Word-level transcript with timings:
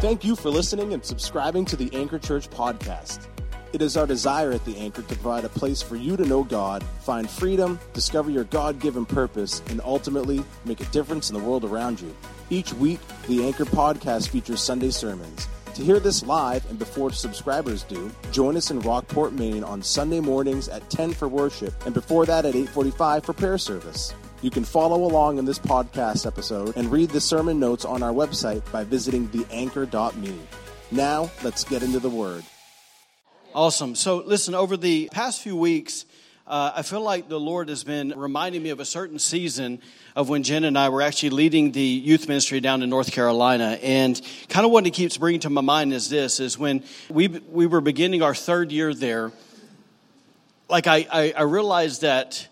Thank 0.00 0.24
you 0.24 0.36
for 0.36 0.50
listening 0.50 0.92
and 0.92 1.02
subscribing 1.02 1.64
to 1.64 1.74
the 1.74 1.92
Anchor 1.94 2.18
Church 2.18 2.50
podcast. 2.50 3.28
It 3.72 3.80
is 3.80 3.96
our 3.96 4.06
desire 4.06 4.52
at 4.52 4.62
the 4.66 4.76
Anchor 4.76 5.00
to 5.00 5.08
provide 5.08 5.46
a 5.46 5.48
place 5.48 5.80
for 5.80 5.96
you 5.96 6.18
to 6.18 6.24
know 6.26 6.44
God, 6.44 6.84
find 7.00 7.28
freedom, 7.28 7.80
discover 7.94 8.30
your 8.30 8.44
God 8.44 8.78
given 8.78 9.06
purpose, 9.06 9.62
and 9.70 9.80
ultimately 9.80 10.44
make 10.66 10.82
a 10.82 10.84
difference 10.86 11.30
in 11.30 11.34
the 11.36 11.42
world 11.42 11.64
around 11.64 11.98
you. 11.98 12.14
Each 12.50 12.74
week, 12.74 13.00
the 13.26 13.46
Anchor 13.46 13.64
podcast 13.64 14.28
features 14.28 14.62
Sunday 14.62 14.90
sermons. 14.90 15.48
To 15.74 15.82
hear 15.82 15.98
this 15.98 16.22
live 16.22 16.68
and 16.68 16.78
before 16.78 17.10
subscribers 17.10 17.82
do, 17.82 18.12
join 18.32 18.54
us 18.58 18.70
in 18.70 18.80
Rockport, 18.80 19.32
Maine 19.32 19.64
on 19.64 19.82
Sunday 19.82 20.20
mornings 20.20 20.68
at 20.68 20.88
10 20.90 21.14
for 21.14 21.26
worship 21.26 21.72
and 21.86 21.94
before 21.94 22.26
that 22.26 22.44
at 22.44 22.54
8:45 22.54 23.24
for 23.24 23.32
prayer 23.32 23.58
service. 23.58 24.12
You 24.46 24.52
can 24.52 24.62
follow 24.62 25.02
along 25.02 25.38
in 25.38 25.44
this 25.44 25.58
podcast 25.58 26.24
episode 26.24 26.76
and 26.76 26.92
read 26.92 27.10
the 27.10 27.20
sermon 27.20 27.58
notes 27.58 27.84
on 27.84 28.00
our 28.04 28.12
website 28.12 28.62
by 28.70 28.84
visiting 28.84 29.26
theanchor.me. 29.26 30.38
Now, 30.92 31.32
let's 31.42 31.64
get 31.64 31.82
into 31.82 31.98
the 31.98 32.08
word. 32.08 32.44
Awesome. 33.56 33.96
So, 33.96 34.18
listen, 34.18 34.54
over 34.54 34.76
the 34.76 35.08
past 35.10 35.42
few 35.42 35.56
weeks, 35.56 36.04
uh, 36.46 36.74
I 36.76 36.82
feel 36.82 37.00
like 37.00 37.28
the 37.28 37.40
Lord 37.40 37.68
has 37.70 37.82
been 37.82 38.14
reminding 38.16 38.62
me 38.62 38.70
of 38.70 38.78
a 38.78 38.84
certain 38.84 39.18
season 39.18 39.82
of 40.14 40.28
when 40.28 40.44
Jen 40.44 40.62
and 40.62 40.78
I 40.78 40.90
were 40.90 41.02
actually 41.02 41.30
leading 41.30 41.72
the 41.72 41.82
youth 41.82 42.28
ministry 42.28 42.60
down 42.60 42.84
in 42.84 42.88
North 42.88 43.10
Carolina. 43.10 43.80
And 43.82 44.22
kind 44.48 44.64
of 44.64 44.70
what 44.70 44.86
it 44.86 44.92
keeps 44.92 45.16
bringing 45.18 45.40
to 45.40 45.50
my 45.50 45.60
mind 45.60 45.92
is 45.92 46.08
this, 46.08 46.38
is 46.38 46.56
when 46.56 46.84
we, 47.10 47.26
we 47.26 47.66
were 47.66 47.80
beginning 47.80 48.22
our 48.22 48.32
third 48.32 48.70
year 48.70 48.94
there, 48.94 49.32
like 50.68 50.86
I, 50.86 51.04
I, 51.10 51.34
I 51.36 51.42
realized 51.42 52.02
that 52.02 52.46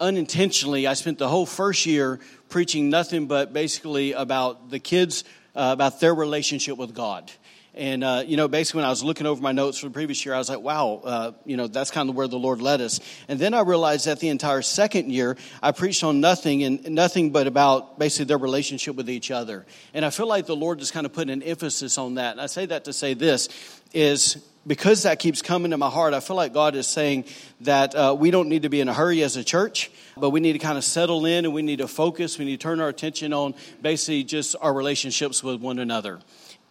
unintentionally, 0.00 0.86
I 0.86 0.94
spent 0.94 1.18
the 1.18 1.28
whole 1.28 1.46
first 1.46 1.86
year 1.86 2.20
preaching 2.48 2.90
nothing 2.90 3.26
but 3.26 3.52
basically 3.52 4.12
about 4.12 4.70
the 4.70 4.78
kids, 4.78 5.24
uh, 5.54 5.70
about 5.72 6.00
their 6.00 6.14
relationship 6.14 6.76
with 6.76 6.94
God. 6.94 7.30
And, 7.76 8.04
uh, 8.04 8.22
you 8.24 8.36
know, 8.36 8.46
basically 8.46 8.78
when 8.78 8.86
I 8.86 8.90
was 8.90 9.02
looking 9.02 9.26
over 9.26 9.42
my 9.42 9.50
notes 9.50 9.78
from 9.78 9.88
the 9.88 9.94
previous 9.94 10.24
year, 10.24 10.32
I 10.32 10.38
was 10.38 10.48
like, 10.48 10.60
wow, 10.60 11.00
uh, 11.02 11.32
you 11.44 11.56
know, 11.56 11.66
that's 11.66 11.90
kind 11.90 12.08
of 12.08 12.14
where 12.14 12.28
the 12.28 12.38
Lord 12.38 12.62
led 12.62 12.80
us. 12.80 13.00
And 13.26 13.40
then 13.40 13.52
I 13.52 13.62
realized 13.62 14.06
that 14.06 14.20
the 14.20 14.28
entire 14.28 14.62
second 14.62 15.10
year, 15.10 15.36
I 15.60 15.72
preached 15.72 16.04
on 16.04 16.20
nothing 16.20 16.62
and 16.62 16.88
nothing 16.90 17.30
but 17.30 17.48
about 17.48 17.98
basically 17.98 18.26
their 18.26 18.38
relationship 18.38 18.94
with 18.94 19.10
each 19.10 19.32
other. 19.32 19.66
And 19.92 20.04
I 20.04 20.10
feel 20.10 20.28
like 20.28 20.46
the 20.46 20.54
Lord 20.54 20.78
just 20.78 20.92
kind 20.92 21.04
of 21.04 21.12
put 21.12 21.28
an 21.30 21.42
emphasis 21.42 21.98
on 21.98 22.14
that. 22.14 22.32
And 22.32 22.40
I 22.40 22.46
say 22.46 22.64
that 22.66 22.84
to 22.84 22.92
say 22.92 23.14
this 23.14 23.48
is 23.92 24.36
because 24.66 25.02
that 25.02 25.18
keeps 25.18 25.42
coming 25.42 25.70
to 25.72 25.78
my 25.78 25.90
heart, 25.90 26.14
I 26.14 26.20
feel 26.20 26.36
like 26.36 26.52
God 26.52 26.74
is 26.74 26.86
saying 26.86 27.24
that 27.62 27.94
uh, 27.94 28.16
we 28.18 28.30
don't 28.30 28.48
need 28.48 28.62
to 28.62 28.68
be 28.68 28.80
in 28.80 28.88
a 28.88 28.94
hurry 28.94 29.22
as 29.22 29.36
a 29.36 29.44
church, 29.44 29.90
but 30.16 30.30
we 30.30 30.40
need 30.40 30.54
to 30.54 30.58
kind 30.58 30.78
of 30.78 30.84
settle 30.84 31.26
in 31.26 31.44
and 31.44 31.52
we 31.52 31.62
need 31.62 31.78
to 31.78 31.88
focus. 31.88 32.38
We 32.38 32.44
need 32.44 32.60
to 32.60 32.62
turn 32.62 32.80
our 32.80 32.88
attention 32.88 33.32
on 33.32 33.54
basically 33.82 34.24
just 34.24 34.56
our 34.60 34.72
relationships 34.72 35.42
with 35.42 35.60
one 35.60 35.78
another. 35.78 36.20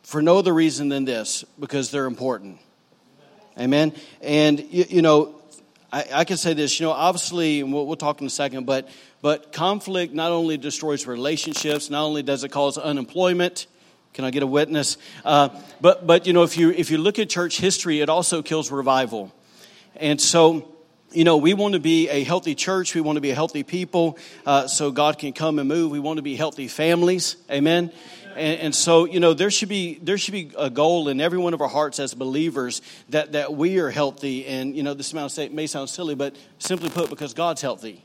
For 0.04 0.22
no 0.22 0.38
other 0.38 0.54
reason 0.54 0.90
than 0.90 1.06
this, 1.06 1.46
because 1.60 1.92
they're 1.92 2.08
important. 2.08 2.60
Amen. 3.58 3.94
And, 4.22 4.60
you, 4.60 4.86
you 4.90 5.02
know, 5.02 5.36
I, 5.92 6.06
I, 6.12 6.24
can 6.26 6.38
say 6.38 6.54
this, 6.56 6.80
you 6.80 6.88
know, 6.88 6.92
obviously, 6.92 7.62
and 7.62 7.72
we'll, 7.72 7.86
we'll 7.86 7.96
talk 7.96 8.20
in 8.20 8.26
a 8.26 8.30
second, 8.30 8.66
but, 8.66 8.90
but 9.22 9.54
conflict 9.54 10.14
not 10.14 10.32
only 10.32 10.58
destroys 10.58 11.06
relationships, 11.06 11.92
not 11.92 12.04
only 12.04 12.24
does 12.24 12.44
it 12.44 12.50
cause 12.50 12.80
unemployment, 12.80 13.68
can 14.14 14.26
I 14.26 14.32
get 14.32 14.44
a 14.44 14.48
witness? 14.48 14.98
Uh, 15.26 15.50
but 15.82 16.06
but 16.06 16.28
you 16.28 16.34
know, 16.34 16.44
if 16.44 16.58
you 16.58 16.72
if 16.72 16.92
you 16.92 16.98
look 16.98 17.20
at 17.20 17.30
church 17.30 17.60
history, 17.60 18.02
it 18.02 18.10
also 18.10 18.42
kills 18.42 18.72
revival, 18.72 19.34
and 19.96 20.20
so. 20.20 20.70
You 21.16 21.24
know, 21.24 21.38
we 21.38 21.54
want 21.54 21.76
to 21.76 21.80
be 21.80 22.10
a 22.10 22.24
healthy 22.24 22.56
church. 22.56 22.96
We 22.96 23.02
want 23.02 23.18
to 23.18 23.22
be 23.22 23.30
a 23.30 23.36
healthy 23.36 23.62
people 23.62 24.18
uh, 24.48 24.66
so 24.66 24.90
God 24.90 25.20
can 25.20 25.32
come 25.32 25.60
and 25.60 25.70
move. 25.70 25.92
We 25.92 26.00
want 26.00 26.18
to 26.18 26.24
be 26.24 26.36
healthy 26.36 26.68
families. 26.68 27.36
Amen. 27.52 27.92
And, 28.36 28.60
and, 28.60 28.76
so, 28.76 29.06
you 29.06 29.20
know, 29.20 29.34
there 29.34 29.52
should 29.52 29.70
be 29.70 30.00
there 30.02 30.18
should 30.18 30.32
be 30.32 30.52
a 30.58 30.70
goal 30.70 31.08
in 31.10 31.22
every 31.22 31.38
one 31.38 31.54
of 31.54 31.62
our 31.62 31.68
hearts 31.68 32.00
as 32.00 32.16
believers 32.16 32.82
that 33.10 33.34
that 33.34 33.54
we 33.54 33.78
are 33.78 33.92
healthy. 33.92 34.48
And 34.48 34.76
you 34.76 34.82
know, 34.82 34.96
this 34.96 35.14
may 35.14 35.68
sound 35.68 35.90
silly, 35.90 36.16
but 36.16 36.36
simply 36.58 36.90
put, 36.90 37.12
because 37.12 37.36
God's 37.36 37.62
healthy, 37.62 38.04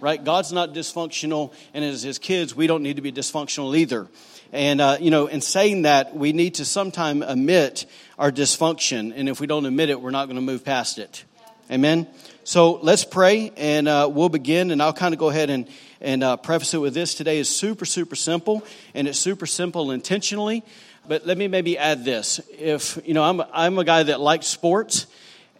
right? 0.00 0.22
God's 0.22 0.52
not 0.52 0.74
dysfunctional, 0.74 1.54
and 1.72 1.82
as 1.82 2.02
His 2.02 2.18
kids, 2.18 2.54
we 2.54 2.66
don't 2.66 2.82
need 2.82 2.96
to 2.96 3.02
be 3.02 3.12
dysfunctional 3.12 3.74
either. 3.76 4.06
And, 4.52 4.80
uh, 4.80 4.96
you 5.00 5.10
know, 5.10 5.26
in 5.28 5.40
saying 5.40 5.82
that, 5.82 6.14
we 6.14 6.32
need 6.32 6.56
to 6.56 6.64
sometime 6.64 7.22
admit 7.22 7.86
our 8.18 8.32
dysfunction. 8.32 9.12
And 9.14 9.28
if 9.28 9.40
we 9.40 9.46
don't 9.46 9.64
admit 9.64 9.90
it, 9.90 10.00
we're 10.00 10.10
not 10.10 10.26
going 10.26 10.36
to 10.36 10.42
move 10.42 10.64
past 10.64 10.98
it. 10.98 11.24
Amen? 11.70 12.08
So 12.42 12.80
let's 12.82 13.04
pray 13.04 13.52
and 13.56 13.86
uh, 13.86 14.08
we'll 14.12 14.28
begin. 14.28 14.72
And 14.72 14.82
I'll 14.82 14.92
kind 14.92 15.14
of 15.14 15.20
go 15.20 15.28
ahead 15.28 15.50
and, 15.50 15.68
and 16.00 16.24
uh, 16.24 16.36
preface 16.36 16.74
it 16.74 16.78
with 16.78 16.94
this. 16.94 17.14
Today 17.14 17.38
is 17.38 17.48
super, 17.48 17.84
super 17.84 18.16
simple. 18.16 18.66
And 18.92 19.06
it's 19.06 19.20
super 19.20 19.46
simple 19.46 19.92
intentionally. 19.92 20.64
But 21.06 21.26
let 21.26 21.38
me 21.38 21.46
maybe 21.46 21.78
add 21.78 22.04
this. 22.04 22.40
If, 22.58 22.98
you 23.04 23.14
know, 23.14 23.22
I'm, 23.22 23.40
I'm 23.52 23.78
a 23.78 23.84
guy 23.84 24.02
that 24.02 24.20
likes 24.20 24.48
sports. 24.48 25.06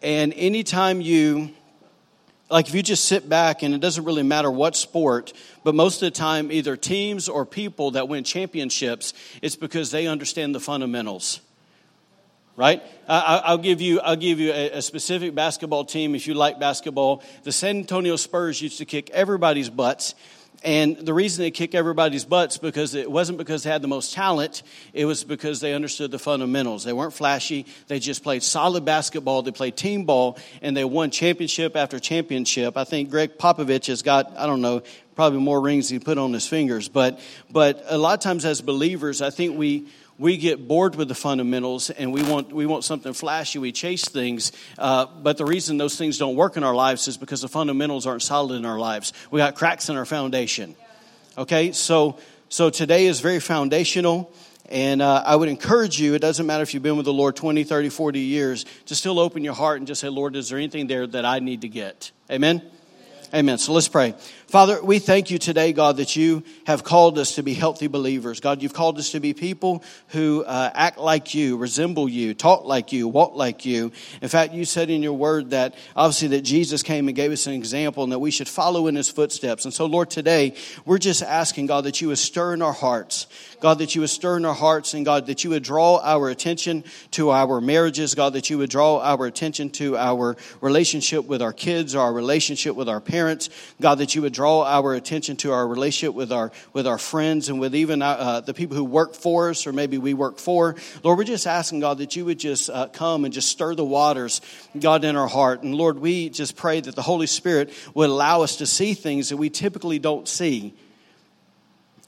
And 0.03 0.35
anytime 0.35 1.01
you 1.01 1.51
like 2.51 2.69
if 2.69 2.75
you 2.75 2.83
just 2.83 3.05
sit 3.05 3.29
back 3.29 3.63
and 3.63 3.75
it 3.75 3.81
doesn't 3.81 4.05
really 4.05 4.23
matter 4.23 4.51
what 4.51 4.77
sport, 4.77 5.33
but 5.63 5.75
most 5.75 6.03
of 6.03 6.07
the 6.07 6.11
time, 6.11 6.51
either 6.51 6.77
teams 6.77 7.29
or 7.29 7.47
people 7.47 7.93
that 7.93 8.09
win 8.09 8.25
championships, 8.25 9.15
it's 9.41 9.57
because 9.57 9.91
they 9.91 10.07
understand 10.07 10.55
the 10.55 10.61
fundamentals. 10.61 11.41
Right? 12.57 12.83
I, 13.09 13.53
will 13.53 13.63
give 13.63 13.81
you, 13.81 14.01
I'll 14.01 14.17
give 14.17 14.39
you 14.39 14.53
a, 14.53 14.73
a 14.73 14.83
specific 14.83 15.35
basketball 15.35 15.85
team 15.85 16.15
if 16.15 16.27
you 16.27 16.35
like 16.35 16.61
basketball. 16.61 17.23
The 17.45 17.53
San 17.53 17.79
Antonio 17.79 18.17
Spurs 18.17 18.61
used 18.61 18.79
to 18.79 18.85
kick 18.85 19.09
everybody's 19.11 19.71
butts 19.71 20.15
and 20.63 20.97
the 20.97 21.15
reason 21.15 21.43
they 21.43 21.51
kick 21.51 21.75
everybody's 21.75 22.25
butts 22.25 22.59
because 22.59 22.95
it 22.95 23.11
wasn't 23.11 23.39
because 23.39 23.63
they 23.63 23.71
had 23.71 23.81
the 23.81 23.89
most 23.89 24.13
talent, 24.13 24.63
it 24.93 25.07
was 25.07 25.25
because 25.25 25.61
they 25.61 25.73
understood 25.73 26.11
the 26.11 26.19
fundamentals. 26.19 26.85
They 26.85 26.93
weren't 26.93 27.15
flashy, 27.15 27.67
they 27.87 27.99
just 27.99 28.23
played 28.23 28.43
solid 28.43 28.85
basketball, 28.85 29.43
they 29.43 29.53
played 29.53 29.77
team 29.77 30.05
ball, 30.05 30.39
and 30.61 30.77
they 30.77 30.85
won 30.85 31.11
championship 31.11 31.77
after 31.77 31.99
championship. 31.99 32.77
I 32.77 32.85
think 32.85 33.11
Gregg 33.11 33.39
Popovich 33.39 33.87
has 33.87 34.03
got, 34.03 34.37
I 34.37 34.47
don't 34.47 34.61
know, 34.61 34.83
probably 35.15 35.41
more 35.41 35.61
rings 35.61 35.89
he 35.89 35.99
put 35.99 36.19
on 36.19 36.33
his 36.33 36.47
fingers, 36.47 36.89
but 36.89 37.21
but 37.51 37.83
a 37.89 37.99
lot 37.99 38.15
of 38.15 38.21
times 38.21 38.45
as 38.45 38.61
believers, 38.61 39.23
I 39.23 39.31
think 39.31 39.59
we 39.59 39.87
we 40.21 40.37
get 40.37 40.69
bored 40.69 40.97
with 40.97 41.09
the 41.09 41.15
fundamentals 41.15 41.89
and 41.89 42.13
we 42.13 42.23
want, 42.23 42.53
we 42.53 42.67
want 42.67 42.85
something 42.85 43.15
flashy. 43.15 43.59
We 43.59 43.73
chase 43.73 44.05
things. 44.07 44.53
Uh, 44.77 45.07
but 45.07 45.39
the 45.39 45.47
reason 45.47 45.79
those 45.79 45.97
things 45.97 46.19
don't 46.19 46.37
work 46.37 46.59
in 46.59 46.63
our 46.63 46.75
lives 46.75 47.09
is 47.09 47.17
because 47.17 47.41
the 47.41 47.49
fundamentals 47.49 48.07
aren't 48.07 48.21
solid 48.21 48.57
in 48.57 48.67
our 48.67 48.79
lives. 48.79 49.15
We 49.31 49.39
got 49.39 49.55
cracks 49.55 49.89
in 49.89 49.97
our 49.97 50.05
foundation. 50.05 50.77
Okay, 51.39 51.73
so, 51.73 52.19
so 52.51 52.69
today 52.69 53.07
is 53.07 53.21
very 53.21 53.41
foundational. 53.41 54.31
And 54.69 55.01
uh, 55.01 55.23
I 55.25 55.35
would 55.37 55.49
encourage 55.49 55.99
you, 55.99 56.13
it 56.15 56.21
doesn't 56.21 56.45
matter 56.45 56.63
if 56.63 56.75
you've 56.75 56.83
been 56.83 56.99
with 56.99 57.07
the 57.07 57.15
Lord 57.15 57.35
20, 57.35 57.65
30, 57.65 57.89
40 57.89 58.21
years, 58.21 58.67
to 58.87 58.95
still 58.95 59.19
open 59.19 59.43
your 59.43 59.55
heart 59.55 59.79
and 59.79 59.87
just 59.87 60.03
say, 60.03 60.11
Lord, 60.11 60.37
is 60.37 60.51
there 60.51 60.59
anything 60.59 60.87
there 60.87 61.07
that 61.07 61.25
I 61.25 61.39
need 61.39 61.63
to 61.63 61.69
get? 61.69 62.13
Amen? 62.31 62.61
Amen. 63.33 63.59
So 63.59 63.73
let's 63.73 63.89
pray. 63.89 64.15
Father, 64.51 64.83
we 64.83 64.99
thank 64.99 65.31
you 65.31 65.39
today, 65.39 65.73
God, 65.73 65.99
that 65.99 66.17
you 66.17 66.43
have 66.67 66.83
called 66.83 67.21
us 67.21 67.37
to 67.37 67.43
be 67.45 67.55
healthy 67.55 67.87
believers. 67.87 68.41
God, 68.41 68.63
you've 68.63 68.73
called 68.73 68.99
us 68.99 69.13
to 69.13 69.21
be 69.21 69.33
people 69.33 69.85
who 70.09 70.43
uh, 70.43 70.73
act 70.75 70.99
like 70.99 71.35
you, 71.35 71.57
resemble 71.57 72.09
you, 72.09 72.35
talk 72.35 72.65
like 72.65 72.91
you, 72.91 73.07
walk 73.07 73.37
like 73.37 73.65
you. 73.65 73.93
In 74.21 74.29
fact, 74.29 74.53
you 74.53 74.65
said 74.65 74.91
in 74.91 75.05
your 75.05 75.13
word 75.13 75.51
that 75.51 75.77
obviously 75.95 76.27
that 76.29 76.41
Jesus 76.41 76.83
came 76.83 77.07
and 77.07 77.15
gave 77.15 77.31
us 77.31 77.47
an 77.47 77.53
example 77.53 78.03
and 78.03 78.13
that 78.13 78.19
we 78.19 78.33
should 78.33 78.49
follow 78.49 78.89
in 78.89 78.97
his 78.97 79.09
footsteps. 79.09 79.67
And 79.67 79.73
so, 79.73 79.87
Lord, 79.87 80.11
today 80.11 80.57
we're 80.85 80.99
just 80.99 81.23
asking, 81.23 81.67
God, 81.67 81.85
that 81.85 82.01
you 82.01 82.09
would 82.09 82.19
stir 82.19 82.53
in 82.53 82.61
our 82.61 82.73
hearts. 82.73 83.29
God, 83.61 83.79
that 83.79 83.95
you 83.95 84.01
would 84.01 84.11
stir 84.11 84.39
in 84.39 84.45
our 84.45 84.55
hearts 84.55 84.95
and 84.95 85.05
God, 85.05 85.27
that 85.27 85.45
you 85.45 85.51
would 85.51 85.63
draw 85.63 86.01
our 86.03 86.29
attention 86.29 86.83
to 87.13 87.31
our 87.31 87.61
marriages. 87.61 88.17
God, 88.17 88.33
that 88.33 88.51
you 88.51 88.59
would 88.59 88.71
draw 88.71 88.99
our 88.99 89.27
attention 89.27 89.71
to 89.71 89.97
our 89.97 90.37
relationship 90.61 91.27
with 91.27 91.41
our 91.41 91.53
kids, 91.53 91.95
our 91.95 92.13
relationship 92.13 92.75
with 92.75 92.89
our 92.89 93.01
parents. 93.01 93.49
God, 93.81 93.99
that 93.99 94.17
you 94.17 94.23
would 94.23 94.40
draw 94.41 94.65
our 94.65 94.95
attention 94.95 95.37
to 95.37 95.53
our 95.53 95.69
relationship 95.69 96.15
with 96.15 96.33
our 96.33 96.51
with 96.73 96.87
our 96.87 96.97
friends 96.97 97.51
and 97.51 97.61
with 97.61 97.75
even 97.75 98.01
uh, 98.01 98.41
the 98.41 98.55
people 98.55 98.75
who 98.75 98.83
work 98.83 99.15
for 99.15 99.51
us 99.51 99.67
or 99.67 99.73
maybe 99.75 99.99
we 99.99 100.15
work 100.15 100.39
for. 100.39 100.77
Lord, 101.05 101.19
we're 101.19 101.25
just 101.25 101.47
asking 101.47 101.81
God 101.81 101.99
that 101.99 102.17
you 102.17 102.25
would 102.25 102.39
just 102.39 102.71
uh, 102.71 102.89
come 102.89 103.27
and 103.27 103.35
just 103.35 103.51
stir 103.51 103.75
the 103.75 103.85
waters, 103.85 104.41
God, 104.79 105.05
in 105.05 105.15
our 105.15 105.29
heart. 105.29 105.63
And 105.63 105.75
Lord, 105.75 105.99
we 105.99 106.31
just 106.31 106.57
pray 106.57 106.81
that 106.81 106.97
the 106.97 107.03
Holy 107.03 107.27
Spirit 107.27 107.71
would 107.93 108.09
allow 108.09 108.41
us 108.41 108.57
to 108.57 108.67
see 108.67 108.95
things 108.95 109.29
that 109.29 109.37
we 109.37 109.51
typically 109.51 109.99
don't 109.99 110.27
see. 110.27 110.73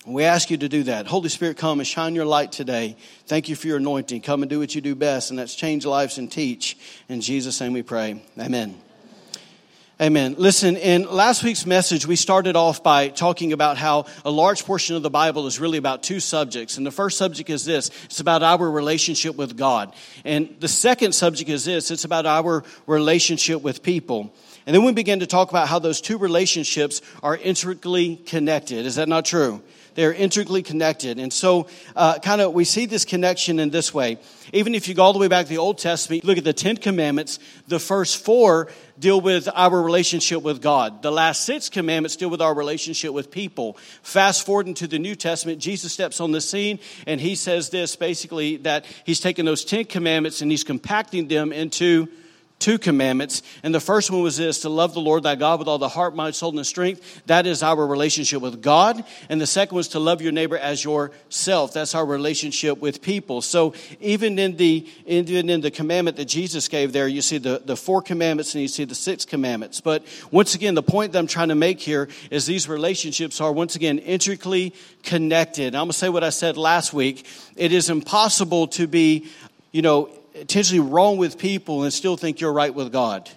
We 0.07 0.25
ask 0.25 0.51
you 0.51 0.57
to 0.57 0.71
do 0.71 0.85
that. 0.85 1.07
Holy 1.07 1.29
Spirit, 1.29 1.59
come 1.59 1.81
and 1.81 1.87
shine 1.87 2.15
your 2.15 2.25
light 2.25 2.51
today. 2.51 2.97
Thank 3.27 3.51
you 3.51 3.57
for 3.57 3.67
your 3.67 3.77
anointing. 3.77 4.23
Come 4.23 4.43
and 4.43 4.49
do 4.49 4.59
what 4.59 4.75
you 4.75 4.81
do 4.81 4.95
best, 4.95 5.29
and 5.29 5.39
that's 5.39 5.55
change 5.55 5.85
lives 5.85 6.17
and 6.17 6.33
teach. 6.33 6.79
In 7.11 7.21
Jesus' 7.21 7.61
name 7.61 7.75
we 7.75 7.83
pray. 7.83 8.23
Amen. 8.39 8.81
Amen. 10.03 10.35
Listen, 10.37 10.77
in 10.77 11.05
last 11.05 11.45
week's 11.45 11.65
message, 11.65 12.09
we 12.09 12.17
started 12.17 12.57
off 12.57 12.83
by 12.83 13.07
talking 13.07 13.53
about 13.53 13.77
how 13.77 14.07
a 14.25 14.33
large 14.33 14.65
portion 14.65 14.97
of 14.97 15.05
the 15.05 15.11
Bible 15.11 15.47
is 15.47 15.61
really 15.61 15.79
about 15.79 16.03
two 16.03 16.19
subjects. 16.19 16.77
And 16.77 16.85
the 16.85 16.91
first 16.91 17.17
subject 17.17 17.49
is 17.49 17.65
this 17.65 17.93
it's 18.07 18.19
about 18.19 18.43
our 18.43 18.69
relationship 18.69 19.37
with 19.37 19.57
God. 19.57 19.95
And 20.25 20.57
the 20.59 20.67
second 20.67 21.13
subject 21.13 21.49
is 21.49 21.67
this 21.67 21.93
it's 21.93 22.03
about 22.03 22.27
our 22.27 22.65
relationship 22.89 23.63
with 23.63 23.85
people. 23.85 24.35
And 24.67 24.75
then 24.75 24.85
we 24.85 24.91
began 24.91 25.21
to 25.21 25.27
talk 25.29 25.51
about 25.51 25.69
how 25.69 25.79
those 25.79 26.01
two 26.01 26.19
relationships 26.19 27.01
are 27.23 27.37
intricately 27.37 28.17
connected. 28.17 28.87
Is 28.87 28.97
that 28.97 29.09
not 29.09 29.25
true? 29.25 29.63
They're 29.95 30.13
intricately 30.13 30.63
connected. 30.63 31.19
And 31.19 31.33
so, 31.33 31.67
uh, 31.95 32.19
kind 32.19 32.41
of, 32.41 32.53
we 32.53 32.65
see 32.65 32.87
this 32.87 33.05
connection 33.05 33.59
in 33.59 33.71
this 33.71 33.93
way. 33.93 34.19
Even 34.53 34.75
if 34.75 34.89
you 34.89 34.95
go 34.95 35.03
all 35.03 35.13
the 35.13 35.19
way 35.19 35.29
back 35.29 35.47
to 35.47 35.49
the 35.49 35.59
Old 35.59 35.79
Testament, 35.79 36.25
look 36.25 36.39
at 36.39 36.45
the 36.45 36.53
Ten 36.53 36.77
Commandments, 36.77 37.39
the 37.69 37.79
first 37.79 38.25
four 38.25 38.69
deal 38.99 39.21
with 39.21 39.49
our 39.55 39.83
relationship 39.83 40.43
with 40.43 40.61
God. 40.63 41.03
The 41.03 41.11
last 41.11 41.45
six 41.45 41.69
commandments 41.69 42.17
deal 42.17 42.31
with 42.31 42.43
our 42.43 42.55
relationship 42.55 43.13
with 43.13 43.31
people. 43.31 43.77
Fast 44.03 44.47
forward 44.47 44.69
into 44.69 44.87
the 44.87 44.99
New 44.99 45.15
Testament, 45.15 45.59
Jesus 45.59 45.93
steps 45.93 46.21
on 46.21 46.33
the 46.33 46.41
scene 46.41 46.79
and 47.07 47.21
he 47.21 47.35
says 47.35 47.71
this 47.71 47.97
basically 47.97 48.59
that 48.59 48.85
he's 49.05 49.21
taking 49.21 49.45
those 49.45 49.65
Ten 49.65 49.85
Commandments 49.85 50.41
and 50.43 50.51
he's 50.51 50.65
compacting 50.65 51.29
them 51.29 51.53
into 51.53 52.09
two 52.63 52.79
commandments. 52.79 53.43
And 53.63 53.75
the 53.75 53.81
first 53.81 54.11
one 54.11 54.23
was 54.23 54.37
this 54.37 54.61
to 54.61 54.69
love 54.69 54.95
the 54.95 55.01
Lord 55.01 55.25
thy 55.25 55.35
God 55.35 55.59
with 55.59 55.69
all 55.69 55.79
the 55.79 55.89
heart, 55.89 56.15
mind, 56.15 56.35
soul, 56.35 56.57
and 56.57 56.67
strength. 56.67 57.23
That 57.27 57.47
is 57.47 57.63
our 57.63 57.85
relationship 57.85 58.41
with 58.41 58.63
God. 58.63 59.05
And 59.29 59.41
the 59.41 59.47
second 59.47 59.75
was 59.75 59.89
to 59.89 59.99
love 59.99 60.23
your 60.23 60.33
neighbor 60.33 60.57
as 60.57 60.85
yourself. 60.85 61.73
That's 61.75 61.95
our 61.95 62.07
relationship 62.07 62.79
with 62.79 63.03
people. 63.03 63.43
So 63.43 63.75
even 64.01 64.39
in 64.39 64.57
the 64.57 64.87
even 65.07 65.51
in 65.51 65.61
the 65.61 65.71
commandment 65.71 66.17
that 66.19 66.27
Jesus 66.27 66.69
gave 66.69 66.93
there, 66.93 67.09
you 67.09 67.21
see 67.21 67.39
the, 67.39 67.61
the 67.65 67.77
four 67.77 68.01
commandments 68.01 68.55
and 68.55 68.63
you 68.63 68.69
see 68.69 68.85
the 68.85 68.95
six 68.95 69.25
commandments. 69.25 69.81
But 69.81 70.07
once 70.31 70.55
again, 70.55 70.75
the 70.75 70.83
point 70.83 71.13
that 71.13 71.19
I'm 71.19 71.27
trying 71.27 71.49
to 71.49 71.57
make 71.57 71.81
here 71.81 72.09
is 72.31 72.47
these 72.47 72.69
relationships 72.69 73.41
are 73.41 73.53
once 73.53 73.75
again 73.75 73.99
intricately 73.99 74.73
connected. 75.03 75.75
I'm 75.75 75.83
gonna 75.83 75.93
say 75.95 76.09
what 76.09 76.23
I 76.23 76.31
said 76.31 76.57
last 76.57 76.93
week. 76.93 77.27
It 77.57 77.73
is 77.73 77.91
impossible 77.91 78.69
to 78.69 78.87
be, 78.87 79.27
you 79.73 79.83
know, 79.83 80.09
intentionally 80.35 80.81
wrong 80.89 81.17
with 81.17 81.39
people 81.39 81.83
and 81.83 81.93
still 81.93 82.17
think 82.17 82.41
you're 82.41 82.53
right 82.53 82.75
with 82.75 82.93
God. 82.93 83.31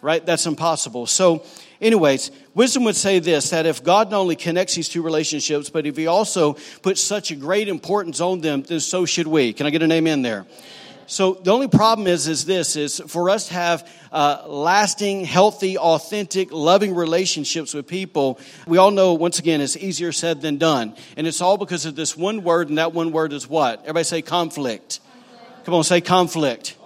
Right? 0.00 0.24
That's 0.24 0.46
impossible. 0.46 1.06
So, 1.06 1.44
anyways, 1.80 2.32
wisdom 2.54 2.82
would 2.84 2.96
say 2.96 3.20
this 3.20 3.50
that 3.50 3.66
if 3.66 3.84
God 3.84 4.10
not 4.10 4.18
only 4.18 4.34
connects 4.34 4.74
these 4.74 4.88
two 4.88 5.00
relationships, 5.00 5.70
but 5.70 5.86
if 5.86 5.96
He 5.96 6.08
also 6.08 6.56
puts 6.82 7.00
such 7.00 7.30
a 7.30 7.36
great 7.36 7.68
importance 7.68 8.20
on 8.20 8.40
them, 8.40 8.62
then 8.62 8.80
so 8.80 9.04
should 9.04 9.28
we. 9.28 9.52
Can 9.52 9.66
I 9.66 9.70
get 9.70 9.82
an 9.82 9.92
amen 9.92 10.22
there? 10.22 10.44
So 11.06 11.34
the 11.34 11.52
only 11.52 11.68
problem 11.68 12.08
is, 12.08 12.26
is 12.26 12.46
this: 12.46 12.74
is 12.74 13.00
for 13.06 13.30
us 13.30 13.48
to 13.48 13.54
have 13.54 13.88
uh, 14.10 14.44
lasting, 14.46 15.24
healthy, 15.24 15.78
authentic, 15.78 16.50
loving 16.50 16.94
relationships 16.94 17.74
with 17.74 17.86
people. 17.86 18.40
We 18.66 18.78
all 18.78 18.90
know, 18.90 19.14
once 19.14 19.38
again, 19.38 19.60
it's 19.60 19.76
easier 19.76 20.10
said 20.10 20.40
than 20.40 20.58
done, 20.58 20.96
and 21.16 21.28
it's 21.28 21.40
all 21.40 21.58
because 21.58 21.86
of 21.86 21.94
this 21.94 22.16
one 22.16 22.42
word, 22.42 22.70
and 22.70 22.78
that 22.78 22.92
one 22.92 23.12
word 23.12 23.32
is 23.32 23.48
what? 23.48 23.80
Everybody 23.82 24.04
say 24.04 24.22
conflict. 24.22 25.00
Come 25.64 25.74
on, 25.74 25.84
say 25.84 26.00
conflict. 26.00 26.76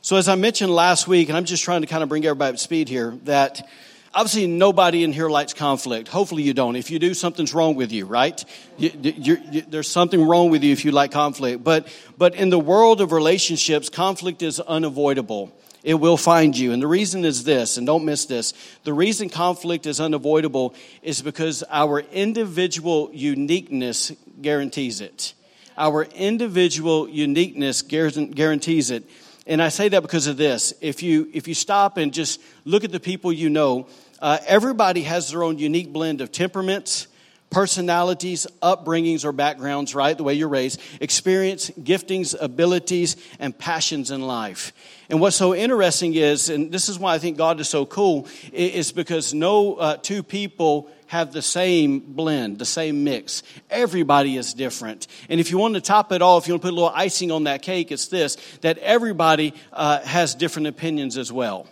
So, 0.00 0.16
as 0.16 0.28
I 0.28 0.36
mentioned 0.36 0.70
last 0.70 1.08
week, 1.08 1.28
and 1.28 1.36
I'm 1.36 1.44
just 1.44 1.64
trying 1.64 1.80
to 1.80 1.88
kind 1.88 2.04
of 2.04 2.08
bring 2.08 2.24
everybody 2.24 2.50
up 2.50 2.54
to 2.54 2.62
speed 2.62 2.88
here, 2.88 3.18
that 3.24 3.66
obviously 4.14 4.46
nobody 4.46 5.02
in 5.02 5.12
here 5.12 5.28
likes 5.28 5.54
conflict. 5.54 6.06
Hopefully 6.06 6.44
you 6.44 6.54
don't. 6.54 6.76
If 6.76 6.92
you 6.92 7.00
do, 7.00 7.12
something's 7.12 7.52
wrong 7.52 7.74
with 7.74 7.90
you, 7.90 8.06
right? 8.06 8.44
You, 8.76 8.90
you, 9.02 9.62
there's 9.62 9.88
something 9.88 10.24
wrong 10.24 10.50
with 10.50 10.62
you 10.62 10.72
if 10.72 10.84
you 10.84 10.92
like 10.92 11.10
conflict. 11.10 11.64
But, 11.64 11.88
but 12.16 12.36
in 12.36 12.50
the 12.50 12.60
world 12.60 13.00
of 13.00 13.10
relationships, 13.10 13.88
conflict 13.88 14.42
is 14.42 14.60
unavoidable. 14.60 15.52
It 15.82 15.94
will 15.94 16.16
find 16.16 16.56
you. 16.56 16.70
And 16.72 16.80
the 16.80 16.86
reason 16.86 17.24
is 17.24 17.42
this, 17.42 17.76
and 17.76 17.86
don't 17.86 18.04
miss 18.04 18.26
this 18.26 18.52
the 18.84 18.92
reason 18.92 19.30
conflict 19.30 19.84
is 19.86 20.00
unavoidable 20.00 20.74
is 21.02 21.22
because 21.22 21.64
our 21.70 22.00
individual 22.00 23.10
uniqueness 23.12 24.12
guarantees 24.40 25.00
it. 25.00 25.34
Our 25.76 26.04
individual 26.04 27.08
uniqueness 27.08 27.82
guarantees 27.82 28.90
it. 28.90 29.04
And 29.46 29.62
I 29.62 29.68
say 29.68 29.88
that 29.90 30.02
because 30.02 30.26
of 30.26 30.36
this. 30.36 30.72
If 30.80 31.02
you, 31.02 31.28
if 31.34 31.48
you 31.48 31.54
stop 31.54 31.96
and 31.96 32.12
just 32.12 32.40
look 32.64 32.84
at 32.84 32.92
the 32.92 33.00
people 33.00 33.32
you 33.32 33.50
know, 33.50 33.88
uh, 34.20 34.38
everybody 34.46 35.02
has 35.02 35.30
their 35.30 35.42
own 35.42 35.58
unique 35.58 35.92
blend 35.92 36.20
of 36.20 36.32
temperaments, 36.32 37.08
personalities, 37.50 38.46
upbringings, 38.62 39.24
or 39.24 39.32
backgrounds, 39.32 39.94
right? 39.94 40.16
The 40.16 40.24
way 40.24 40.34
you're 40.34 40.48
raised, 40.48 40.80
experience, 41.00 41.70
giftings, 41.70 42.34
abilities, 42.40 43.16
and 43.38 43.56
passions 43.56 44.10
in 44.10 44.22
life. 44.22 44.72
And 45.10 45.20
what's 45.20 45.36
so 45.36 45.54
interesting 45.54 46.14
is, 46.14 46.48
and 46.48 46.72
this 46.72 46.88
is 46.88 46.98
why 46.98 47.14
I 47.14 47.18
think 47.18 47.36
God 47.36 47.60
is 47.60 47.68
so 47.68 47.84
cool, 47.84 48.26
is 48.52 48.92
because 48.92 49.34
no 49.34 49.74
uh, 49.74 49.96
two 49.98 50.22
people 50.22 50.90
have 51.06 51.32
the 51.32 51.42
same 51.42 52.00
blend, 52.00 52.58
the 52.58 52.64
same 52.64 53.04
mix. 53.04 53.42
Everybody 53.70 54.36
is 54.36 54.54
different. 54.54 55.06
And 55.28 55.40
if 55.40 55.50
you 55.50 55.58
want 55.58 55.74
to 55.74 55.80
top 55.80 56.12
it 56.12 56.22
all, 56.22 56.38
if 56.38 56.48
you 56.48 56.54
want 56.54 56.62
to 56.62 56.66
put 56.68 56.72
a 56.72 56.76
little 56.76 56.92
icing 56.94 57.30
on 57.30 57.44
that 57.44 57.62
cake, 57.62 57.92
it's 57.92 58.08
this 58.08 58.36
that 58.62 58.78
everybody 58.78 59.54
uh, 59.72 60.00
has 60.00 60.34
different 60.34 60.68
opinions 60.68 61.16
as 61.18 61.32
well. 61.32 61.68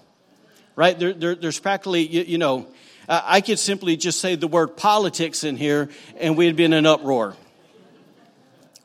Right? 0.76 0.98
There, 0.98 1.12
there, 1.12 1.34
there's 1.34 1.58
practically, 1.58 2.06
you, 2.06 2.22
you 2.22 2.38
know, 2.38 2.66
uh, 3.08 3.20
I 3.24 3.40
could 3.40 3.58
simply 3.58 3.96
just 3.96 4.20
say 4.20 4.36
the 4.36 4.48
word 4.48 4.76
politics 4.76 5.44
in 5.44 5.56
here 5.56 5.88
and 6.18 6.36
we'd 6.36 6.56
be 6.56 6.64
in 6.64 6.72
an 6.72 6.86
uproar. 6.86 7.36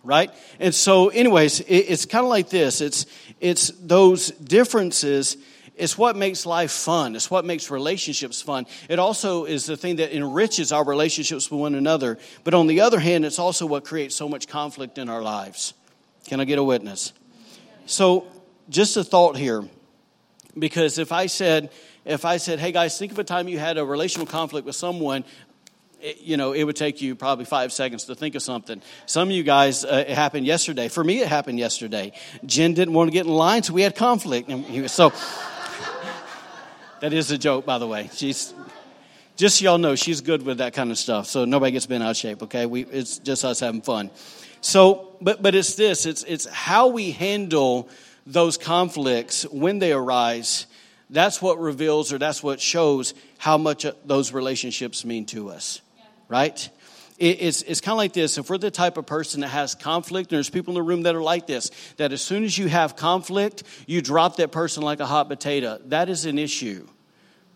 Right? 0.04 0.32
And 0.60 0.74
so, 0.74 1.10
anyways, 1.10 1.60
it, 1.62 1.76
it's 1.76 2.06
kind 2.06 2.24
of 2.24 2.30
like 2.30 2.50
this 2.50 2.82
it's, 2.82 3.06
it's 3.40 3.70
those 3.82 4.32
differences 4.32 5.38
it's 5.78 5.98
what 5.98 6.16
makes 6.16 6.46
life 6.46 6.72
fun. 6.72 7.16
It's 7.16 7.30
what 7.30 7.46
makes 7.46 7.70
relationships 7.70 8.42
fun. 8.42 8.66
It 8.90 9.00
also 9.00 9.46
is 9.46 9.66
the 9.66 9.78
thing 9.78 9.98
that 9.98 10.16
enriches 10.16 10.72
our 10.72 10.84
relationships 10.84 11.52
with 11.52 11.60
one 11.60 11.76
another. 11.76 12.18
But 12.44 12.54
on 12.54 12.68
the 12.68 12.82
other 12.82 13.00
hand, 13.00 13.26
it's 13.26 13.40
also 13.40 13.66
what 13.66 13.86
creates 13.86 14.16
so 14.16 14.28
much 14.28 14.48
conflict 14.48 14.98
in 14.98 15.08
our 15.08 15.22
lives. 15.22 15.74
Can 16.26 16.40
I 16.40 16.46
get 16.46 16.58
a 16.58 16.64
witness? 16.64 17.14
So, 17.86 18.28
just 18.70 18.98
a 18.98 19.04
thought 19.04 19.38
here. 19.38 19.64
Because 20.58 20.98
if 20.98 21.12
I 21.12 21.28
said, 21.28 21.70
if 22.04 22.26
I 22.26 22.38
said, 22.38 22.60
hey 22.60 22.72
guys, 22.72 22.98
think 22.98 23.12
of 23.12 23.20
a 23.20 23.24
time 23.24 23.48
you 23.48 23.60
had 23.60 23.78
a 23.78 23.86
relational 23.86 24.26
conflict 24.26 24.66
with 24.66 24.76
someone, 24.76 25.24
it, 26.02 26.22
you 26.22 26.38
know, 26.38 26.54
it 26.54 26.64
would 26.64 26.76
take 26.76 27.02
you 27.02 27.16
probably 27.16 27.46
five 27.46 27.72
seconds 27.72 28.06
to 28.06 28.16
think 28.16 28.36
of 28.36 28.42
something. 28.42 28.82
Some 29.06 29.30
of 29.30 29.36
you 29.36 29.44
guys, 29.44 29.86
uh, 29.86 30.06
it 30.08 30.16
happened 30.16 30.46
yesterday. 30.46 30.88
For 30.90 31.04
me, 31.04 31.22
it 31.22 31.28
happened 31.28 31.60
yesterday. 31.60 32.14
Jen 32.46 32.74
didn't 32.74 32.94
want 32.94 33.08
to 33.08 33.12
get 33.12 33.26
in 33.26 33.32
line, 33.32 33.64
so 33.64 33.74
we 33.74 33.84
had 33.84 33.96
conflict. 33.96 34.50
Was, 34.50 34.92
so, 34.92 35.12
that 37.02 37.14
is 37.14 37.32
a 37.32 37.38
joke, 37.38 37.66
by 37.66 37.78
the 37.78 37.88
way. 37.88 38.10
She's 38.14 38.54
just 39.36 39.58
so 39.60 39.66
y'all 39.66 39.78
know 39.78 39.96
she's 39.96 40.22
good 40.22 40.44
with 40.44 40.58
that 40.58 40.74
kind 40.74 40.92
of 40.92 40.98
stuff. 40.98 41.28
So 41.28 41.46
nobody 41.46 41.72
gets 41.72 41.86
bent 41.86 42.04
out 42.04 42.12
of 42.12 42.18
shape. 42.18 42.44
Okay, 42.44 42.66
we 42.66 42.86
it's 42.86 43.20
just 43.20 43.46
us 43.46 43.60
having 43.60 43.82
fun. 43.82 44.10
So, 44.62 45.16
but 45.22 45.42
but 45.42 45.56
it's 45.56 45.76
this. 45.76 46.06
It's 46.06 46.24
it's 46.24 46.48
how 46.48 46.88
we 46.88 47.12
handle 47.12 47.90
those 48.26 48.58
conflicts 48.58 49.44
when 49.44 49.80
they 49.80 49.94
arise. 49.94 50.66
That's 51.10 51.42
what 51.42 51.60
reveals 51.60 52.12
or 52.12 52.18
that's 52.18 52.44
what 52.44 52.60
shows 52.60 53.14
how 53.38 53.58
much 53.58 53.86
uh, 53.86 53.94
those 54.06 54.34
relationships 54.34 55.06
mean 55.06 55.26
to 55.28 55.50
us, 55.50 55.82
right? 56.28 56.70
It's, 57.18 57.64
it's 57.64 57.82
kind 57.82 57.94
of 57.94 57.98
like 57.98 58.14
this. 58.14 58.38
If 58.38 58.50
we're 58.50 58.58
the 58.58 58.72
type 58.72 58.98
of 58.98 59.06
person 59.06 59.42
that 59.42 59.50
has 59.50 59.74
conflict, 59.74 60.32
and 60.32 60.38
there's 60.38 60.50
people 60.50 60.74
in 60.74 60.76
the 60.76 60.84
room 60.84 61.04
that 61.04 61.16
are 61.16 61.22
like 61.22 61.48
this, 61.48 61.72
that 61.98 62.14
as 62.14 62.22
soon 62.22 62.44
as 62.44 62.58
you 62.58 62.68
have 62.68 62.96
conflict, 62.96 63.64
you 63.88 64.02
drop 64.02 64.36
that 64.38 64.52
person 64.52 64.84
like 64.84 65.00
a 65.00 65.06
hot 65.06 65.28
potato. 65.28 65.80
That 65.86 66.10
is 66.10 66.26
an 66.26 66.38
issue. 66.38 66.88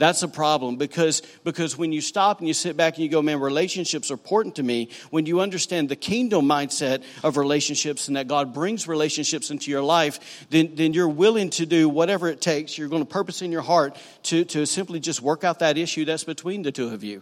That's 0.02 0.24
a 0.24 0.28
problem 0.28 0.78
because, 0.78 1.22
because 1.44 1.78
when 1.78 1.92
you 1.92 2.02
stop 2.02 2.40
and 2.40 2.48
you 2.48 2.56
sit 2.56 2.76
back 2.76 2.96
and 2.96 3.04
you 3.04 3.10
go, 3.10 3.22
man, 3.22 3.40
relationships 3.40 4.10
are 4.10 4.16
important 4.16 4.56
to 4.56 4.64
me, 4.64 4.90
when 5.12 5.28
you 5.28 5.42
understand 5.42 5.90
the 5.90 5.96
kingdom 5.96 6.46
mindset 6.46 7.04
of 7.24 7.38
relationships 7.38 8.08
and 8.08 8.18
that 8.18 8.28
God 8.28 8.52
brings 8.52 8.88
relationships 8.88 9.52
into 9.52 9.70
your 9.70 9.84
life, 9.84 10.48
then, 10.50 10.72
then 10.74 10.94
you're 10.94 11.08
willing 11.08 11.52
to 11.52 11.68
do 11.68 11.88
whatever 11.88 12.30
it 12.30 12.42
takes. 12.42 12.80
You're 12.80 12.88
going 12.88 13.04
to 13.04 13.08
purpose 13.08 13.44
in 13.44 13.52
your 13.52 13.62
heart 13.62 13.96
to, 14.24 14.44
to 14.46 14.66
simply 14.66 15.00
just 15.00 15.22
work 15.22 15.44
out 15.44 15.60
that 15.60 15.78
issue 15.78 16.04
that's 16.04 16.24
between 16.24 16.64
the 16.64 16.72
two 16.72 16.88
of 16.88 17.04
you. 17.04 17.22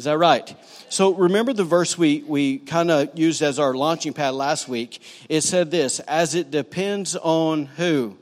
Is 0.00 0.04
that 0.04 0.16
right? 0.16 0.56
So 0.88 1.12
remember 1.12 1.52
the 1.52 1.62
verse 1.62 1.98
we, 1.98 2.22
we 2.22 2.56
kind 2.56 2.90
of 2.90 3.18
used 3.18 3.42
as 3.42 3.58
our 3.58 3.74
launching 3.74 4.14
pad 4.14 4.32
last 4.32 4.66
week. 4.66 5.02
It 5.28 5.42
said 5.42 5.70
this 5.70 6.00
as 6.00 6.34
it 6.34 6.50
depends 6.50 7.16
on 7.16 7.66
who? 7.66 8.16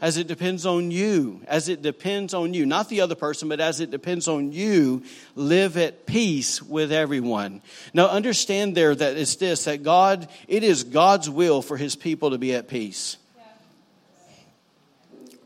As 0.00 0.16
it 0.16 0.26
depends 0.26 0.66
on 0.66 0.90
you. 0.90 1.40
As 1.46 1.68
it 1.68 1.82
depends 1.82 2.34
on 2.34 2.52
you. 2.52 2.66
Not 2.66 2.88
the 2.88 3.02
other 3.02 3.14
person, 3.14 3.48
but 3.48 3.60
as 3.60 3.78
it 3.78 3.92
depends 3.92 4.26
on 4.26 4.50
you, 4.50 5.04
live 5.36 5.76
at 5.76 6.04
peace 6.04 6.60
with 6.60 6.90
everyone. 6.90 7.62
Now 7.92 8.08
understand 8.08 8.76
there 8.76 8.92
that 8.92 9.16
it's 9.16 9.36
this 9.36 9.66
that 9.66 9.84
God, 9.84 10.28
it 10.48 10.64
is 10.64 10.82
God's 10.82 11.30
will 11.30 11.62
for 11.62 11.76
his 11.76 11.94
people 11.94 12.30
to 12.30 12.38
be 12.38 12.56
at 12.56 12.66
peace. 12.66 13.18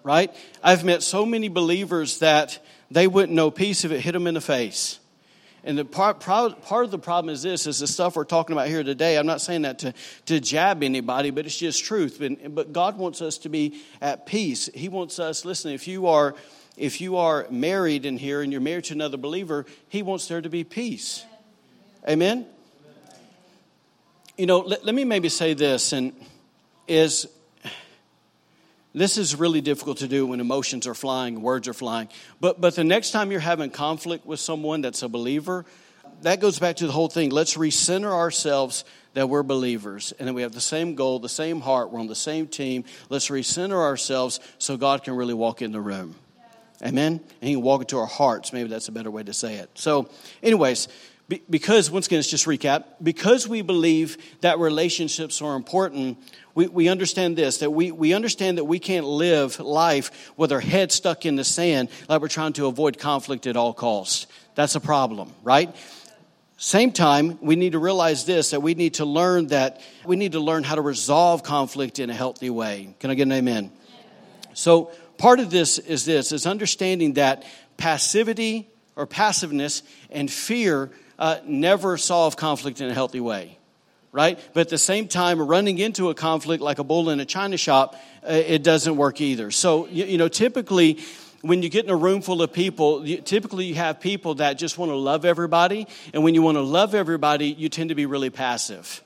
Right? 0.02 0.34
I've 0.62 0.86
met 0.86 1.02
so 1.02 1.26
many 1.26 1.48
believers 1.48 2.20
that 2.20 2.58
they 2.90 3.06
wouldn't 3.06 3.36
know 3.36 3.50
peace 3.50 3.84
if 3.84 3.92
it 3.92 4.00
hit 4.00 4.12
them 4.12 4.26
in 4.26 4.32
the 4.32 4.40
face. 4.40 4.98
And 5.64 5.76
the 5.76 5.84
part, 5.84 6.20
part 6.20 6.84
of 6.84 6.90
the 6.90 6.98
problem 6.98 7.32
is 7.32 7.42
this, 7.42 7.66
is 7.66 7.80
the 7.80 7.86
stuff 7.86 8.16
we're 8.16 8.24
talking 8.24 8.54
about 8.54 8.68
here 8.68 8.82
today. 8.82 9.18
I'm 9.18 9.26
not 9.26 9.40
saying 9.40 9.62
that 9.62 9.80
to, 9.80 9.92
to 10.26 10.40
jab 10.40 10.82
anybody, 10.82 11.30
but 11.30 11.46
it's 11.46 11.58
just 11.58 11.84
truth. 11.84 12.18
But, 12.20 12.54
but 12.54 12.72
God 12.72 12.96
wants 12.96 13.20
us 13.20 13.38
to 13.38 13.48
be 13.48 13.82
at 14.00 14.24
peace. 14.24 14.70
He 14.72 14.88
wants 14.88 15.18
us, 15.18 15.44
listen, 15.44 15.72
if 15.72 15.88
you 15.88 16.06
are 16.06 16.34
if 16.78 17.00
you 17.00 17.16
are 17.16 17.46
married 17.50 18.06
in 18.06 18.16
here 18.16 18.40
and 18.40 18.52
you're 18.52 18.60
married 18.60 18.84
to 18.84 18.94
another 18.94 19.16
believer, 19.16 19.66
he 19.88 20.02
wants 20.02 20.28
there 20.28 20.40
to 20.40 20.48
be 20.48 20.62
peace. 20.62 21.24
Amen? 22.08 22.46
You 24.36 24.46
know, 24.46 24.60
let, 24.60 24.84
let 24.84 24.94
me 24.94 25.04
maybe 25.04 25.28
say 25.28 25.54
this, 25.54 25.92
and 25.92 26.12
is 26.86 27.28
this 28.94 29.18
is 29.18 29.36
really 29.36 29.60
difficult 29.60 29.98
to 29.98 30.08
do 30.08 30.26
when 30.26 30.40
emotions 30.40 30.86
are 30.86 30.94
flying, 30.94 31.42
words 31.42 31.68
are 31.68 31.74
flying. 31.74 32.08
But, 32.40 32.60
but 32.60 32.74
the 32.74 32.84
next 32.84 33.10
time 33.10 33.30
you're 33.30 33.40
having 33.40 33.70
conflict 33.70 34.26
with 34.26 34.40
someone 34.40 34.80
that's 34.80 35.02
a 35.02 35.08
believer, 35.08 35.64
that 36.22 36.40
goes 36.40 36.58
back 36.58 36.76
to 36.76 36.86
the 36.86 36.92
whole 36.92 37.08
thing. 37.08 37.30
Let's 37.30 37.56
recenter 37.56 38.12
ourselves 38.12 38.84
that 39.14 39.28
we're 39.28 39.42
believers 39.42 40.12
and 40.18 40.28
that 40.28 40.34
we 40.34 40.42
have 40.42 40.52
the 40.52 40.60
same 40.60 40.94
goal, 40.94 41.18
the 41.18 41.28
same 41.28 41.60
heart, 41.60 41.90
we're 41.90 42.00
on 42.00 42.06
the 42.06 42.14
same 42.14 42.46
team. 42.46 42.84
Let's 43.08 43.28
recenter 43.28 43.80
ourselves 43.80 44.40
so 44.58 44.76
God 44.76 45.04
can 45.04 45.14
really 45.14 45.34
walk 45.34 45.62
in 45.62 45.72
the 45.72 45.80
room. 45.80 46.14
Amen? 46.82 47.20
And 47.40 47.48
He 47.48 47.54
can 47.54 47.62
walk 47.62 47.82
into 47.82 47.98
our 47.98 48.06
hearts. 48.06 48.52
Maybe 48.52 48.68
that's 48.68 48.88
a 48.88 48.92
better 48.92 49.10
way 49.10 49.22
to 49.24 49.32
say 49.32 49.56
it. 49.56 49.70
So, 49.74 50.08
anyways, 50.42 50.88
because, 51.50 51.90
once 51.90 52.06
again, 52.06 52.18
let's 52.18 52.30
just 52.30 52.46
recap. 52.46 52.84
Because 53.02 53.46
we 53.46 53.60
believe 53.60 54.16
that 54.40 54.58
relationships 54.58 55.42
are 55.42 55.56
important, 55.56 56.16
we, 56.58 56.66
we 56.66 56.88
understand 56.88 57.36
this 57.36 57.58
that 57.58 57.70
we, 57.70 57.92
we 57.92 58.12
understand 58.12 58.58
that 58.58 58.64
we 58.64 58.80
can't 58.80 59.06
live 59.06 59.60
life 59.60 60.32
with 60.36 60.50
our 60.50 60.58
head 60.58 60.90
stuck 60.90 61.24
in 61.24 61.36
the 61.36 61.44
sand 61.44 61.88
like 62.08 62.20
we're 62.20 62.26
trying 62.26 62.52
to 62.54 62.66
avoid 62.66 62.98
conflict 62.98 63.46
at 63.46 63.56
all 63.56 63.72
costs. 63.72 64.26
That's 64.56 64.74
a 64.74 64.80
problem, 64.80 65.32
right? 65.44 65.72
Same 66.56 66.90
time, 66.90 67.38
we 67.40 67.54
need 67.54 67.72
to 67.72 67.78
realize 67.78 68.24
this 68.24 68.50
that 68.50 68.60
we 68.60 68.74
need 68.74 68.94
to 68.94 69.04
learn 69.04 69.46
that 69.48 69.80
we 70.04 70.16
need 70.16 70.32
to 70.32 70.40
learn 70.40 70.64
how 70.64 70.74
to 70.74 70.80
resolve 70.80 71.44
conflict 71.44 72.00
in 72.00 72.10
a 72.10 72.14
healthy 72.14 72.50
way. 72.50 72.92
Can 72.98 73.12
I 73.12 73.14
get 73.14 73.28
an 73.28 73.32
amen? 73.32 73.70
So, 74.52 74.90
part 75.16 75.38
of 75.38 75.50
this 75.50 75.78
is 75.78 76.04
this 76.04 76.32
is 76.32 76.44
understanding 76.44 77.12
that 77.12 77.44
passivity 77.76 78.68
or 78.96 79.06
passiveness 79.06 79.84
and 80.10 80.28
fear 80.28 80.90
uh, 81.20 81.38
never 81.44 81.96
solve 81.96 82.36
conflict 82.36 82.80
in 82.80 82.90
a 82.90 82.94
healthy 82.94 83.20
way 83.20 83.57
right 84.12 84.38
but 84.54 84.60
at 84.60 84.68
the 84.68 84.78
same 84.78 85.08
time 85.08 85.40
running 85.40 85.78
into 85.78 86.10
a 86.10 86.14
conflict 86.14 86.62
like 86.62 86.78
a 86.78 86.84
bull 86.84 87.10
in 87.10 87.20
a 87.20 87.24
china 87.24 87.56
shop 87.56 87.94
uh, 88.28 88.32
it 88.32 88.62
doesn't 88.62 88.96
work 88.96 89.20
either 89.20 89.50
so 89.50 89.86
you, 89.88 90.04
you 90.04 90.18
know 90.18 90.28
typically 90.28 90.98
when 91.42 91.62
you 91.62 91.68
get 91.68 91.84
in 91.84 91.90
a 91.90 91.96
room 91.96 92.20
full 92.20 92.42
of 92.42 92.52
people, 92.52 93.04
typically 93.22 93.66
you 93.66 93.74
have 93.76 94.00
people 94.00 94.36
that 94.36 94.54
just 94.54 94.76
want 94.76 94.90
to 94.90 94.96
love 94.96 95.24
everybody. 95.24 95.86
And 96.12 96.24
when 96.24 96.34
you 96.34 96.42
want 96.42 96.56
to 96.56 96.62
love 96.62 96.94
everybody, 96.94 97.46
you 97.46 97.68
tend 97.68 97.90
to 97.90 97.94
be 97.94 98.06
really 98.06 98.30
passive, 98.30 99.02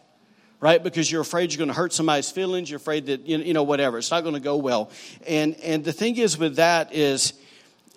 right? 0.61 0.83
Because 0.83 1.11
you're 1.11 1.21
afraid 1.21 1.53
you're 1.53 1.59
going 1.59 1.69
to 1.69 1.75
hurt 1.75 1.93
somebody's 1.93 2.31
feelings. 2.31 2.71
You're 2.71 2.79
afraid 2.79 3.07
that, 3.07 3.27
you 3.27 3.53
know, 3.53 3.63
whatever. 3.63 3.99
It's 3.99 4.11
not 4.11 4.23
going 4.23 4.35
to 4.35 4.41
go 4.41 4.57
well. 4.57 4.91
And, 5.27 5.57
and 5.61 5.85
the 5.85 5.93
thing 5.93 6.17
is 6.17 6.39
with 6.39 6.57
that 6.57 6.95
is, 6.95 7.35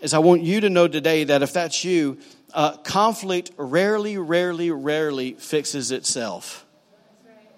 is 0.02 0.14
I 0.14 0.20
want 0.20 0.44
you 0.44 0.62
to 0.62 0.70
know 0.70 0.88
today 0.88 1.24
that 1.24 1.42
if 1.42 1.54
that's 1.54 1.86
you, 1.86 2.18
uh, 2.54 2.76
conflict 2.78 3.52
rarely, 3.58 4.18
rarely, 4.18 4.72
rarely 4.72 5.34
fixes 5.34 5.92
itself 5.92 6.65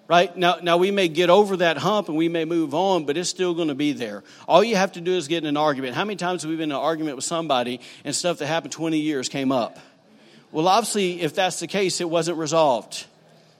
right? 0.08 0.34
Now, 0.36 0.56
now 0.62 0.78
we 0.78 0.90
may 0.90 1.06
get 1.06 1.30
over 1.30 1.58
that 1.58 1.76
hump 1.76 2.08
and 2.08 2.16
we 2.16 2.28
may 2.28 2.46
move 2.46 2.74
on, 2.74 3.04
but 3.04 3.16
it's 3.16 3.28
still 3.28 3.54
going 3.54 3.68
to 3.68 3.74
be 3.74 3.92
there. 3.92 4.24
All 4.48 4.64
you 4.64 4.74
have 4.74 4.92
to 4.92 5.00
do 5.00 5.12
is 5.12 5.28
get 5.28 5.44
in 5.44 5.48
an 5.50 5.56
argument. 5.56 5.94
How 5.94 6.04
many 6.04 6.16
times 6.16 6.42
have 6.42 6.50
we 6.50 6.56
been 6.56 6.70
in 6.70 6.76
an 6.76 6.82
argument 6.82 7.16
with 7.16 7.26
somebody 7.26 7.80
and 8.04 8.16
stuff 8.16 8.38
that 8.38 8.46
happened 8.46 8.72
20 8.72 8.98
years 8.98 9.28
came 9.28 9.52
up? 9.52 9.78
Well, 10.50 10.66
obviously, 10.66 11.20
if 11.20 11.34
that's 11.34 11.60
the 11.60 11.66
case, 11.66 12.00
it 12.00 12.08
wasn't 12.08 12.38
resolved. 12.38 13.06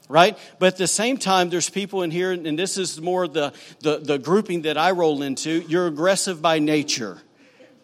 Right? 0.09 0.39
But 0.59 0.69
at 0.69 0.77
the 0.79 0.87
same 0.87 1.19
time, 1.19 1.51
there's 1.51 1.69
people 1.69 2.03
in 2.03 2.11
here, 2.11 2.33
and 2.33 2.59
this 2.59 2.79
is 2.79 2.99
more 2.99 3.29
the, 3.29 3.53
the, 3.81 3.99
the 3.99 4.19
grouping 4.19 4.63
that 4.63 4.79
I 4.79 4.93
roll 4.93 5.21
into. 5.21 5.61
You're 5.69 5.87
aggressive 5.87 6.41
by 6.41 6.61
nature. 6.61 7.19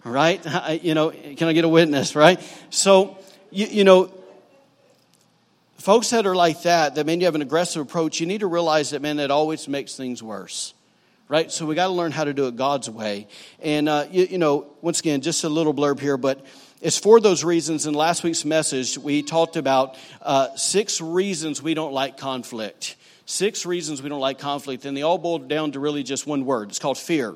Right? 0.04 0.42
You 0.82 0.94
know, 0.94 1.10
can 1.10 1.48
I 1.48 1.52
get 1.52 1.66
a 1.66 1.68
witness, 1.68 2.16
right? 2.16 2.40
So, 2.70 3.18
you, 3.50 3.66
you 3.66 3.84
know, 3.84 4.10
folks 5.84 6.08
that 6.08 6.24
are 6.24 6.34
like 6.34 6.62
that, 6.62 6.94
that 6.94 7.04
man, 7.04 7.20
you 7.20 7.26
have 7.26 7.34
an 7.34 7.42
aggressive 7.42 7.82
approach, 7.82 8.18
you 8.18 8.26
need 8.26 8.40
to 8.40 8.46
realize 8.46 8.90
that, 8.90 9.02
man, 9.02 9.18
that 9.18 9.30
always 9.30 9.68
makes 9.68 9.94
things 9.94 10.22
worse. 10.22 10.72
Right? 11.28 11.52
So 11.52 11.66
we 11.66 11.74
got 11.74 11.88
to 11.88 11.92
learn 11.92 12.10
how 12.10 12.24
to 12.24 12.32
do 12.32 12.46
it 12.46 12.56
God's 12.56 12.88
way. 12.88 13.28
And, 13.60 13.86
uh, 13.88 14.06
you, 14.10 14.24
you, 14.24 14.38
know, 14.38 14.66
once 14.80 15.00
again, 15.00 15.20
just 15.20 15.44
a 15.44 15.48
little 15.50 15.74
blurb 15.74 16.00
here, 16.00 16.16
but 16.16 16.44
it's 16.80 16.98
for 16.98 17.20
those 17.20 17.44
reasons. 17.44 17.86
In 17.86 17.92
last 17.92 18.22
week's 18.22 18.46
message, 18.46 18.96
we 18.96 19.22
talked 19.22 19.56
about 19.56 19.96
uh, 20.22 20.54
six 20.56 21.02
reasons 21.02 21.62
we 21.62 21.74
don't 21.74 21.92
like 21.92 22.16
conflict. 22.16 22.96
Six 23.26 23.66
reasons 23.66 24.02
we 24.02 24.08
don't 24.08 24.20
like 24.20 24.38
conflict. 24.38 24.86
And 24.86 24.96
they 24.96 25.02
all 25.02 25.18
boil 25.18 25.38
down 25.38 25.72
to 25.72 25.80
really 25.80 26.02
just 26.02 26.26
one 26.26 26.46
word 26.46 26.70
it's 26.70 26.78
called 26.78 26.98
fear. 26.98 27.34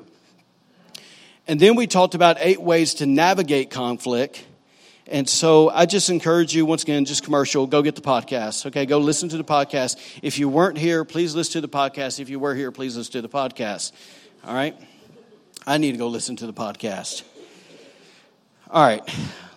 And 1.47 1.59
then 1.59 1.75
we 1.75 1.85
talked 1.85 2.15
about 2.15 2.37
eight 2.39 2.61
ways 2.61 2.95
to 2.95 3.05
navigate 3.05 3.69
conflict. 3.69 4.43
And 5.11 5.27
so 5.27 5.69
I 5.69 5.87
just 5.87 6.11
encourage 6.11 6.55
you, 6.55 6.65
once 6.65 6.83
again, 6.83 7.03
just 7.03 7.23
commercial, 7.23 7.65
go 7.65 7.81
get 7.81 7.95
the 7.95 8.01
podcast. 8.01 8.67
Okay, 8.67 8.85
go 8.85 8.99
listen 8.99 9.27
to 9.29 9.37
the 9.37 9.43
podcast. 9.43 9.97
If 10.21 10.37
you 10.37 10.47
weren't 10.47 10.77
here, 10.77 11.03
please 11.03 11.33
listen 11.33 11.53
to 11.53 11.61
the 11.61 11.69
podcast. 11.69 12.19
If 12.19 12.29
you 12.29 12.39
were 12.39 12.53
here, 12.53 12.71
please 12.71 12.95
listen 12.95 13.13
to 13.13 13.21
the 13.23 13.29
podcast. 13.29 13.91
All 14.45 14.53
right? 14.53 14.79
I 15.65 15.77
need 15.77 15.93
to 15.93 15.97
go 15.97 16.07
listen 16.07 16.35
to 16.37 16.45
the 16.45 16.53
podcast. 16.53 17.23
All 18.69 18.83
right, 18.83 19.01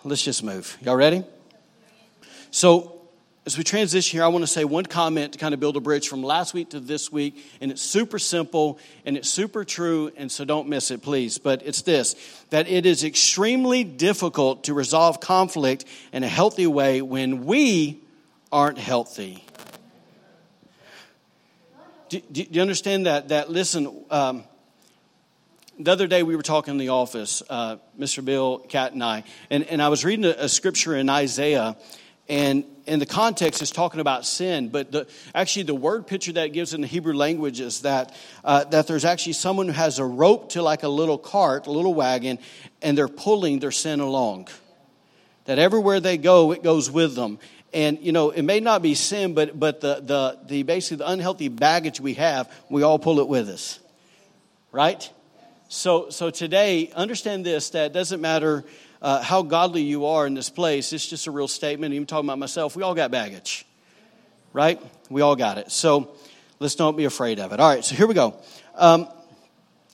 let's 0.04 0.22
just 0.22 0.42
move. 0.42 0.78
Y'all 0.80 0.96
ready? 0.96 1.22
So, 2.50 2.91
as 3.44 3.58
we 3.58 3.64
transition 3.64 4.18
here, 4.18 4.24
I 4.24 4.28
want 4.28 4.44
to 4.44 4.46
say 4.46 4.64
one 4.64 4.86
comment 4.86 5.32
to 5.32 5.38
kind 5.38 5.52
of 5.52 5.58
build 5.58 5.76
a 5.76 5.80
bridge 5.80 6.06
from 6.06 6.22
last 6.22 6.54
week 6.54 6.70
to 6.70 6.80
this 6.80 7.10
week. 7.10 7.44
And 7.60 7.72
it's 7.72 7.82
super 7.82 8.20
simple 8.20 8.78
and 9.04 9.16
it's 9.16 9.28
super 9.28 9.64
true, 9.64 10.12
and 10.16 10.30
so 10.30 10.44
don't 10.44 10.68
miss 10.68 10.92
it, 10.92 11.02
please. 11.02 11.38
But 11.38 11.62
it's 11.64 11.82
this 11.82 12.14
that 12.50 12.68
it 12.68 12.86
is 12.86 13.02
extremely 13.02 13.82
difficult 13.82 14.64
to 14.64 14.74
resolve 14.74 15.20
conflict 15.20 15.84
in 16.12 16.22
a 16.22 16.28
healthy 16.28 16.68
way 16.68 17.02
when 17.02 17.44
we 17.44 18.00
aren't 18.52 18.78
healthy. 18.78 19.44
Do, 22.10 22.20
do, 22.20 22.44
do 22.44 22.50
you 22.52 22.62
understand 22.62 23.06
that? 23.06 23.28
That, 23.30 23.50
listen, 23.50 24.04
um, 24.10 24.44
the 25.80 25.90
other 25.90 26.06
day 26.06 26.22
we 26.22 26.36
were 26.36 26.42
talking 26.42 26.72
in 26.72 26.78
the 26.78 26.90
office, 26.90 27.42
uh, 27.50 27.78
Mr. 27.98 28.24
Bill, 28.24 28.58
Kat, 28.58 28.92
and 28.92 29.02
I, 29.02 29.24
and, 29.50 29.64
and 29.64 29.82
I 29.82 29.88
was 29.88 30.04
reading 30.04 30.26
a, 30.26 30.34
a 30.44 30.48
scripture 30.48 30.94
in 30.94 31.08
Isaiah 31.08 31.76
and 32.28 32.64
in 32.86 32.98
the 32.98 33.06
context 33.06 33.62
is 33.62 33.70
talking 33.70 34.00
about 34.00 34.24
sin 34.24 34.68
but 34.68 34.92
the, 34.92 35.06
actually 35.34 35.64
the 35.64 35.74
word 35.74 36.06
picture 36.06 36.32
that 36.32 36.52
gives 36.52 36.74
in 36.74 36.80
the 36.80 36.86
hebrew 36.86 37.14
language 37.14 37.60
is 37.60 37.82
that 37.82 38.14
uh, 38.44 38.64
that 38.64 38.86
there's 38.86 39.04
actually 39.04 39.32
someone 39.32 39.66
who 39.66 39.72
has 39.72 39.98
a 39.98 40.04
rope 40.04 40.50
to 40.50 40.62
like 40.62 40.82
a 40.82 40.88
little 40.88 41.18
cart 41.18 41.66
a 41.66 41.70
little 41.70 41.94
wagon 41.94 42.38
and 42.82 42.98
they're 42.98 43.08
pulling 43.08 43.60
their 43.60 43.70
sin 43.70 44.00
along. 44.00 44.48
That 45.46 45.58
everywhere 45.58 46.00
they 46.00 46.18
go 46.18 46.52
it 46.52 46.62
goes 46.62 46.90
with 46.90 47.14
them. 47.14 47.38
And 47.72 47.98
you 48.00 48.12
know 48.12 48.30
it 48.30 48.42
may 48.42 48.60
not 48.60 48.82
be 48.82 48.94
sin 48.94 49.34
but 49.34 49.58
but 49.58 49.80
the 49.80 50.00
the, 50.00 50.38
the 50.46 50.62
basically 50.64 50.98
the 50.98 51.10
unhealthy 51.10 51.48
baggage 51.48 52.00
we 52.00 52.14
have 52.14 52.52
we 52.68 52.82
all 52.82 52.98
pull 52.98 53.20
it 53.20 53.28
with 53.28 53.48
us. 53.48 53.78
Right? 54.70 55.10
So 55.68 56.10
so 56.10 56.30
today 56.30 56.92
understand 56.94 57.46
this 57.46 57.70
that 57.70 57.92
doesn't 57.92 58.20
matter 58.20 58.64
uh, 59.02 59.20
how 59.20 59.42
godly 59.42 59.82
you 59.82 60.06
are 60.06 60.26
in 60.26 60.34
this 60.34 60.48
place. 60.48 60.92
It's 60.92 61.06
just 61.06 61.26
a 61.26 61.30
real 61.30 61.48
statement. 61.48 61.92
Even 61.92 62.06
talking 62.06 62.26
about 62.26 62.38
myself, 62.38 62.76
we 62.76 62.84
all 62.84 62.94
got 62.94 63.10
baggage, 63.10 63.66
right? 64.52 64.80
We 65.10 65.20
all 65.20 65.34
got 65.36 65.58
it. 65.58 65.72
So 65.72 66.14
let's 66.60 66.76
don't 66.76 66.96
be 66.96 67.04
afraid 67.04 67.40
of 67.40 67.52
it. 67.52 67.58
All 67.60 67.68
right, 67.68 67.84
so 67.84 67.96
here 67.96 68.06
we 68.06 68.14
go. 68.14 68.36
Um, 68.76 69.08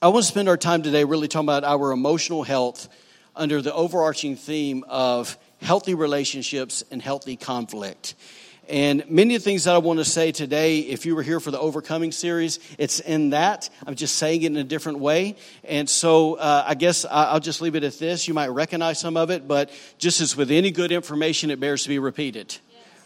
I 0.01 0.09
want 0.09 0.25
to 0.25 0.29
spend 0.29 0.49
our 0.49 0.59
time 0.59 0.83
today 0.83 1.05
really 1.05 1.27
talking 1.27 1.47
about 1.47 1.65
our 1.65 1.91
emotional 1.91 2.43
health 2.43 2.89
under 3.35 3.63
the 3.63 3.73
overarching 3.73 4.37
theme 4.37 4.85
of 4.87 5.39
healthy 5.63 5.95
relationships 5.95 6.85
and 6.91 7.01
healthy 7.01 7.37
conflict. 7.37 8.15
And 8.69 9.09
many 9.09 9.35
of 9.35 9.43
the 9.43 9.45
things 9.45 9.65
that 9.65 9.75
I 9.75 9.79
want 9.79 9.99
to 9.99 10.05
say 10.05 10.31
today, 10.31 10.81
if 10.81 11.07
you 11.07 11.17
were 11.17 11.23
here 11.23 11.41
for 11.41 11.51
the 11.51 11.59
Overcoming 11.59 12.13
series, 12.13 12.61
it's 12.77 13.01
in 13.01 13.31
that. 13.31 13.71
I'm 13.87 13.95
just 13.95 14.17
saying 14.17 14.43
it 14.43 14.47
in 14.47 14.57
a 14.59 14.65
different 14.65 14.99
way. 14.99 15.37
And 15.65 15.89
so 15.89 16.35
uh, 16.35 16.65
I 16.67 16.75
guess 16.75 17.07
I'll 17.11 17.41
just 17.41 17.63
leave 17.63 17.77
it 17.77 17.85
at 17.85 17.99
this. 17.99 18.29
You 18.29 18.35
might 18.35 18.49
recognize 18.49 19.01
some 19.01 19.17
of 19.17 19.31
it, 19.31 19.49
but 19.49 19.71
just 19.97 20.21
as 20.21 20.37
with 20.37 20.51
any 20.51 20.71
good 20.71 20.93
information, 20.93 21.51
it 21.51 21.61
bears 21.61 21.85
to 21.85 21.89
be 21.89 21.99
repeated. 21.99 22.59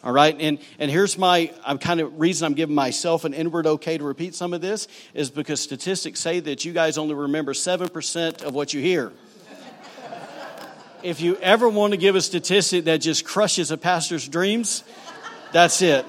All 0.05 0.13
right, 0.13 0.37
and 0.37 0.59
and 0.81 0.91
here's 0.91 1.17
my 1.17 1.53
I'm 1.65 1.79
kind 1.79 2.01
of 2.01 2.19
reason 2.19 2.47
I'm 2.47 2.55
giving 2.55 2.75
myself 2.75 3.25
an 3.25 3.35
inward 3.35 3.69
okay 3.69 3.97
to 3.99 4.03
repeat 4.03 4.35
some 4.35 4.53
of 4.53 4.61
this 4.61 4.89
is 5.15 5.31
because 5.31 5.61
statistics 5.61 6.19
say 6.19 6.41
that 6.41 6.65
you 6.65 6.73
guys 6.73 6.99
only 6.99 7.15
remember 7.15 7.55
seven 7.55 7.89
percent 7.89 8.43
of 8.43 8.53
what 8.53 8.75
you 8.75 8.81
hear. 8.81 9.13
if 11.05 11.21
you 11.21 11.37
ever 11.37 11.69
want 11.69 11.93
to 11.93 11.97
give 11.97 12.17
a 12.17 12.21
statistic 12.21 12.87
that 12.87 12.97
just 12.97 13.25
crushes 13.25 13.71
a 13.71 13.77
pastor's 13.77 14.27
dreams, 14.27 14.83
that's 15.53 15.83
it. 15.83 16.07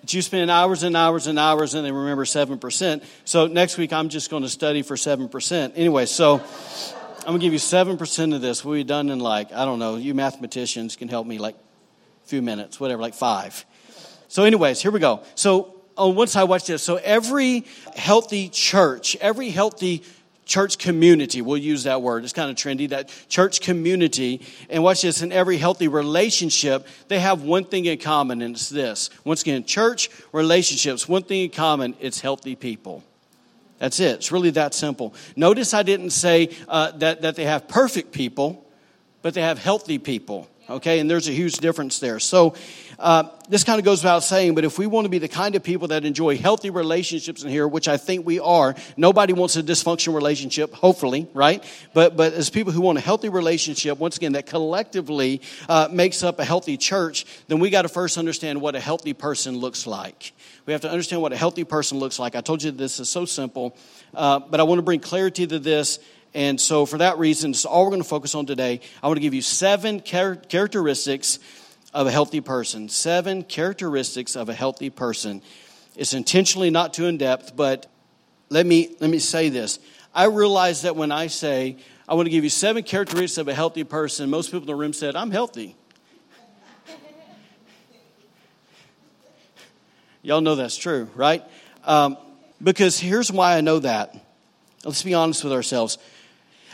But 0.00 0.14
you 0.14 0.22
spend 0.22 0.50
hours 0.50 0.82
and 0.82 0.96
hours 0.96 1.26
and 1.26 1.38
hours 1.38 1.74
and 1.74 1.84
then 1.84 1.92
remember 1.92 2.24
7%. 2.24 3.04
So 3.24 3.46
next 3.46 3.78
week 3.78 3.92
I'm 3.92 4.08
just 4.08 4.30
going 4.30 4.42
to 4.42 4.48
study 4.48 4.82
for 4.82 4.96
7%. 4.96 5.72
Anyway, 5.74 6.06
so 6.06 6.34
I'm 6.34 7.24
going 7.24 7.40
to 7.40 7.44
give 7.44 7.52
you 7.52 7.58
7% 7.58 8.34
of 8.34 8.40
this. 8.40 8.64
We'll 8.64 8.74
be 8.74 8.84
done 8.84 9.10
in 9.10 9.18
like, 9.18 9.52
I 9.52 9.64
don't 9.64 9.78
know, 9.78 9.96
you 9.96 10.14
mathematicians 10.14 10.96
can 10.96 11.08
help 11.08 11.26
me 11.26 11.38
like 11.38 11.56
a 12.24 12.28
few 12.28 12.40
minutes, 12.42 12.78
whatever, 12.78 13.02
like 13.02 13.14
five. 13.14 13.64
So, 14.28 14.44
anyways, 14.44 14.80
here 14.80 14.90
we 14.90 15.00
go. 15.00 15.22
So, 15.34 15.74
on 15.96 16.14
one 16.14 16.26
side, 16.26 16.44
watch 16.44 16.66
this. 16.66 16.82
So, 16.82 16.96
every 16.96 17.64
healthy 17.96 18.48
church, 18.48 19.16
every 19.16 19.50
healthy 19.50 20.04
church 20.46 20.78
community. 20.78 21.42
We'll 21.42 21.58
use 21.58 21.82
that 21.82 22.00
word. 22.00 22.24
It's 22.24 22.32
kind 22.32 22.50
of 22.50 22.56
trendy, 22.56 22.88
that 22.88 23.12
church 23.28 23.60
community. 23.60 24.40
And 24.70 24.82
watch 24.82 25.02
this 25.02 25.20
in 25.20 25.32
every 25.32 25.58
healthy 25.58 25.88
relationship, 25.88 26.86
they 27.08 27.18
have 27.18 27.42
one 27.42 27.64
thing 27.64 27.84
in 27.84 27.98
common, 27.98 28.40
and 28.40 28.54
it's 28.54 28.70
this. 28.70 29.10
Once 29.24 29.42
again, 29.42 29.64
church 29.64 30.08
relationships, 30.32 31.08
one 31.08 31.24
thing 31.24 31.42
in 31.42 31.50
common 31.50 31.94
it's 32.00 32.20
healthy 32.20 32.54
people. 32.54 33.02
That's 33.78 34.00
it. 34.00 34.14
It's 34.16 34.32
really 34.32 34.50
that 34.50 34.72
simple. 34.72 35.12
Notice 35.34 35.74
I 35.74 35.82
didn't 35.82 36.10
say 36.10 36.50
uh, 36.68 36.92
that, 36.92 37.22
that 37.22 37.36
they 37.36 37.44
have 37.44 37.68
perfect 37.68 38.12
people, 38.12 38.64
but 39.20 39.34
they 39.34 39.42
have 39.42 39.58
healthy 39.58 39.98
people. 39.98 40.48
Okay, 40.68 40.98
and 40.98 41.08
there's 41.08 41.28
a 41.28 41.32
huge 41.32 41.58
difference 41.58 42.00
there. 42.00 42.18
So, 42.18 42.54
uh, 42.98 43.24
this 43.48 43.62
kind 43.62 43.78
of 43.78 43.84
goes 43.84 44.02
without 44.02 44.20
saying, 44.20 44.54
but 44.54 44.64
if 44.64 44.78
we 44.78 44.86
want 44.86 45.04
to 45.04 45.08
be 45.08 45.18
the 45.18 45.28
kind 45.28 45.54
of 45.54 45.62
people 45.62 45.88
that 45.88 46.04
enjoy 46.04 46.36
healthy 46.36 46.70
relationships 46.70 47.42
in 47.42 47.50
here, 47.50 47.68
which 47.68 47.88
I 47.88 47.96
think 47.96 48.26
we 48.26 48.40
are, 48.40 48.74
nobody 48.96 49.32
wants 49.32 49.56
a 49.56 49.62
dysfunctional 49.62 50.14
relationship, 50.14 50.72
hopefully, 50.72 51.28
right? 51.34 51.62
But, 51.92 52.16
but 52.16 52.32
as 52.32 52.48
people 52.50 52.72
who 52.72 52.80
want 52.80 52.98
a 52.98 53.02
healthy 53.02 53.28
relationship, 53.28 53.98
once 53.98 54.16
again, 54.16 54.32
that 54.32 54.46
collectively 54.46 55.42
uh, 55.68 55.88
makes 55.90 56.22
up 56.22 56.38
a 56.38 56.44
healthy 56.44 56.76
church, 56.76 57.26
then 57.48 57.58
we 57.58 57.70
got 57.70 57.82
to 57.82 57.88
first 57.88 58.18
understand 58.18 58.60
what 58.60 58.74
a 58.74 58.80
healthy 58.80 59.12
person 59.12 59.58
looks 59.58 59.86
like. 59.86 60.32
We 60.64 60.72
have 60.72 60.82
to 60.82 60.90
understand 60.90 61.22
what 61.22 61.32
a 61.32 61.36
healthy 61.36 61.64
person 61.64 61.98
looks 61.98 62.18
like. 62.18 62.34
I 62.34 62.40
told 62.40 62.62
you 62.62 62.70
this 62.70 62.98
is 62.98 63.08
so 63.08 63.24
simple, 63.24 63.76
uh, 64.14 64.40
but 64.40 64.58
I 64.58 64.62
want 64.62 64.78
to 64.78 64.82
bring 64.82 65.00
clarity 65.00 65.46
to 65.46 65.58
this 65.58 65.98
and 66.34 66.60
so, 66.60 66.84
for 66.84 66.98
that 66.98 67.16
reason, 67.16 67.52
it's 67.52 67.64
all 67.64 67.84
we're 67.84 67.92
going 67.92 68.02
to 68.02 68.08
focus 68.08 68.34
on 68.34 68.44
today. 68.44 68.80
I 69.02 69.06
want 69.06 69.16
to 69.16 69.22
give 69.22 69.32
you 69.32 69.40
seven 69.40 70.02
char- 70.02 70.36
characteristics 70.36 71.38
of 71.96 72.06
a 72.06 72.10
healthy 72.10 72.42
person. 72.42 72.90
Seven 72.90 73.42
characteristics 73.42 74.36
of 74.36 74.50
a 74.50 74.52
healthy 74.52 74.90
person. 74.90 75.40
It's 75.96 76.12
intentionally 76.12 76.68
not 76.68 76.92
too 76.92 77.06
in 77.06 77.16
depth, 77.16 77.56
but 77.56 77.90
let 78.50 78.66
me, 78.66 78.94
let 79.00 79.08
me 79.08 79.18
say 79.18 79.48
this. 79.48 79.78
I 80.14 80.26
realize 80.26 80.82
that 80.82 80.94
when 80.94 81.10
I 81.10 81.28
say, 81.28 81.78
I 82.06 82.12
want 82.12 82.26
to 82.26 82.30
give 82.30 82.44
you 82.44 82.50
seven 82.50 82.82
characteristics 82.82 83.38
of 83.38 83.48
a 83.48 83.54
healthy 83.54 83.82
person, 83.82 84.28
most 84.28 84.48
people 84.48 84.60
in 84.60 84.66
the 84.66 84.74
room 84.74 84.92
said, 84.92 85.16
I'm 85.16 85.30
healthy. 85.30 85.74
Y'all 90.20 90.42
know 90.42 90.54
that's 90.54 90.76
true, 90.76 91.08
right? 91.14 91.42
Um, 91.82 92.18
because 92.62 92.98
here's 92.98 93.32
why 93.32 93.56
I 93.56 93.62
know 93.62 93.78
that. 93.78 94.14
Let's 94.84 95.02
be 95.02 95.14
honest 95.14 95.44
with 95.44 95.54
ourselves 95.54 95.96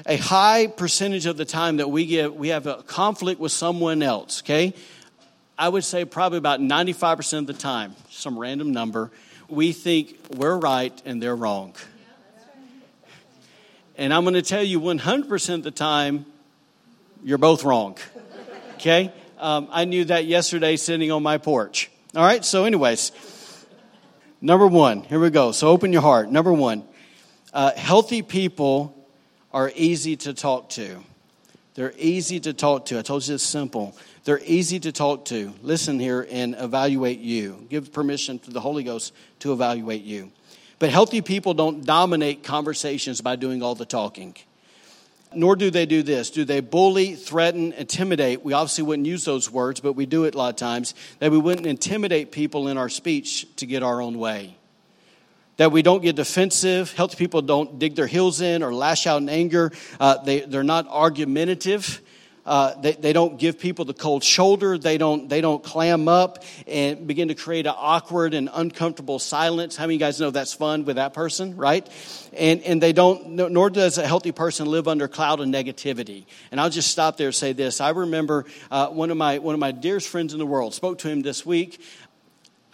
a 0.07 0.17
high 0.17 0.67
percentage 0.67 1.27
of 1.27 1.37
the 1.37 1.45
time 1.45 1.77
that 1.77 1.89
we 1.89 2.07
get, 2.07 2.35
we 2.35 2.49
have 2.49 2.67
a 2.67 2.83
conflict 2.83 3.41
with 3.41 3.53
someone 3.53 4.03
else, 4.03 4.43
okay? 4.43 4.75
I 5.63 5.69
would 5.69 5.85
say 5.85 6.05
probably 6.05 6.39
about 6.39 6.59
95% 6.59 7.39
of 7.39 7.47
the 7.47 7.53
time, 7.53 7.95
some 8.11 8.37
random 8.37 8.73
number, 8.73 9.13
we 9.49 9.71
think 9.71 10.19
we're 10.35 10.57
right 10.57 10.93
and 11.05 11.23
they're 11.23 11.37
wrong. 11.37 11.77
And 13.97 14.13
I'm 14.13 14.25
going 14.25 14.35
to 14.35 14.43
tell 14.43 14.65
you 14.65 14.81
100% 14.81 15.55
of 15.55 15.63
the 15.63 15.71
time, 15.71 16.27
you're 17.23 17.39
both 17.39 17.63
wrong. 17.63 17.97
Okay? 18.75 19.13
Um, 19.39 19.69
I 19.71 19.85
knew 19.85 20.05
that 20.07 20.25
yesterday 20.25 20.75
sitting 20.75 21.13
on 21.13 21.23
my 21.23 21.39
porch. 21.39 21.93
All 22.17 22.25
right, 22.25 22.45
so, 22.45 22.65
anyways, 22.65 23.13
number 24.41 24.67
one, 24.67 25.05
here 25.05 25.21
we 25.21 25.31
go. 25.31 25.53
So, 25.53 25.69
open 25.69 25.93
your 25.93 26.03
heart. 26.03 26.29
Number 26.29 26.53
one, 26.53 26.83
uh, 27.53 27.71
healthy 27.77 28.23
people 28.23 28.97
are 29.53 29.71
easy 29.77 30.17
to 30.17 30.35
talk 30.35 30.71
to. 30.71 31.05
They're 31.75 31.95
easy 31.97 32.41
to 32.41 32.53
talk 32.53 32.87
to. 32.87 32.99
I 32.99 33.03
told 33.03 33.29
you 33.29 33.37
it's 33.37 33.45
simple. 33.45 33.97
They're 34.25 34.41
easy 34.45 34.79
to 34.81 34.93
talk 34.93 35.25
to. 35.27 35.53
Listen 35.63 35.99
here 35.99 36.27
and 36.31 36.55
evaluate 36.57 37.19
you. 37.19 37.67
Give 37.69 37.93
permission 37.93 38.39
to 38.41 38.51
the 38.51 38.61
Holy 38.61 38.85
Ghost 38.85 39.13
to 39.41 39.53
evaluate 39.53 40.03
you. 40.03 40.31
But 40.79 40.91
healthy 40.91 41.21
people 41.23 41.55
don't 41.55 41.85
dominate 41.85 42.45
conversations 42.45 43.21
by 43.21 43.37
doing 43.37 43.63
all 43.63 43.75
the 43.75 43.85
talking. 43.85 44.37
Nor 45.35 45.57
do 45.57 45.71
they 45.71 45.87
do 45.87 46.03
this. 46.03 46.31
Do 46.31 46.45
they 46.45 46.61
bully, 46.61 47.15
threaten, 47.15 47.73
intimidate? 47.73 48.45
We 48.45 48.53
obviously 48.53 48.85
wouldn't 48.85 49.07
use 49.07 49.25
those 49.25 49.51
words, 49.51 49.81
but 49.81 49.95
we 49.95 50.07
do 50.07 50.25
it 50.25 50.35
a 50.35 50.39
lot 50.39 50.51
of 50.51 50.57
times. 50.57 50.95
That 51.19 51.31
we 51.31 51.39
wouldn't 51.39 51.67
intimidate 51.67 52.33
people 52.33 52.69
in 52.69 52.79
our 52.79 52.89
speech 52.89 53.47
to 53.57 53.67
get 53.67 53.83
our 53.83 54.01
own 54.01 54.19
way 54.19 54.57
that 55.59 55.71
we 55.71 55.83
don't 55.83 56.03
get 56.03 56.17
defensive. 56.17 56.93
Healthy 56.95 57.17
people 57.17 57.43
don't 57.43 57.79
dig 57.79 57.95
their 57.95 58.07
heels 58.07 58.41
in 58.41 58.63
or 58.63 58.75
lash 58.75 59.07
out 59.07 59.23
in 59.23 59.29
anger. 59.29 59.71
Uh, 60.01 60.23
they, 60.23 60.41
they're 60.41 60.65
not 60.65 60.87
argumentative. 60.89 62.01
Uh, 62.45 62.75
they, 62.81 62.93
they 62.93 63.13
don't 63.13 63.39
give 63.39 63.59
people 63.59 63.85
the 63.85 63.95
cold 63.95 64.25
shoulder. 64.25 64.77
They 64.77 64.99
don't, 64.99 65.29
they 65.29 65.41
don't 65.41 65.63
clam 65.63 66.09
up 66.09 66.43
and 66.67 67.07
begin 67.07 67.29
to 67.29 67.35
create 67.35 67.67
an 67.67 67.75
awkward 67.77 68.35
and 68.35 68.51
uncomfortable 68.53 69.21
silence. 69.21 69.77
How 69.77 69.85
many 69.85 69.95
of 69.95 70.01
you 70.01 70.07
guys 70.07 70.21
know 70.21 70.31
that's 70.31 70.53
fun 70.53 70.85
with 70.85 70.97
that 70.97 71.15
person, 71.15 71.57
right? 71.57 71.89
And, 72.33 72.61
and 72.63 72.83
they 72.83 72.93
don't, 72.93 73.31
nor 73.31 73.71
does 73.71 73.99
a 73.99 74.07
healthy 74.07 74.33
person 74.33 74.67
live 74.67 74.89
under 74.89 75.07
cloud 75.07 75.39
of 75.39 75.47
negativity. 75.47 76.25
And 76.51 76.61
I'll 76.61 76.71
just 76.71 76.91
stop 76.91 77.17
there 77.17 77.29
and 77.29 77.35
say 77.35 77.53
this. 77.53 77.81
I 77.81 77.91
remember 77.91 78.47
uh, 78.71 78.89
one, 78.89 79.11
of 79.11 79.17
my, 79.17 79.39
one 79.39 79.55
of 79.55 79.61
my 79.61 79.71
dearest 79.71 80.09
friends 80.09 80.33
in 80.33 80.41
the 80.41 80.47
world 80.47 80.75
spoke 80.75 80.99
to 80.99 81.09
him 81.09 81.23
this 81.23 81.47
week. 81.47 81.81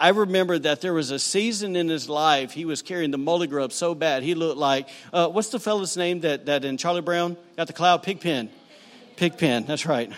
I 0.00 0.10
remember 0.10 0.58
that 0.60 0.80
there 0.80 0.94
was 0.94 1.10
a 1.10 1.18
season 1.18 1.74
in 1.74 1.88
his 1.88 2.08
life 2.08 2.52
he 2.52 2.64
was 2.64 2.82
carrying 2.82 3.10
the 3.10 3.18
molly 3.18 3.48
grub 3.48 3.72
so 3.72 3.96
bad 3.96 4.22
he 4.22 4.36
looked 4.36 4.56
like 4.56 4.88
uh, 5.12 5.26
what's 5.26 5.48
the 5.48 5.58
fellow's 5.58 5.96
name 5.96 6.20
that, 6.20 6.46
that 6.46 6.64
in 6.64 6.76
Charlie 6.76 7.00
Brown 7.00 7.36
got 7.56 7.66
the 7.66 7.72
cloud 7.72 8.04
pigpen, 8.04 8.48
pigpen. 9.18 9.66
That's 9.66 9.84
right. 9.84 10.10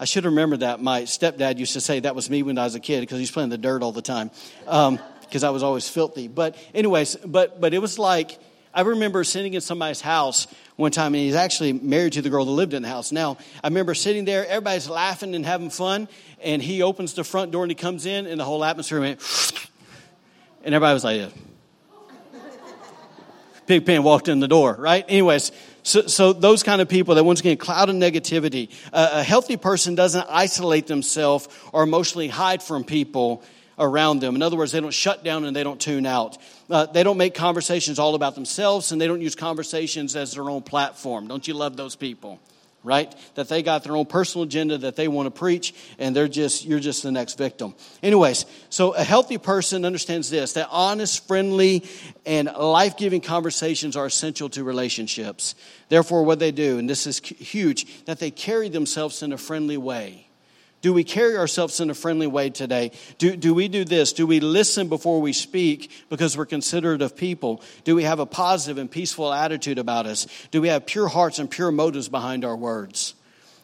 I 0.00 0.04
should 0.04 0.24
remember 0.24 0.56
that. 0.58 0.82
My 0.82 1.02
stepdad 1.02 1.58
used 1.58 1.74
to 1.74 1.80
say 1.80 2.00
that 2.00 2.14
was 2.14 2.28
me 2.28 2.42
when 2.42 2.58
I 2.58 2.64
was 2.64 2.74
a 2.74 2.80
kid 2.80 3.00
because 3.00 3.18
he's 3.18 3.30
playing 3.30 3.50
the 3.50 3.58
dirt 3.58 3.82
all 3.82 3.92
the 3.92 4.02
time 4.02 4.30
because 4.64 5.44
um, 5.44 5.48
I 5.48 5.50
was 5.50 5.62
always 5.62 5.88
filthy. 5.88 6.28
But 6.28 6.56
anyways, 6.74 7.16
but 7.16 7.60
but 7.60 7.74
it 7.74 7.78
was 7.78 7.98
like 7.98 8.38
I 8.74 8.80
remember 8.80 9.22
sitting 9.22 9.52
in 9.52 9.60
somebody's 9.60 10.00
house 10.00 10.46
one 10.76 10.92
time, 10.92 11.14
and 11.14 11.22
he's 11.22 11.34
actually 11.34 11.74
married 11.74 12.14
to 12.14 12.22
the 12.22 12.30
girl 12.30 12.46
that 12.46 12.50
lived 12.50 12.72
in 12.72 12.82
the 12.82 12.88
house. 12.88 13.12
Now, 13.12 13.36
I 13.62 13.68
remember 13.68 13.94
sitting 13.94 14.24
there, 14.24 14.46
everybody's 14.46 14.88
laughing 14.88 15.34
and 15.34 15.44
having 15.44 15.68
fun, 15.68 16.08
and 16.42 16.62
he 16.62 16.80
opens 16.80 17.12
the 17.12 17.22
front 17.22 17.52
door 17.52 17.62
and 17.64 17.70
he 17.70 17.74
comes 17.74 18.06
in, 18.06 18.26
and 18.26 18.40
the 18.40 18.44
whole 18.44 18.64
atmosphere 18.64 19.00
went, 19.00 19.20
and 20.64 20.74
everybody 20.74 20.94
was 20.94 21.04
like, 21.04 21.20
yeah. 21.20 21.28
Pigpen 23.66 24.02
walked 24.02 24.28
in 24.28 24.40
the 24.40 24.48
door, 24.48 24.74
right? 24.78 25.04
Anyways, 25.06 25.52
so, 25.82 26.06
so 26.06 26.32
those 26.32 26.62
kind 26.62 26.80
of 26.80 26.88
people 26.88 27.16
that 27.16 27.24
once 27.24 27.40
again 27.40 27.56
cloud 27.56 27.88
of 27.88 27.96
negativity. 27.96 28.70
Uh, 28.92 29.10
a 29.14 29.22
healthy 29.22 29.56
person 29.56 29.94
doesn't 29.94 30.26
isolate 30.28 30.86
themselves 30.86 31.48
or 31.72 31.82
emotionally 31.82 32.28
hide 32.28 32.62
from 32.62 32.84
people 32.84 33.42
around 33.78 34.20
them. 34.20 34.36
In 34.36 34.42
other 34.42 34.56
words, 34.56 34.72
they 34.72 34.80
don't 34.80 34.92
shut 34.94 35.24
down 35.24 35.44
and 35.44 35.56
they 35.56 35.64
don't 35.64 35.80
tune 35.80 36.06
out. 36.06 36.38
Uh, 36.70 36.86
they 36.86 37.02
don't 37.02 37.16
make 37.16 37.34
conversations 37.34 37.98
all 37.98 38.14
about 38.14 38.34
themselves 38.34 38.92
and 38.92 39.00
they 39.00 39.06
don't 39.06 39.20
use 39.20 39.34
conversations 39.34 40.14
as 40.14 40.32
their 40.32 40.48
own 40.48 40.62
platform. 40.62 41.26
Don't 41.26 41.46
you 41.46 41.54
love 41.54 41.76
those 41.76 41.96
people? 41.96 42.38
Right? 42.84 43.14
That 43.36 43.48
they 43.48 43.62
got 43.62 43.84
their 43.84 43.94
own 43.94 44.06
personal 44.06 44.44
agenda 44.44 44.76
that 44.78 44.96
they 44.96 45.06
want 45.06 45.26
to 45.26 45.30
preach 45.30 45.72
and 46.00 46.16
they're 46.16 46.26
just, 46.26 46.64
you're 46.64 46.80
just 46.80 47.04
the 47.04 47.12
next 47.12 47.38
victim. 47.38 47.74
Anyways, 48.02 48.44
so 48.70 48.92
a 48.92 49.04
healthy 49.04 49.38
person 49.38 49.84
understands 49.84 50.30
this 50.30 50.54
that 50.54 50.68
honest, 50.70 51.26
friendly, 51.28 51.84
and 52.26 52.48
life 52.48 52.96
giving 52.96 53.20
conversations 53.20 53.94
are 53.94 54.06
essential 54.06 54.48
to 54.50 54.64
relationships. 54.64 55.54
Therefore, 55.90 56.24
what 56.24 56.40
they 56.40 56.50
do, 56.50 56.78
and 56.78 56.90
this 56.90 57.06
is 57.06 57.20
huge, 57.20 58.04
that 58.06 58.18
they 58.18 58.32
carry 58.32 58.68
themselves 58.68 59.22
in 59.22 59.32
a 59.32 59.38
friendly 59.38 59.76
way. 59.76 60.21
Do 60.82 60.92
we 60.92 61.04
carry 61.04 61.36
ourselves 61.36 61.78
in 61.80 61.90
a 61.90 61.94
friendly 61.94 62.26
way 62.26 62.50
today? 62.50 62.90
Do, 63.18 63.36
do 63.36 63.54
we 63.54 63.68
do 63.68 63.84
this? 63.84 64.12
Do 64.12 64.26
we 64.26 64.40
listen 64.40 64.88
before 64.88 65.20
we 65.20 65.32
speak 65.32 65.90
because 66.10 66.36
we're 66.36 66.44
considerate 66.44 67.02
of 67.02 67.16
people? 67.16 67.62
Do 67.84 67.94
we 67.94 68.02
have 68.02 68.18
a 68.18 68.26
positive 68.26 68.78
and 68.78 68.90
peaceful 68.90 69.32
attitude 69.32 69.78
about 69.78 70.06
us? 70.06 70.26
Do 70.50 70.60
we 70.60 70.68
have 70.68 70.84
pure 70.84 71.06
hearts 71.06 71.38
and 71.38 71.48
pure 71.48 71.70
motives 71.70 72.08
behind 72.08 72.44
our 72.44 72.56
words? 72.56 73.14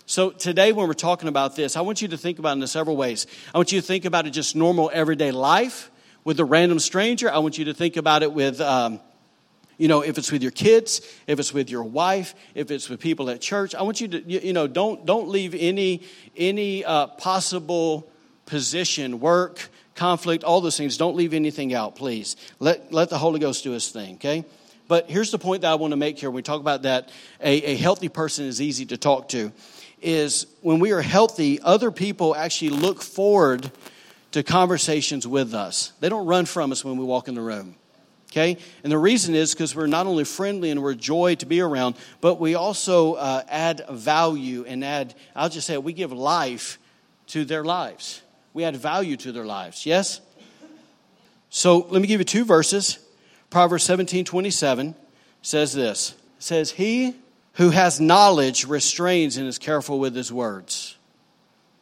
So, 0.06 0.30
today, 0.30 0.72
when 0.72 0.86
we're 0.86 0.94
talking 0.94 1.28
about 1.28 1.54
this, 1.54 1.76
I 1.76 1.82
want 1.82 2.00
you 2.00 2.08
to 2.08 2.16
think 2.16 2.38
about 2.38 2.56
it 2.56 2.62
in 2.62 2.66
several 2.68 2.96
ways. 2.96 3.26
I 3.52 3.58
want 3.58 3.72
you 3.72 3.80
to 3.80 3.86
think 3.86 4.04
about 4.04 4.26
it 4.26 4.30
just 4.30 4.56
normal 4.56 4.90
everyday 4.94 5.32
life 5.32 5.90
with 6.24 6.38
a 6.40 6.44
random 6.44 6.78
stranger. 6.78 7.30
I 7.30 7.38
want 7.38 7.58
you 7.58 7.66
to 7.66 7.74
think 7.74 7.96
about 7.96 8.22
it 8.22 8.32
with 8.32 8.60
um, 8.60 9.00
you 9.78 9.86
know, 9.88 10.02
if 10.02 10.18
it's 10.18 10.30
with 10.30 10.42
your 10.42 10.50
kids, 10.50 11.00
if 11.26 11.38
it's 11.38 11.54
with 11.54 11.70
your 11.70 11.84
wife, 11.84 12.34
if 12.54 12.70
it's 12.70 12.88
with 12.88 13.00
people 13.00 13.30
at 13.30 13.40
church, 13.40 13.74
I 13.74 13.82
want 13.82 14.00
you 14.00 14.08
to, 14.08 14.20
you, 14.20 14.52
know, 14.52 14.66
don't, 14.66 15.06
don't 15.06 15.28
leave 15.28 15.54
any, 15.54 16.02
any 16.36 16.84
uh, 16.84 17.06
possible 17.06 18.10
position, 18.44 19.20
work, 19.20 19.68
conflict, 19.94 20.42
all 20.42 20.60
those 20.60 20.76
things. 20.76 20.96
Don't 20.96 21.16
leave 21.16 21.32
anything 21.32 21.72
out, 21.74 21.94
please. 21.94 22.36
Let, 22.58 22.92
let 22.92 23.08
the 23.08 23.18
Holy 23.18 23.38
Ghost 23.38 23.64
do 23.64 23.70
his 23.70 23.88
thing, 23.88 24.16
okay? 24.16 24.44
But 24.88 25.08
here's 25.08 25.30
the 25.30 25.38
point 25.38 25.62
that 25.62 25.70
I 25.70 25.74
want 25.76 25.92
to 25.92 25.96
make 25.96 26.18
here 26.18 26.28
when 26.30 26.36
we 26.36 26.42
talk 26.42 26.60
about 26.60 26.82
that 26.82 27.10
a, 27.40 27.62
a 27.62 27.76
healthy 27.76 28.08
person 28.08 28.46
is 28.46 28.60
easy 28.60 28.86
to 28.86 28.96
talk 28.96 29.28
to 29.30 29.52
is 30.00 30.46
when 30.60 30.80
we 30.80 30.92
are 30.92 31.02
healthy, 31.02 31.60
other 31.60 31.90
people 31.90 32.34
actually 32.34 32.70
look 32.70 33.02
forward 33.02 33.70
to 34.32 34.42
conversations 34.42 35.26
with 35.26 35.54
us. 35.54 35.92
They 36.00 36.08
don't 36.08 36.26
run 36.26 36.46
from 36.46 36.72
us 36.72 36.84
when 36.84 36.96
we 36.96 37.04
walk 37.04 37.28
in 37.28 37.34
the 37.34 37.40
room. 37.40 37.76
Okay? 38.30 38.58
And 38.82 38.92
the 38.92 38.98
reason 38.98 39.34
is 39.34 39.54
because 39.54 39.74
we're 39.74 39.86
not 39.86 40.06
only 40.06 40.24
friendly 40.24 40.70
and 40.70 40.82
we're 40.82 40.94
joy 40.94 41.34
to 41.36 41.46
be 41.46 41.60
around, 41.60 41.96
but 42.20 42.38
we 42.38 42.54
also 42.54 43.14
uh, 43.14 43.42
add 43.48 43.82
value 43.90 44.64
and 44.66 44.84
add, 44.84 45.14
I'll 45.34 45.48
just 45.48 45.66
say, 45.66 45.74
it, 45.74 45.84
we 45.84 45.92
give 45.92 46.12
life 46.12 46.78
to 47.28 47.44
their 47.44 47.64
lives. 47.64 48.22
We 48.52 48.64
add 48.64 48.76
value 48.76 49.16
to 49.18 49.32
their 49.32 49.46
lives. 49.46 49.86
Yes? 49.86 50.20
So 51.50 51.86
let 51.90 52.02
me 52.02 52.08
give 52.08 52.20
you 52.20 52.24
two 52.24 52.44
verses. 52.44 52.98
Proverbs 53.50 53.84
17 53.84 54.24
27 54.24 54.94
says 55.40 55.72
this 55.72 56.14
says, 56.38 56.70
He 56.72 57.14
who 57.54 57.70
has 57.70 58.00
knowledge 58.00 58.66
restrains 58.66 59.36
and 59.36 59.46
is 59.46 59.58
careful 59.58 59.98
with 59.98 60.14
his 60.14 60.32
words. 60.32 60.96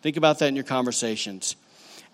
Think 0.03 0.17
about 0.17 0.39
that 0.39 0.49
in 0.49 0.55
your 0.55 0.65
conversations. 0.65 1.57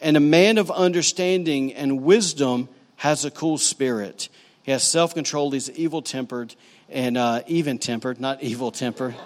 And 0.00 0.16
a 0.16 0.20
man 0.20 0.58
of 0.58 0.70
understanding 0.70 1.72
and 1.74 2.02
wisdom 2.02 2.68
has 3.02 3.24
a 3.24 3.30
cool 3.32 3.58
spirit. 3.58 4.28
He 4.62 4.70
has 4.70 4.84
self 4.84 5.12
control. 5.12 5.50
He's 5.50 5.68
evil 5.70 6.02
tempered 6.02 6.54
and 6.88 7.18
uh, 7.18 7.42
even 7.48 7.80
tempered, 7.80 8.20
not 8.20 8.44
evil 8.44 8.70
tempered. 8.70 9.16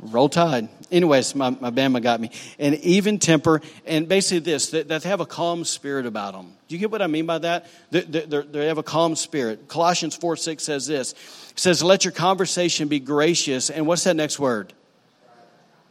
Roll 0.00 0.28
Tide. 0.28 0.68
Anyways, 0.90 1.36
my, 1.36 1.50
my 1.50 1.70
Bama 1.70 2.02
got 2.02 2.20
me. 2.20 2.32
An 2.58 2.74
even 2.74 3.20
temper, 3.20 3.62
and 3.86 4.08
basically 4.08 4.40
this, 4.40 4.70
that, 4.70 4.88
that 4.88 5.02
they 5.02 5.08
have 5.08 5.20
a 5.20 5.26
calm 5.26 5.64
spirit 5.64 6.04
about 6.04 6.32
them. 6.32 6.52
Do 6.66 6.74
you 6.74 6.80
get 6.80 6.90
what 6.90 7.00
I 7.00 7.06
mean 7.06 7.26
by 7.26 7.38
that? 7.38 7.70
They, 7.92 8.00
they, 8.00 8.42
they 8.42 8.66
have 8.66 8.78
a 8.78 8.82
calm 8.82 9.14
spirit. 9.14 9.68
Colossians 9.68 10.16
4 10.16 10.34
6 10.34 10.64
says 10.64 10.88
this. 10.88 11.12
It 11.12 11.60
says, 11.60 11.80
Let 11.80 12.04
your 12.04 12.12
conversation 12.12 12.88
be 12.88 12.98
gracious. 12.98 13.70
And 13.70 13.86
what's 13.86 14.02
that 14.02 14.16
next 14.16 14.40
word? 14.40 14.72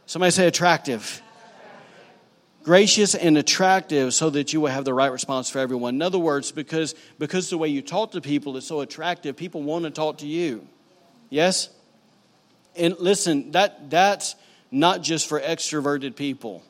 Somebody 0.04 0.32
say 0.32 0.46
attractive. 0.46 1.22
Gracious 2.66 3.14
and 3.14 3.38
attractive 3.38 4.12
so 4.12 4.28
that 4.28 4.52
you 4.52 4.60
will 4.60 4.72
have 4.72 4.84
the 4.84 4.92
right 4.92 5.12
response 5.12 5.48
for 5.48 5.60
everyone. 5.60 5.94
In 5.94 6.02
other 6.02 6.18
words, 6.18 6.50
because, 6.50 6.96
because 7.16 7.48
the 7.48 7.56
way 7.56 7.68
you 7.68 7.80
talk 7.80 8.10
to 8.10 8.20
people 8.20 8.56
is 8.56 8.66
so 8.66 8.80
attractive, 8.80 9.36
people 9.36 9.62
want 9.62 9.84
to 9.84 9.92
talk 9.92 10.18
to 10.18 10.26
you. 10.26 10.66
Yes? 11.30 11.68
And 12.74 12.98
listen, 12.98 13.52
that, 13.52 13.88
that's 13.88 14.34
not 14.72 15.00
just 15.00 15.28
for 15.28 15.40
extroverted 15.40 16.16
people, 16.16 16.64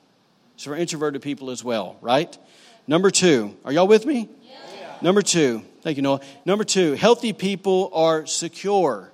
it's 0.57 0.65
for 0.65 0.77
introverted 0.77 1.23
people 1.23 1.49
as 1.49 1.65
well, 1.65 1.97
right? 2.03 2.37
Number 2.87 3.11
two, 3.11 3.57
are 3.65 3.73
y'all 3.73 3.89
with 3.89 4.05
me? 4.05 4.29
Yeah. 4.43 4.97
Number 5.01 5.23
two, 5.23 5.63
thank 5.81 5.97
you, 5.97 6.03
Noah. 6.03 6.21
Number 6.45 6.65
two, 6.65 6.93
healthy 6.93 7.33
people 7.33 7.91
are 7.95 8.27
secure. 8.27 9.11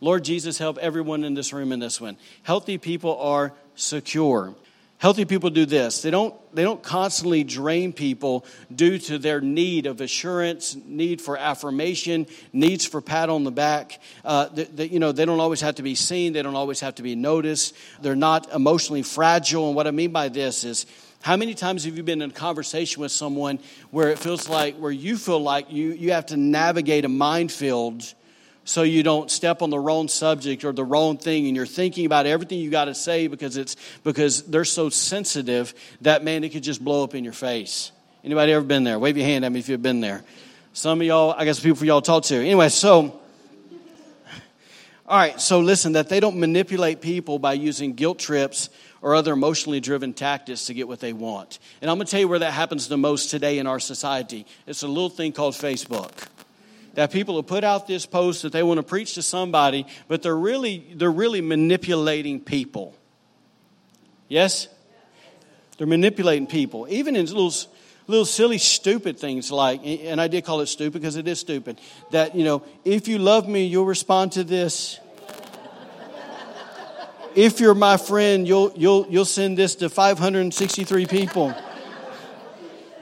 Lord 0.00 0.22
Jesus, 0.22 0.58
help 0.58 0.78
everyone 0.78 1.24
in 1.24 1.34
this 1.34 1.52
room 1.52 1.72
in 1.72 1.80
this 1.80 2.00
one. 2.00 2.16
Healthy 2.44 2.78
people 2.78 3.18
are 3.18 3.52
secure. 3.74 4.54
Healthy 4.98 5.26
people 5.26 5.50
do 5.50 5.66
this. 5.66 6.00
They 6.00 6.10
don't, 6.10 6.34
they 6.54 6.62
don't 6.62 6.82
constantly 6.82 7.44
drain 7.44 7.92
people 7.92 8.46
due 8.74 8.98
to 8.98 9.18
their 9.18 9.40
need 9.40 9.86
of 9.86 10.00
assurance, 10.00 10.76
need 10.86 11.20
for 11.20 11.36
affirmation, 11.36 12.26
needs 12.52 12.86
for 12.86 13.02
pat 13.02 13.28
on 13.28 13.44
the 13.44 13.50
back. 13.50 14.00
Uh, 14.24 14.48
you 14.76 15.00
know, 15.00 15.12
they 15.12 15.26
don't 15.26 15.40
always 15.40 15.60
have 15.60 15.74
to 15.74 15.82
be 15.82 15.94
seen. 15.94 16.32
They 16.32 16.42
don't 16.42 16.54
always 16.54 16.80
have 16.80 16.94
to 16.94 17.02
be 17.02 17.16
noticed. 17.16 17.74
They're 18.00 18.16
not 18.16 18.50
emotionally 18.54 19.02
fragile. 19.02 19.66
And 19.66 19.76
what 19.76 19.86
I 19.86 19.90
mean 19.90 20.12
by 20.12 20.28
this 20.28 20.64
is, 20.64 20.86
how 21.20 21.36
many 21.36 21.54
times 21.54 21.84
have 21.84 21.96
you 21.96 22.02
been 22.02 22.20
in 22.20 22.30
a 22.30 22.34
conversation 22.34 23.00
with 23.00 23.10
someone 23.10 23.58
where 23.90 24.10
it 24.10 24.18
feels 24.18 24.46
like, 24.46 24.76
where 24.76 24.92
you 24.92 25.16
feel 25.16 25.40
like 25.40 25.72
you, 25.72 25.92
you 25.92 26.12
have 26.12 26.26
to 26.26 26.36
navigate 26.36 27.06
a 27.06 27.08
minefield 27.08 28.04
so 28.64 28.82
you 28.82 29.02
don't 29.02 29.30
step 29.30 29.60
on 29.60 29.70
the 29.70 29.78
wrong 29.78 30.08
subject 30.08 30.64
or 30.64 30.72
the 30.72 30.84
wrong 30.84 31.18
thing 31.18 31.46
and 31.46 31.54
you're 31.54 31.66
thinking 31.66 32.06
about 32.06 32.26
everything 32.26 32.58
you 32.58 32.70
got 32.70 32.86
to 32.86 32.94
say 32.94 33.26
because 33.26 33.56
it's 33.56 33.76
because 34.02 34.42
they're 34.44 34.64
so 34.64 34.88
sensitive 34.88 35.74
that 36.00 36.24
man 36.24 36.44
it 36.44 36.50
could 36.50 36.62
just 36.62 36.82
blow 36.82 37.04
up 37.04 37.14
in 37.14 37.24
your 37.24 37.34
face. 37.34 37.92
Anybody 38.24 38.52
ever 38.52 38.64
been 38.64 38.84
there? 38.84 38.98
Wave 38.98 39.18
your 39.18 39.26
hand 39.26 39.44
at 39.44 39.52
me 39.52 39.60
if 39.60 39.68
you've 39.68 39.82
been 39.82 40.00
there. 40.00 40.24
Some 40.72 41.00
of 41.00 41.06
y'all 41.06 41.34
i 41.36 41.44
guess 41.44 41.60
people 41.60 41.76
for 41.76 41.84
y'all 41.84 42.02
talk 42.02 42.24
to. 42.24 42.36
Anyway 42.36 42.70
so 42.70 43.20
all 45.06 45.18
right 45.18 45.38
so 45.38 45.60
listen 45.60 45.92
that 45.92 46.08
they 46.08 46.18
don't 46.18 46.38
manipulate 46.38 47.02
people 47.02 47.38
by 47.38 47.52
using 47.52 47.92
guilt 47.92 48.18
trips 48.18 48.70
or 49.02 49.14
other 49.14 49.34
emotionally 49.34 49.80
driven 49.80 50.14
tactics 50.14 50.66
to 50.66 50.74
get 50.74 50.88
what 50.88 51.00
they 51.00 51.12
want. 51.12 51.58
And 51.82 51.90
i'm 51.90 51.98
going 51.98 52.06
to 52.06 52.10
tell 52.10 52.20
you 52.20 52.28
where 52.28 52.38
that 52.38 52.52
happens 52.52 52.88
the 52.88 52.96
most 52.96 53.28
today 53.28 53.58
in 53.58 53.66
our 53.66 53.78
society. 53.78 54.46
It's 54.66 54.82
a 54.82 54.88
little 54.88 55.10
thing 55.10 55.32
called 55.32 55.52
facebook 55.52 56.28
that 56.94 57.12
people 57.12 57.36
have 57.36 57.46
put 57.46 57.64
out 57.64 57.86
this 57.86 58.06
post 58.06 58.42
that 58.42 58.52
they 58.52 58.62
want 58.62 58.78
to 58.78 58.82
preach 58.82 59.14
to 59.14 59.22
somebody, 59.22 59.86
but 60.08 60.22
they're 60.22 60.36
really, 60.36 60.86
they're 60.94 61.10
really 61.10 61.40
manipulating 61.40 62.40
people. 62.40 62.96
Yes? 64.28 64.68
They're 65.78 65.86
manipulating 65.86 66.46
people, 66.46 66.86
even 66.88 67.16
in 67.16 67.26
little, 67.26 67.52
little 68.06 68.24
silly, 68.24 68.58
stupid 68.58 69.18
things 69.18 69.50
like, 69.50 69.80
and 69.84 70.20
I 70.20 70.28
did 70.28 70.44
call 70.44 70.60
it 70.60 70.66
stupid 70.66 71.00
because 71.00 71.16
it 71.16 71.26
is 71.26 71.40
stupid, 71.40 71.80
that, 72.12 72.34
you 72.34 72.44
know, 72.44 72.62
if 72.84 73.08
you 73.08 73.18
love 73.18 73.48
me, 73.48 73.66
you'll 73.66 73.86
respond 73.86 74.32
to 74.32 74.44
this. 74.44 75.00
if 77.34 77.58
you're 77.58 77.74
my 77.74 77.96
friend, 77.96 78.46
you'll, 78.46 78.72
you'll, 78.76 79.06
you'll 79.08 79.24
send 79.24 79.58
this 79.58 79.74
to 79.76 79.90
563 79.90 81.06
people. 81.06 81.54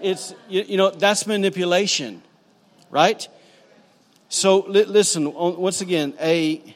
It's, 0.00 0.34
you, 0.48 0.62
you 0.62 0.76
know, 0.78 0.90
that's 0.90 1.26
manipulation, 1.26 2.22
right? 2.90 3.28
So 4.32 4.60
listen, 4.60 5.30
once 5.34 5.82
again, 5.82 6.14
a, 6.18 6.74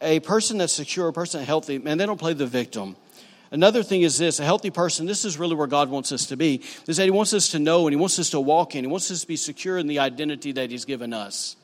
a 0.00 0.20
person 0.20 0.56
that's 0.56 0.72
secure, 0.72 1.08
a 1.08 1.12
person 1.12 1.40
that's 1.40 1.46
healthy, 1.46 1.76
man, 1.76 1.98
they 1.98 2.06
don't 2.06 2.18
play 2.18 2.32
the 2.32 2.46
victim. 2.46 2.96
Another 3.50 3.82
thing 3.82 4.00
is 4.00 4.16
this 4.16 4.40
a 4.40 4.44
healthy 4.44 4.70
person, 4.70 5.04
this 5.04 5.26
is 5.26 5.38
really 5.38 5.54
where 5.54 5.66
God 5.66 5.90
wants 5.90 6.12
us 6.12 6.24
to 6.28 6.38
be, 6.38 6.62
is 6.88 6.96
that 6.96 7.04
He 7.04 7.10
wants 7.10 7.34
us 7.34 7.50
to 7.50 7.58
know 7.58 7.86
and 7.86 7.92
He 7.92 8.00
wants 8.00 8.18
us 8.18 8.30
to 8.30 8.40
walk 8.40 8.74
in. 8.74 8.84
He 8.84 8.90
wants 8.90 9.10
us 9.10 9.20
to 9.20 9.26
be 9.26 9.36
secure 9.36 9.76
in 9.76 9.86
the 9.86 9.98
identity 9.98 10.52
that 10.52 10.70
He's 10.70 10.86
given 10.86 11.12
us. 11.12 11.56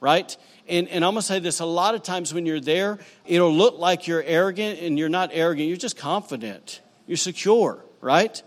Right? 0.00 0.36
And, 0.66 0.88
and 0.88 1.04
I'm 1.04 1.12
going 1.12 1.20
to 1.20 1.26
say 1.26 1.38
this 1.38 1.60
a 1.60 1.64
lot 1.64 1.94
of 1.94 2.02
times 2.02 2.34
when 2.34 2.44
you're 2.44 2.58
there, 2.58 2.98
it'll 3.24 3.54
look 3.54 3.78
like 3.78 4.08
you're 4.08 4.24
arrogant, 4.24 4.80
and 4.80 4.98
you're 4.98 5.08
not 5.08 5.30
arrogant. 5.32 5.68
You're 5.68 5.76
just 5.76 5.96
confident. 5.96 6.80
You're 7.06 7.16
secure, 7.16 7.84
right? 8.00 8.42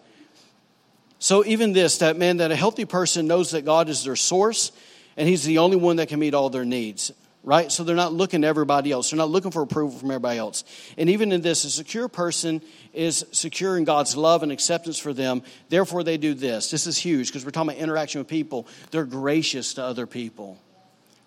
So, 1.18 1.46
even 1.46 1.72
this, 1.72 2.00
that 2.00 2.18
man, 2.18 2.38
that 2.38 2.52
a 2.52 2.58
healthy 2.58 2.84
person 2.84 3.26
knows 3.26 3.52
that 3.52 3.64
God 3.64 3.88
is 3.88 4.04
their 4.04 4.18
source 4.18 4.74
and 5.18 5.28
He's 5.28 5.44
the 5.44 5.60
only 5.60 5.78
one 5.78 5.98
that 5.98 6.10
can 6.10 6.20
meet 6.20 6.34
all 6.34 6.50
their 6.50 6.66
needs, 6.66 7.12
right? 7.44 7.72
So 7.72 7.84
they're 7.84 7.96
not 7.96 8.14
looking 8.14 8.42
to 8.42 8.48
everybody 8.48 8.92
else. 8.92 9.10
They're 9.10 9.18
not 9.18 9.30
looking 9.30 9.52
for 9.52 9.62
approval 9.62 9.98
from 9.98 10.12
everybody 10.12 10.40
else. 10.40 10.64
And 10.98 11.10
even 11.10 11.32
in 11.32 11.42
this, 11.42 11.64
a 11.64 11.70
secure 11.70 12.08
person 12.08 12.62
is 12.94 13.26
secure 13.32 13.78
in 13.78 13.84
God's 13.84 14.16
love 14.18 14.44
and 14.44 14.52
acceptance 14.52 14.98
for 14.98 15.14
them. 15.14 15.44
Therefore, 15.70 16.04
they 16.04 16.18
do 16.18 16.34
this. 16.34 16.72
This 16.72 16.88
is 16.88 16.98
huge 16.98 17.28
because 17.28 17.46
we're 17.46 17.52
talking 17.52 17.70
about 17.70 17.82
interaction 17.82 18.20
with 18.20 18.28
people. 18.28 18.68
They're 18.92 19.06
gracious 19.06 19.76
to 19.76 19.84
other 19.84 20.08
people 20.08 20.60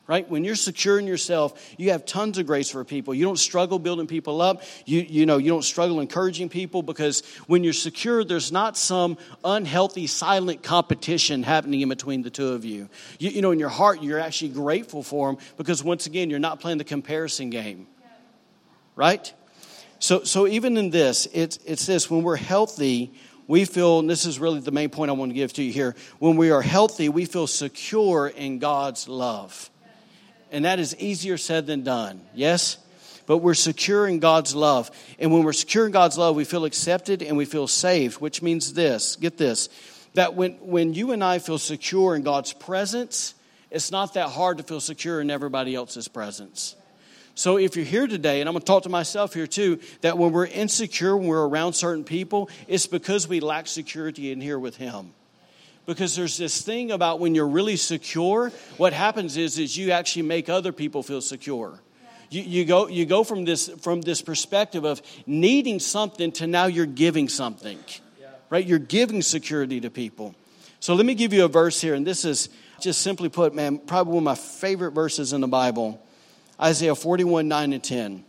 right? 0.09 0.29
When 0.29 0.43
you're 0.43 0.57
secure 0.57 0.99
in 0.99 1.07
yourself, 1.07 1.75
you 1.77 1.91
have 1.91 2.07
tons 2.07 2.39
of 2.39 2.47
grace 2.47 2.71
for 2.71 2.83
people. 2.83 3.15
You 3.15 3.27
don't 3.27 3.39
struggle 3.39 3.79
building 3.79 4.07
people 4.07 4.41
up. 4.41 4.63
You, 4.87 5.03
you 5.03 5.27
know, 5.27 5.37
you 5.37 5.51
don't 5.51 5.63
struggle 5.63 6.01
encouraging 6.01 6.49
people 6.49 6.83
because 6.83 7.23
when 7.47 7.63
you're 7.63 7.75
secure, 7.75 8.25
there's 8.25 8.51
not 8.51 8.79
some 8.79 9.19
unhealthy, 9.45 10.07
silent 10.07 10.63
competition 10.63 11.43
happening 11.43 11.83
in 11.83 11.91
between 11.91 12.23
the 12.23 12.31
two 12.31 12.49
of 12.49 12.65
you. 12.65 12.89
You, 13.19 13.31
you 13.31 13.43
know, 13.43 13.51
in 13.51 13.59
your 13.59 13.69
heart, 13.69 14.03
you're 14.03 14.19
actually 14.19 14.49
grateful 14.49 15.03
for 15.03 15.29
them 15.29 15.43
because 15.59 15.85
once 15.85 16.07
again, 16.07 16.31
you're 16.31 16.39
not 16.39 16.59
playing 16.59 16.79
the 16.79 16.85
comparison 16.85 17.51
game, 17.51 17.87
right? 18.97 19.31
So, 19.99 20.25
so 20.25 20.47
even 20.47 20.79
in 20.79 20.89
this, 20.89 21.29
it's, 21.35 21.59
it's 21.67 21.85
this 21.85 22.11
when 22.11 22.23
we're 22.23 22.37
healthy, 22.37 23.13
we 23.47 23.67
feel, 23.67 23.99
and 23.99 24.09
this 24.09 24.25
is 24.25 24.39
really 24.39 24.61
the 24.61 24.71
main 24.71 24.89
point 24.89 25.11
I 25.11 25.13
want 25.13 25.31
to 25.31 25.35
give 25.35 25.53
to 25.55 25.63
you 25.63 25.71
here, 25.71 25.95
when 26.19 26.39
we 26.39 26.51
are 26.51 26.63
healthy, 26.63 27.11
we 27.11 27.27
feel 27.27 27.47
secure 27.47 28.29
in 28.29 28.59
God's 28.59 29.07
love. 29.07 29.71
And 30.51 30.65
that 30.65 30.79
is 30.79 30.97
easier 30.97 31.37
said 31.37 31.67
than 31.67 31.83
done. 31.83 32.21
Yes? 32.35 32.79
But 33.27 33.39
we're 33.39 33.55
secure 33.55 34.07
in 34.09 34.21
God's 34.21 34.55
love. 34.55 34.91
And 35.19 35.33
when 35.33 35.43
we're 35.43 35.53
secure 35.53 35.87
in 35.87 35.93
God's 35.93 36.17
love, 36.17 36.35
we 36.35 36.45
feel 36.45 36.65
accepted 36.65 37.23
and 37.23 37.37
we 37.37 37.45
feel 37.45 37.67
saved, 37.67 38.21
which 38.21 38.41
means 38.43 38.73
this 38.73 39.17
get 39.17 39.37
this 39.37 39.69
that 40.15 40.35
when, 40.35 40.53
when 40.55 40.95
you 40.95 41.13
and 41.13 41.23
I 41.23 41.39
feel 41.39 41.59
secure 41.59 42.17
in 42.17 42.23
God's 42.23 42.53
presence, 42.53 43.35
it's 43.71 43.93
not 43.93 44.15
that 44.15 44.31
hard 44.31 44.59
to 44.59 44.65
feel 44.65 44.81
secure 44.81 45.21
in 45.21 45.31
everybody 45.31 45.75
else's 45.75 46.09
presence. 46.09 46.75
So 47.35 47.57
if 47.57 47.77
you're 47.77 47.85
here 47.85 48.09
today, 48.09 48.41
and 48.41 48.49
I'm 48.49 48.55
going 48.55 48.63
to 48.63 48.67
talk 48.67 48.83
to 48.85 48.89
myself 48.89 49.33
here 49.33 49.47
too, 49.47 49.79
that 50.01 50.19
when 50.19 50.33
we're 50.33 50.47
insecure, 50.47 51.17
when 51.17 51.29
we're 51.29 51.47
around 51.47 51.75
certain 51.75 52.03
people, 52.03 52.51
it's 52.67 52.87
because 52.87 53.29
we 53.29 53.39
lack 53.39 53.69
security 53.69 54.33
in 54.33 54.41
here 54.41 54.59
with 54.59 54.77
Him 54.77 55.13
because 55.89 56.15
there's 56.15 56.37
this 56.37 56.61
thing 56.61 56.91
about 56.91 57.19
when 57.19 57.35
you're 57.35 57.49
really 57.49 57.77
secure 57.77 58.53
what 58.77 58.93
happens 58.93 59.39
is 59.39 59.59
is 59.59 59.75
you 59.75 59.91
actually 59.91 60.21
make 60.21 60.51
other 60.51 60.71
people 60.71 61.03
feel 61.03 61.23
secure. 61.23 61.81
You, 62.29 62.43
you, 62.43 62.65
go, 62.67 62.89
you 62.89 63.07
go 63.07 63.25
from 63.25 63.47
this 63.47 63.71
from 63.81 64.03
this 64.03 64.21
perspective 64.21 64.85
of 64.85 65.01
needing 65.27 65.81
something 65.81 66.31
to 66.33 66.47
now 66.47 66.67
you're 66.67 66.85
giving 66.85 67.31
something. 67.31 67.79
Right? 68.51 68.67
You're 68.67 68.79
giving 68.79 69.23
security 69.23 69.81
to 69.81 69.89
people. 69.89 70.35
So 70.79 70.95
let 70.95 71.07
me 71.07 71.15
give 71.15 71.33
you 71.33 71.47
a 71.47 71.49
verse 71.49 71.81
here 71.81 71.95
and 71.95 72.07
this 72.07 72.27
is 72.27 72.51
just 72.81 73.01
simply 73.01 73.31
put 73.31 73.55
man 73.55 73.79
probably 73.79 74.13
one 74.13 74.23
of 74.23 74.25
my 74.25 74.35
favorite 74.35 74.93
verses 74.93 75.33
in 75.33 75.41
the 75.41 75.49
bible 75.49 76.01
isaiah 76.61 76.95
41 76.95 77.49
9 77.49 77.73
and 77.73 77.83
10 77.83 78.25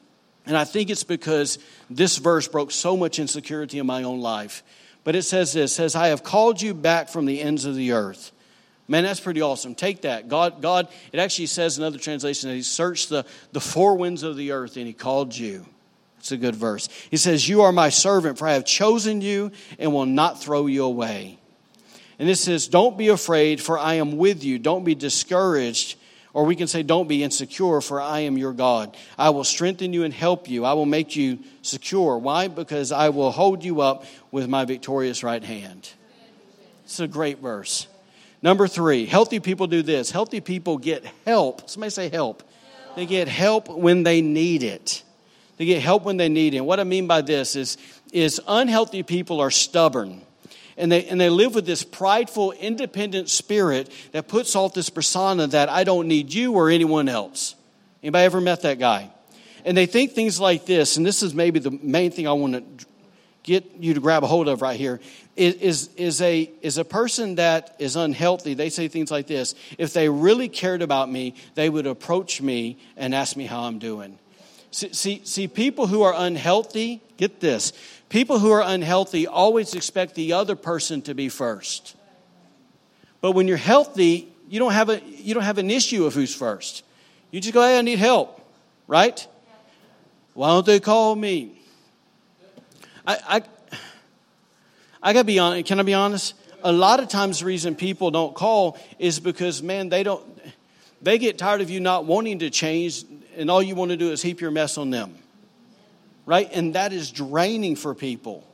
and 0.48 0.58
i 0.58 0.63
think 0.63 0.89
it's 0.89 1.04
because 1.04 1.60
this 1.91 2.17
verse 2.17 2.48
broke 2.48 2.72
so 2.72 2.98
much 2.98 3.19
insecurity 3.19 3.78
in 3.78 3.86
my 3.86 4.02
own 4.02 4.22
life 4.22 4.63
but 5.10 5.15
it 5.15 5.24
says 5.24 5.54
this, 5.54 5.74
says, 5.74 5.95
I 5.95 6.10
have 6.10 6.22
called 6.22 6.62
you 6.62 6.76
back 6.76 7.10
from 7.10 7.26
the 7.26 7.41
ends 7.41 7.65
of 7.65 7.74
the 7.74 7.93
earth. 7.93 8.32
Man, 8.88 9.04
that's 9.04 9.19
pretty 9.19 9.41
awesome. 9.41 9.74
Take 9.74 10.02
that. 10.02 10.30
God, 10.30 10.62
God, 10.62 10.88
it 11.12 11.19
actually 11.19 11.48
says 11.48 11.80
in 11.80 11.84
other 11.84 11.98
translations 11.98 12.43
that 12.43 12.54
He 12.54 12.62
searched 12.62 13.10
the, 13.10 13.26
the 13.52 13.60
four 13.60 13.95
winds 13.95 14.22
of 14.22 14.38
the 14.38 14.52
earth 14.52 14.78
and 14.78 14.86
He 14.86 14.93
called 14.93 15.36
you. 15.36 15.65
It's 16.19 16.32
a 16.32 16.38
good 16.38 16.56
verse. 16.56 16.89
He 17.10 17.17
says, 17.17 17.50
You 17.50 17.63
are 17.63 17.72
my 17.72 17.89
servant, 17.89 18.38
for 18.38 18.48
I 18.48 18.54
have 18.54 18.65
chosen 18.65 19.19
you 19.22 19.52
and 19.80 19.91
will 19.91 20.06
not 20.06 20.43
throw 20.43 20.67
you 20.67 20.84
away. 20.84 21.39
And 22.19 22.30
this 22.30 22.41
says, 22.41 22.67
Don't 22.67 22.95
be 22.95 23.08
afraid, 23.08 23.60
for 23.60 23.80
I 23.80 23.95
am 23.95 24.15
with 24.15 24.43
you. 24.43 24.60
Don't 24.60 24.84
be 24.84 24.93
discouraged, 24.93 25.98
or 26.34 26.46
we 26.46 26.56
can 26.56 26.68
say, 26.68 26.84
Don't 26.84 27.08
be 27.08 27.24
insecure, 27.24 27.82
for 27.82 28.00
I 28.00 28.22
am 28.22 28.38
your 28.38 28.54
God. 28.54 28.96
I 29.18 29.32
will 29.32 29.44
strengthen 29.44 29.94
you 29.94 30.04
and 30.04 30.13
help 30.13 30.50
you. 30.50 30.65
I 30.65 30.74
will 30.74 30.86
make 30.86 31.15
you 31.15 31.39
secure. 31.62 32.18
Why? 32.18 32.48
Because 32.48 32.92
I 32.92 33.10
will 33.10 33.32
hold 33.32 33.63
you 33.63 33.82
up 33.82 34.06
with 34.32 34.48
my 34.48 34.65
victorious 34.65 35.24
right 35.24 35.44
hand. 35.44 35.89
It's 36.84 37.00
a 37.00 37.08
great 37.08 37.39
verse. 37.39 37.88
Number 38.42 38.68
three, 38.68 39.06
healthy 39.06 39.39
people 39.39 39.68
do 39.68 39.82
this. 39.82 40.12
Healthy 40.12 40.42
people 40.42 40.78
get 40.78 41.06
help. 41.26 41.70
Somebody 41.70 41.92
say 41.92 42.10
help. 42.10 42.44
They 42.96 43.06
get 43.06 43.28
help 43.28 43.70
when 43.70 44.04
they 44.04 44.22
need 44.22 44.63
it. 44.63 45.04
They 45.58 45.65
get 45.65 45.82
help 45.82 46.04
when 46.04 46.18
they 46.18 46.30
need 46.30 46.54
it. 46.54 46.58
And 46.58 46.65
what 46.65 46.80
I 46.80 46.86
mean 46.86 47.06
by 47.06 47.22
this 47.22 47.56
is, 47.56 47.78
is 48.13 48.42
unhealthy 48.48 49.04
people 49.04 49.42
are 49.42 49.52
stubborn. 49.52 50.22
And 50.80 50.89
they, 50.89 51.06
and 51.06 51.20
they 51.20 51.30
live 51.30 51.54
with 51.54 51.65
this 51.65 51.84
prideful, 51.84 52.54
independent 52.54 53.30
spirit 53.30 53.92
that 54.13 54.30
puts 54.30 54.56
off 54.56 54.74
this 54.74 54.89
persona 54.89 55.46
that 55.48 55.68
I 55.68 55.84
don't 55.84 56.08
need 56.08 56.34
you 56.34 56.54
or 56.54 56.70
anyone 56.70 57.10
else. 57.10 57.54
Anybody 58.02 58.24
ever 58.24 58.39
met 58.39 58.62
that 58.62 58.80
guy? 58.80 59.12
And 59.65 59.76
they 59.76 59.86
think 59.86 60.13
things 60.13 60.39
like 60.39 60.65
this, 60.65 60.96
and 60.96 61.06
this 61.06 61.22
is 61.22 61.34
maybe 61.34 61.60
the 61.60 61.70
main 61.70 62.12
thing 62.12 62.28
I 62.28 62.32
want 62.32 62.54
to 62.54 62.86
get 63.44 63.70
you 63.78 63.94
to 63.94 64.00
grab 64.00 64.24
a 64.24 64.28
hold 64.28 64.48
of 64.48 64.62
right 64.62 64.78
here 64.78 65.02
is, 65.36 65.89
is, 65.96 66.22
a, 66.22 66.50
is 66.62 66.78
a 66.78 66.86
person 66.86 67.36
that 67.36 67.76
is 67.80 67.96
unhealthy. 67.96 68.54
They 68.54 68.70
say 68.70 68.88
things 68.88 69.12
like 69.12 69.28
this 69.28 69.56
If 69.78 69.94
they 69.94 70.08
really 70.08 70.48
cared 70.50 70.82
about 70.82 71.12
me, 71.12 71.36
they 71.56 71.70
would 71.70 71.88
approach 71.88 72.42
me 72.42 72.78
and 72.96 73.13
ask 73.13 73.36
me 73.36 73.46
how 73.46 73.63
I'm 73.63 73.80
doing. 73.80 74.18
See, 74.71 74.93
see, 74.93 75.21
see, 75.23 75.47
people 75.47 75.88
who 75.88 76.03
are 76.03 76.13
unhealthy, 76.15 77.01
get 77.17 77.39
this, 77.39 77.73
people 78.10 78.39
who 78.39 78.51
are 78.51 78.62
unhealthy 78.62 79.25
always 79.25 79.73
expect 79.73 80.15
the 80.15 80.34
other 80.34 80.55
person 80.55 81.01
to 81.03 81.15
be 81.15 81.27
first. 81.29 81.95
But 83.21 83.32
when 83.32 83.47
you're 83.47 83.58
healthy, 83.58 84.32
you 84.47 84.60
don't 84.60 84.73
have, 84.73 84.89
a, 84.89 85.01
you 85.03 85.34
don't 85.34 85.43
have 85.43 85.58
an 85.58 85.71
issue 85.71 86.05
of 86.05 86.13
who's 86.13 86.34
first. 86.34 86.84
You 87.32 87.41
just 87.41 87.53
go, 87.53 87.62
hey, 87.62 87.77
I 87.77 87.82
need 87.82 87.99
help, 87.99 88.41
right? 88.88 89.27
Why 90.34 90.49
don't 90.49 90.65
they 90.65 90.79
call 90.79 91.15
me? 91.15 91.60
I, 93.05 93.17
I, 93.27 93.41
I 95.01 95.13
gotta 95.13 95.25
be 95.25 95.39
honest. 95.39 95.67
Can 95.67 95.79
I 95.79 95.84
be 95.84 95.93
honest? 95.93 96.36
A 96.63 96.71
lot 96.71 96.99
of 96.99 97.08
times, 97.08 97.39
the 97.39 97.45
reason 97.45 97.75
people 97.75 98.12
don't 98.12 98.36
call 98.36 98.77
is 98.99 99.19
because, 99.19 99.63
man, 99.63 99.89
they 99.89 100.03
don't. 100.03 100.23
They 101.01 101.17
get 101.17 101.38
tired 101.38 101.62
of 101.62 101.69
you 101.69 101.79
not 101.79 102.05
wanting 102.05 102.39
to 102.39 102.49
change, 102.49 103.05
and 103.39 103.49
all 103.49 103.63
you 103.63 103.73
want 103.73 103.91
to 103.91 103.97
do 103.97 104.12
is 104.12 104.21
heap 104.21 104.41
your 104.41 104.52
mess 104.52 104.78
on 104.78 104.89
them, 104.89 105.15
right? 106.25 106.49
And 106.52 106.75
that 106.75 106.91
is 106.91 107.10
draining 107.10 107.78
for 107.78 107.95
people. 107.95 108.45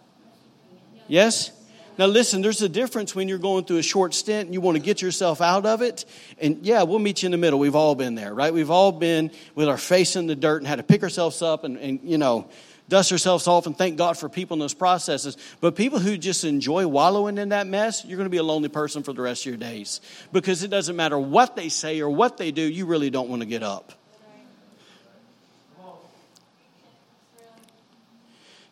Yes. 1.07 1.51
Now, 1.97 2.05
listen, 2.05 2.41
there's 2.41 2.61
a 2.61 2.69
difference 2.69 3.15
when 3.15 3.27
you're 3.27 3.37
going 3.37 3.65
through 3.65 3.77
a 3.77 3.83
short 3.83 4.13
stint 4.13 4.45
and 4.45 4.53
you 4.53 4.61
want 4.61 4.75
to 4.75 4.83
get 4.83 5.01
yourself 5.01 5.41
out 5.41 5.65
of 5.65 5.81
it. 5.81 6.05
And 6.39 6.65
yeah, 6.65 6.83
we'll 6.83 6.99
meet 6.99 7.23
you 7.23 7.27
in 7.27 7.31
the 7.31 7.37
middle. 7.37 7.57
We've 7.57 7.75
all 7.75 7.95
been 7.95 8.15
there, 8.15 8.33
right? 8.33 8.53
We've 8.53 8.69
all 8.69 8.91
been 8.91 9.31
with 9.55 9.67
our 9.67 9.77
face 9.77 10.15
in 10.15 10.27
the 10.27 10.35
dirt 10.35 10.57
and 10.57 10.67
had 10.67 10.75
to 10.75 10.83
pick 10.83 11.03
ourselves 11.03 11.41
up 11.41 11.63
and, 11.63 11.77
and 11.77 11.99
you 12.03 12.17
know, 12.17 12.47
dust 12.87 13.11
ourselves 13.11 13.47
off 13.47 13.65
and 13.65 13.75
thank 13.75 13.97
God 13.97 14.17
for 14.17 14.29
people 14.29 14.53
in 14.55 14.59
those 14.59 14.73
processes. 14.73 15.37
But 15.61 15.75
people 15.75 15.99
who 15.99 16.17
just 16.17 16.43
enjoy 16.43 16.85
wallowing 16.85 17.37
in 17.37 17.49
that 17.49 17.65
mess, 17.65 18.05
you're 18.05 18.17
going 18.17 18.27
to 18.27 18.31
be 18.31 18.37
a 18.37 18.43
lonely 18.43 18.69
person 18.69 19.01
for 19.01 19.13
the 19.13 19.21
rest 19.21 19.43
of 19.43 19.47
your 19.47 19.57
days 19.57 20.01
because 20.31 20.61
it 20.63 20.67
doesn't 20.67 20.95
matter 20.95 21.17
what 21.17 21.55
they 21.55 21.69
say 21.69 22.01
or 22.01 22.09
what 22.09 22.37
they 22.37 22.51
do, 22.51 22.61
you 22.61 22.85
really 22.85 23.09
don't 23.09 23.29
want 23.29 23.41
to 23.41 23.47
get 23.47 23.63
up. 23.63 23.93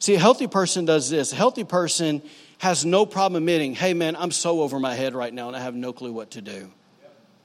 See, 0.03 0.15
a 0.15 0.19
healthy 0.19 0.47
person 0.47 0.83
does 0.83 1.09
this. 1.09 1.31
A 1.31 1.37
healthy 1.37 1.63
person 1.63 2.21
has 2.57 2.83
no 2.83 3.05
problem 3.05 3.41
admitting, 3.41 3.73
hey, 3.73 3.93
man, 3.93 4.17
I'm 4.17 4.31
so 4.31 4.59
over 4.59 4.77
my 4.77 4.95
head 4.95 5.15
right 5.15 5.33
now 5.33 5.47
and 5.47 5.55
I 5.55 5.61
have 5.61 5.75
no 5.75 5.93
clue 5.93 6.11
what 6.11 6.31
to 6.31 6.41
do 6.41 6.69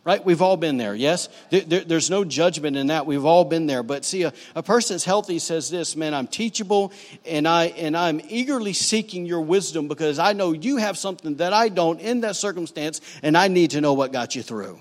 right? 0.03 0.25
We've 0.25 0.41
all 0.41 0.57
been 0.57 0.79
there, 0.79 0.95
yes? 0.95 1.29
There, 1.51 1.61
there, 1.61 1.85
there's 1.85 2.09
no 2.09 2.25
judgment 2.25 2.79
in 2.79 2.87
that. 2.87 3.05
We've 3.05 3.27
all 3.27 3.45
been 3.45 3.67
there. 3.67 3.83
But 3.83 4.07
see, 4.07 4.23
a, 4.23 4.33
a 4.55 4.63
person 4.63 4.95
that's 4.95 5.05
healthy 5.05 5.39
says 5.39 5.69
this, 5.69 5.95
man, 5.95 6.15
I'm 6.15 6.27
teachable 6.27 6.93
and, 7.27 7.47
I, 7.47 7.67
and 7.67 7.95
I'm 7.95 8.21
eagerly 8.27 8.73
seeking 8.73 9.27
your 9.27 9.43
wisdom 9.43 9.87
because 9.87 10.19
I 10.19 10.33
know 10.33 10.53
you 10.53 10.79
have 10.79 10.97
something 10.97 11.37
that 11.37 11.53
I 11.53 11.69
don't 11.69 12.01
in 12.01 12.23
that 12.23 12.37
circumstance 12.37 13.03
and 13.23 13.37
I 13.37 13.47
need 13.47 13.73
to 13.73 13.83
know 13.83 13.93
what 13.93 14.11
got 14.11 14.35
you 14.35 14.43
through 14.43 14.81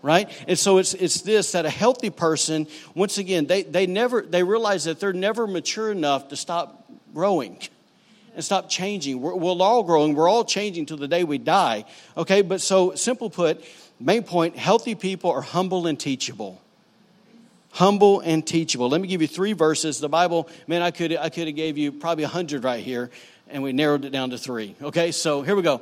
right 0.00 0.30
and 0.46 0.56
so 0.56 0.78
it's 0.78 0.94
it's 0.94 1.22
this 1.22 1.50
that 1.52 1.66
a 1.66 1.70
healthy 1.70 2.08
person 2.08 2.68
once 2.94 3.18
again 3.18 3.46
they 3.46 3.64
they 3.64 3.84
never 3.84 4.22
they 4.22 4.44
realize 4.44 4.84
that 4.84 5.00
they're 5.00 5.12
never 5.12 5.44
mature 5.44 5.90
enough 5.90 6.28
to 6.28 6.36
stop 6.36 6.77
growing 7.14 7.58
and 8.34 8.44
stop 8.44 8.68
changing 8.68 9.20
we're, 9.20 9.34
we're 9.34 9.50
all 9.50 9.82
growing 9.82 10.14
we're 10.14 10.28
all 10.28 10.44
changing 10.44 10.86
till 10.86 10.96
the 10.96 11.08
day 11.08 11.24
we 11.24 11.38
die 11.38 11.84
okay 12.16 12.42
but 12.42 12.60
so 12.60 12.94
simple 12.94 13.30
put 13.30 13.64
Main 14.00 14.22
point 14.22 14.56
healthy 14.56 14.94
people 14.94 15.30
are 15.30 15.40
humble 15.40 15.86
and 15.86 15.98
teachable. 15.98 16.60
Humble 17.70 18.20
and 18.20 18.46
teachable. 18.46 18.88
Let 18.88 19.00
me 19.00 19.08
give 19.08 19.20
you 19.20 19.28
three 19.28 19.52
verses. 19.52 19.98
The 20.00 20.08
Bible, 20.08 20.48
man, 20.66 20.82
I 20.82 20.90
could 20.90 21.16
I 21.16 21.28
could 21.28 21.48
have 21.48 21.56
gave 21.56 21.76
you 21.76 21.92
probably 21.92 22.24
a 22.24 22.28
hundred 22.28 22.64
right 22.64 22.82
here, 22.82 23.10
and 23.48 23.62
we 23.62 23.72
narrowed 23.72 24.04
it 24.04 24.10
down 24.10 24.30
to 24.30 24.38
three. 24.38 24.76
Okay, 24.80 25.10
so 25.10 25.42
here 25.42 25.56
we 25.56 25.62
go. 25.62 25.80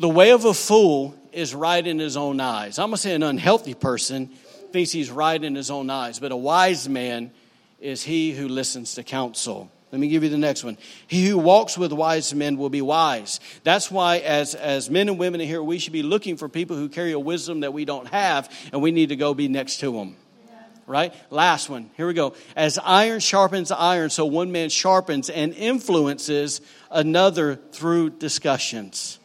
The 0.00 0.08
way 0.08 0.32
of 0.32 0.44
a 0.44 0.54
fool 0.54 1.14
is 1.32 1.54
right 1.54 1.84
in 1.84 1.98
his 1.98 2.16
own 2.16 2.40
eyes. 2.40 2.78
I'm 2.78 2.88
gonna 2.88 2.96
say 2.96 3.14
an 3.14 3.22
unhealthy 3.22 3.74
person 3.74 4.26
thinks 4.72 4.90
he's 4.90 5.10
right 5.10 5.42
in 5.42 5.54
his 5.54 5.70
own 5.70 5.90
eyes, 5.90 6.18
but 6.18 6.32
a 6.32 6.36
wise 6.36 6.88
man 6.88 7.30
is 7.80 8.02
he 8.02 8.32
who 8.32 8.48
listens 8.48 8.94
to 8.94 9.04
counsel. 9.04 9.70
Let 9.90 10.00
me 10.00 10.08
give 10.08 10.22
you 10.22 10.28
the 10.28 10.36
next 10.36 10.64
one. 10.64 10.76
He 11.06 11.26
who 11.26 11.38
walks 11.38 11.78
with 11.78 11.92
wise 11.92 12.34
men 12.34 12.58
will 12.58 12.68
be 12.68 12.82
wise. 12.82 13.40
That's 13.64 13.90
why, 13.90 14.18
as, 14.18 14.54
as 14.54 14.90
men 14.90 15.08
and 15.08 15.18
women 15.18 15.40
here, 15.40 15.62
we 15.62 15.78
should 15.78 15.94
be 15.94 16.02
looking 16.02 16.36
for 16.36 16.48
people 16.48 16.76
who 16.76 16.90
carry 16.90 17.12
a 17.12 17.18
wisdom 17.18 17.60
that 17.60 17.72
we 17.72 17.86
don't 17.86 18.06
have, 18.08 18.52
and 18.72 18.82
we 18.82 18.90
need 18.90 19.08
to 19.08 19.16
go 19.16 19.32
be 19.32 19.48
next 19.48 19.78
to 19.78 19.92
them. 19.92 20.16
Right? 20.86 21.14
Last 21.30 21.68
one. 21.68 21.90
Here 21.96 22.06
we 22.06 22.14
go. 22.14 22.34
As 22.56 22.78
iron 22.82 23.20
sharpens 23.20 23.70
iron, 23.70 24.08
so 24.08 24.24
one 24.24 24.52
man 24.52 24.70
sharpens 24.70 25.28
and 25.28 25.52
influences 25.52 26.62
another 26.90 27.56
through 27.56 28.10
discussions. 28.10 29.18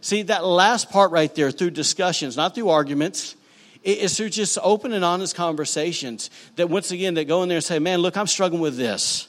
See, 0.00 0.22
that 0.22 0.44
last 0.44 0.90
part 0.90 1.12
right 1.12 1.34
there, 1.34 1.50
through 1.50 1.70
discussions, 1.70 2.36
not 2.36 2.54
through 2.54 2.70
arguments, 2.70 3.36
it's 3.82 4.16
through 4.16 4.30
just 4.30 4.58
open 4.62 4.94
and 4.94 5.04
honest 5.04 5.34
conversations 5.34 6.30
that, 6.56 6.70
once 6.70 6.90
again, 6.90 7.14
that 7.14 7.24
go 7.26 7.42
in 7.42 7.50
there 7.50 7.56
and 7.56 7.64
say, 7.64 7.78
man, 7.78 8.00
look, 8.00 8.16
I'm 8.16 8.26
struggling 8.26 8.62
with 8.62 8.76
this 8.78 9.28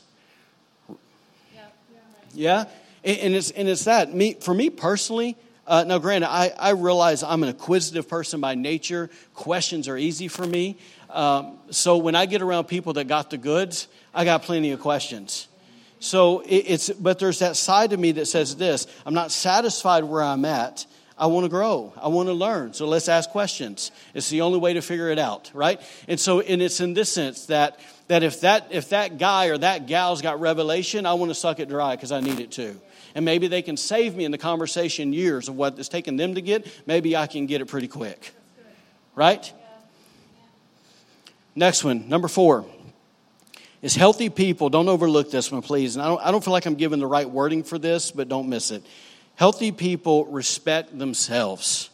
yeah? 2.36 2.66
And 3.04 3.36
it's, 3.36 3.52
and 3.52 3.70
it's 3.70 3.86
that. 3.86 4.14
Me, 4.14 4.34
for 4.34 4.54
me 4.54 4.70
personally, 4.70 5.38
uh, 5.68 5.84
now, 5.84 5.98
granted, 5.98 6.30
I, 6.30 6.52
I 6.58 6.70
realize 6.72 7.24
I'm 7.24 7.42
an 7.42 7.50
acquisitive 7.50 8.08
person 8.08 8.40
by 8.40 8.54
nature. 8.54 9.10
Questions 9.34 9.88
are 9.88 9.98
easy 9.98 10.28
for 10.28 10.46
me. 10.46 10.78
Um, 11.10 11.58
so 11.72 11.98
when 11.98 12.16
I 12.16 12.28
get 12.28 12.42
around 12.42 12.66
people 12.66 12.94
that 12.94 13.06
got 13.06 13.32
the 13.32 13.38
goods, 13.38 13.88
I 14.14 14.26
got 14.26 14.44
plenty 14.44 14.72
of 14.72 14.80
questions. 14.80 15.48
So 16.00 16.42
it, 16.42 16.66
it's, 16.68 16.90
but 16.92 17.18
there's 17.18 17.40
that 17.40 17.56
side 17.56 17.94
of 17.94 18.00
me 18.00 18.12
that 18.14 18.28
says 18.28 18.56
this 18.56 18.86
I'm 19.06 19.14
not 19.14 19.32
satisfied 19.32 20.04
where 20.04 20.22
I'm 20.22 20.46
at. 20.46 20.86
I 21.18 21.28
want 21.28 21.46
to 21.46 21.50
grow. 21.50 21.94
I 22.00 22.10
want 22.10 22.28
to 22.28 22.34
learn. 22.34 22.74
So 22.74 22.88
let's 22.88 23.08
ask 23.08 23.30
questions. 23.30 23.92
It's 24.14 24.30
the 24.30 24.42
only 24.42 24.60
way 24.60 24.74
to 24.74 24.82
figure 24.82 25.10
it 25.10 25.18
out, 25.18 25.50
right? 25.54 25.80
And 26.10 26.20
so, 26.20 26.42
and 26.42 26.62
it's 26.62 26.82
in 26.82 26.94
this 26.94 27.12
sense 27.12 27.46
that 27.46 27.80
that 28.08 28.24
if 28.24 28.42
that 28.42 28.68
if 28.72 28.90
that 28.90 29.18
guy 29.18 29.48
or 29.48 29.58
that 29.58 29.88
gal's 29.88 30.22
got 30.22 30.40
revelation, 30.40 31.06
I 31.06 31.14
want 31.14 31.32
to 31.32 31.36
suck 31.36 31.60
it 31.60 31.70
dry 31.70 31.96
because 31.96 32.12
I 32.12 32.20
need 32.20 32.40
it 32.40 32.52
too. 32.52 32.80
And 33.16 33.26
maybe 33.26 33.48
they 33.48 33.62
can 33.62 33.78
save 33.78 34.16
me 34.16 34.26
in 34.26 34.32
the 34.32 34.38
conversation 34.38 35.14
years 35.14 35.48
of 35.48 35.56
what 35.56 35.80
it's 35.80 35.90
taken 35.90 36.18
them 36.18 36.36
to 36.36 36.42
get. 36.42 36.68
Maybe 36.86 37.16
I 37.16 37.28
can 37.28 37.46
get 37.46 37.62
it 37.62 37.66
pretty 37.66 37.88
quick. 37.88 38.34
Right? 39.16 39.52
Next 41.56 41.84
one, 41.84 42.10
number 42.10 42.28
four 42.28 42.66
is 43.82 43.96
healthy 43.96 44.30
people. 44.30 44.70
Don't 44.70 44.90
overlook 44.90 45.32
this 45.32 45.52
one, 45.52 45.62
please. 45.62 45.96
And 45.96 46.04
I 46.04 46.08
don't, 46.08 46.22
I 46.22 46.32
don't 46.32 46.44
feel 46.44 46.52
like 46.52 46.66
I'm 46.66 46.76
giving 46.76 47.00
the 47.00 47.08
right 47.08 47.30
wording 47.30 47.64
for 47.64 47.78
this, 47.78 48.12
but 48.12 48.28
don't 48.28 48.50
miss 48.50 48.72
it. 48.72 48.84
Healthy 49.36 49.72
people 49.72 50.26
respect 50.26 50.98
themselves. 50.98 51.90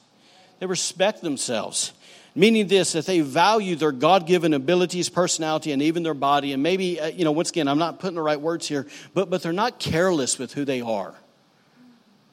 They 0.59 0.67
respect 0.67 1.21
themselves. 1.21 1.91
Meaning 2.33 2.67
this, 2.67 2.93
that 2.93 3.05
they 3.05 3.19
value 3.19 3.75
their 3.75 3.91
God 3.91 4.25
given 4.25 4.53
abilities, 4.53 5.09
personality, 5.09 5.73
and 5.73 5.81
even 5.81 6.03
their 6.03 6.13
body. 6.13 6.53
And 6.53 6.63
maybe, 6.63 6.99
uh, 6.99 7.07
you 7.07 7.25
know, 7.25 7.33
once 7.33 7.49
again, 7.49 7.67
I'm 7.67 7.77
not 7.77 7.99
putting 7.99 8.15
the 8.15 8.21
right 8.21 8.39
words 8.39 8.67
here, 8.67 8.87
but, 9.13 9.29
but 9.29 9.43
they're 9.43 9.51
not 9.51 9.79
careless 9.79 10.39
with 10.39 10.53
who 10.53 10.63
they 10.63 10.79
are. 10.79 11.13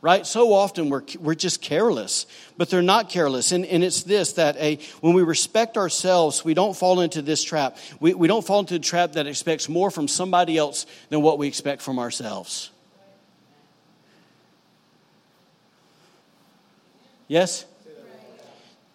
Right? 0.00 0.24
So 0.24 0.52
often 0.52 0.90
we're, 0.90 1.02
we're 1.18 1.34
just 1.34 1.60
careless, 1.60 2.26
but 2.56 2.70
they're 2.70 2.82
not 2.82 3.10
careless. 3.10 3.50
And, 3.50 3.66
and 3.66 3.82
it's 3.82 4.04
this 4.04 4.34
that 4.34 4.56
a, 4.58 4.78
when 5.00 5.14
we 5.14 5.24
respect 5.24 5.76
ourselves, 5.76 6.44
we 6.44 6.54
don't 6.54 6.76
fall 6.76 7.00
into 7.00 7.20
this 7.20 7.42
trap. 7.42 7.76
We, 7.98 8.14
we 8.14 8.28
don't 8.28 8.46
fall 8.46 8.60
into 8.60 8.74
the 8.74 8.80
trap 8.80 9.14
that 9.14 9.26
expects 9.26 9.68
more 9.68 9.90
from 9.90 10.06
somebody 10.06 10.56
else 10.56 10.86
than 11.08 11.22
what 11.22 11.38
we 11.38 11.48
expect 11.48 11.82
from 11.82 11.98
ourselves. 11.98 12.70
Yes? 17.26 17.66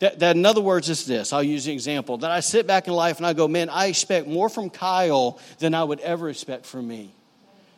That, 0.03 0.19
that, 0.19 0.35
in 0.35 0.45
other 0.45 0.59
words, 0.59 0.89
is 0.89 1.05
this 1.05 1.31
I'll 1.31 1.41
use 1.41 1.65
an 1.65 1.71
example 1.71 2.17
that 2.17 2.29
I 2.29 2.41
sit 2.41 2.67
back 2.67 2.87
in 2.87 2.93
life 2.93 3.19
and 3.19 3.25
I 3.25 3.31
go, 3.31 3.47
man, 3.47 3.69
I 3.69 3.85
expect 3.85 4.27
more 4.27 4.49
from 4.49 4.69
Kyle 4.69 5.39
than 5.59 5.73
I 5.73 5.81
would 5.81 6.01
ever 6.01 6.29
expect 6.29 6.65
from 6.65 6.89
me. 6.89 7.13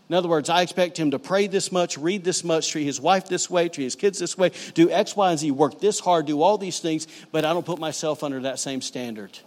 In 0.10 0.16
other 0.16 0.28
words, 0.28 0.50
I 0.50 0.64
expect 0.64 0.98
him 0.98 1.12
to 1.12 1.20
pray 1.20 1.46
this 1.46 1.72
much, 1.72 2.00
read 2.00 2.24
this 2.24 2.44
much, 2.44 2.72
treat 2.72 2.86
his 2.86 3.00
wife 3.00 3.30
this 3.30 3.48
way, 3.48 3.70
treat 3.70 3.84
his 3.84 3.96
kids 3.96 4.18
this 4.18 4.36
way, 4.36 4.52
do 4.74 4.90
X, 4.90 5.16
Y, 5.16 5.30
and 5.30 5.38
Z, 5.38 5.52
work 5.52 5.80
this 5.80 6.00
hard, 6.00 6.26
do 6.26 6.42
all 6.42 6.58
these 6.58 6.80
things, 6.80 7.06
but 7.32 7.46
I 7.46 7.54
don't 7.54 7.64
put 7.64 7.78
myself 7.78 8.24
under 8.24 8.40
that 8.40 8.58
same 8.58 8.82
standard. 8.82 9.38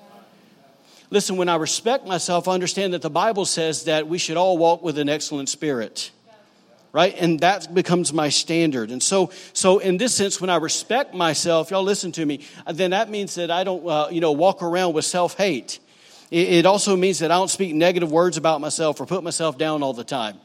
Listen, 1.11 1.37
when 1.37 1.49
I 1.49 1.57
respect 1.57 2.07
myself, 2.07 2.47
I 2.47 2.53
understand 2.53 2.95
that 2.95 3.03
the 3.03 3.11
Bible 3.11 3.45
says 3.45 3.87
that 3.87 4.07
we 4.07 4.19
should 4.19 4.37
all 4.37 4.57
walk 4.57 4.85
with 4.85 4.99
an 4.99 5.09
excellent 5.09 5.49
spirit 5.49 6.13
right 6.99 7.15
and 7.19 7.41
that 7.41 7.73
becomes 7.73 8.13
my 8.13 8.29
standard 8.29 8.91
and 8.91 9.03
so 9.03 9.31
so 9.53 9.79
in 9.79 9.99
this 9.99 10.15
sense 10.15 10.41
when 10.41 10.51
i 10.51 10.57
respect 10.57 11.15
myself 11.15 11.71
y'all 11.71 11.83
listen 11.83 12.11
to 12.11 12.25
me 12.27 12.41
then 12.67 12.91
that 12.91 13.09
means 13.09 13.37
that 13.37 13.51
i 13.51 13.63
don't 13.63 13.87
uh, 13.87 14.09
you 14.11 14.21
know 14.21 14.33
walk 14.33 14.63
around 14.63 14.93
with 14.95 15.05
self-hate 15.05 15.79
It, 16.31 16.49
it 16.49 16.67
also 16.67 16.97
means 16.97 17.21
that 17.21 17.31
I 17.31 17.37
don't 17.37 17.51
speak 17.51 17.75
negative 17.75 18.11
words 18.11 18.37
about 18.37 18.61
myself 18.61 19.01
or 19.01 19.07
put 19.07 19.23
myself 19.23 19.57
down 19.57 19.83
all 19.83 19.95
the 19.95 20.05
time. 20.05 20.37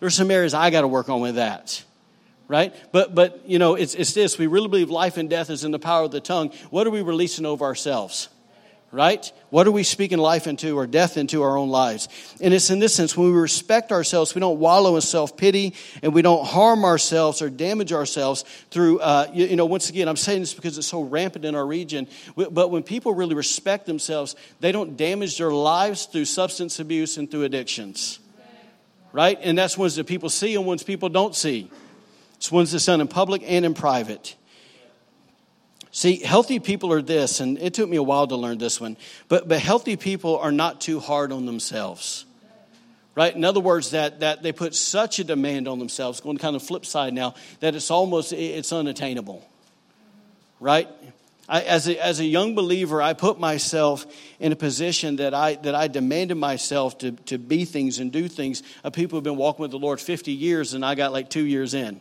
There's 0.00 0.16
some 0.16 0.30
areas 0.30 0.52
I 0.52 0.70
got 0.70 0.82
to 0.82 0.88
work 0.88 1.08
on 1.08 1.20
with 1.20 1.36
that 1.36 1.84
right? 2.48 2.74
But, 2.92 3.14
but 3.14 3.42
you 3.46 3.58
know, 3.58 3.74
it's, 3.74 3.94
it's 3.94 4.14
this. 4.14 4.38
We 4.38 4.46
really 4.46 4.68
believe 4.68 4.90
life 4.90 5.18
and 5.18 5.28
death 5.28 5.50
is 5.50 5.64
in 5.64 5.70
the 5.70 5.78
power 5.78 6.04
of 6.04 6.10
the 6.10 6.20
tongue. 6.20 6.50
What 6.70 6.86
are 6.86 6.90
we 6.90 7.02
releasing 7.02 7.46
over 7.46 7.64
ourselves? 7.64 8.28
Right? 8.90 9.30
What 9.50 9.66
are 9.66 9.70
we 9.70 9.82
speaking 9.82 10.16
life 10.16 10.46
into 10.46 10.78
or 10.78 10.86
death 10.86 11.18
into 11.18 11.42
our 11.42 11.58
own 11.58 11.68
lives? 11.68 12.08
And 12.40 12.54
it's 12.54 12.70
in 12.70 12.78
this 12.78 12.94
sense, 12.94 13.14
when 13.14 13.30
we 13.30 13.38
respect 13.38 13.92
ourselves, 13.92 14.34
we 14.34 14.40
don't 14.40 14.58
wallow 14.58 14.94
in 14.94 15.02
self 15.02 15.36
pity 15.36 15.74
and 16.02 16.14
we 16.14 16.22
don't 16.22 16.46
harm 16.46 16.86
ourselves 16.86 17.42
or 17.42 17.50
damage 17.50 17.92
ourselves 17.92 18.46
through, 18.70 19.00
uh, 19.00 19.30
you, 19.34 19.44
you 19.44 19.56
know, 19.56 19.66
once 19.66 19.90
again, 19.90 20.08
I'm 20.08 20.16
saying 20.16 20.40
this 20.40 20.54
because 20.54 20.78
it's 20.78 20.86
so 20.86 21.02
rampant 21.02 21.44
in 21.44 21.54
our 21.54 21.66
region. 21.66 22.08
But 22.34 22.70
when 22.70 22.82
people 22.82 23.12
really 23.12 23.34
respect 23.34 23.84
themselves, 23.84 24.36
they 24.60 24.72
don't 24.72 24.96
damage 24.96 25.36
their 25.36 25.50
lives 25.50 26.06
through 26.06 26.24
substance 26.24 26.80
abuse 26.80 27.18
and 27.18 27.30
through 27.30 27.42
addictions. 27.42 28.20
Right? 29.12 29.38
And 29.42 29.58
that's 29.58 29.76
ones 29.76 29.96
that 29.96 30.06
people 30.06 30.30
see 30.30 30.54
and 30.54 30.64
ones 30.64 30.82
people 30.82 31.10
don't 31.10 31.34
see. 31.34 31.70
It's 32.36 32.50
ones 32.50 32.72
that's 32.72 32.86
done 32.86 33.02
in 33.02 33.08
public 33.08 33.42
and 33.44 33.66
in 33.66 33.74
private. 33.74 34.34
See, 35.90 36.16
healthy 36.18 36.58
people 36.58 36.92
are 36.92 37.02
this, 37.02 37.40
and 37.40 37.58
it 37.58 37.74
took 37.74 37.88
me 37.88 37.96
a 37.96 38.02
while 38.02 38.26
to 38.26 38.36
learn 38.36 38.58
this 38.58 38.80
one, 38.80 38.96
but, 39.28 39.48
but 39.48 39.60
healthy 39.60 39.96
people 39.96 40.38
are 40.38 40.52
not 40.52 40.80
too 40.80 41.00
hard 41.00 41.32
on 41.32 41.46
themselves. 41.46 42.24
Right? 43.14 43.34
In 43.34 43.44
other 43.44 43.60
words, 43.60 43.90
that, 43.90 44.20
that 44.20 44.42
they 44.42 44.52
put 44.52 44.74
such 44.74 45.18
a 45.18 45.24
demand 45.24 45.66
on 45.66 45.78
themselves, 45.78 46.20
going 46.20 46.36
kind 46.36 46.54
of 46.54 46.62
flip 46.62 46.86
side 46.86 47.14
now, 47.14 47.34
that 47.60 47.74
it's 47.74 47.90
almost 47.90 48.32
it's 48.32 48.72
unattainable. 48.72 49.44
Right? 50.60 50.88
I, 51.48 51.62
as, 51.62 51.88
a, 51.88 52.04
as 52.04 52.20
a 52.20 52.24
young 52.24 52.54
believer, 52.54 53.00
I 53.00 53.14
put 53.14 53.40
myself 53.40 54.06
in 54.38 54.52
a 54.52 54.56
position 54.56 55.16
that 55.16 55.32
I, 55.32 55.54
that 55.54 55.74
I 55.74 55.88
demanded 55.88 56.36
myself 56.36 56.98
to, 56.98 57.12
to 57.12 57.38
be 57.38 57.64
things 57.64 57.98
and 57.98 58.12
do 58.12 58.28
things 58.28 58.62
of 58.84 58.92
people 58.92 59.16
who've 59.16 59.24
been 59.24 59.36
walking 59.36 59.62
with 59.62 59.70
the 59.70 59.78
Lord 59.78 60.00
50 60.00 60.30
years, 60.30 60.74
and 60.74 60.84
I 60.84 60.94
got 60.94 61.10
like 61.10 61.30
two 61.30 61.44
years 61.44 61.72
in 61.72 62.00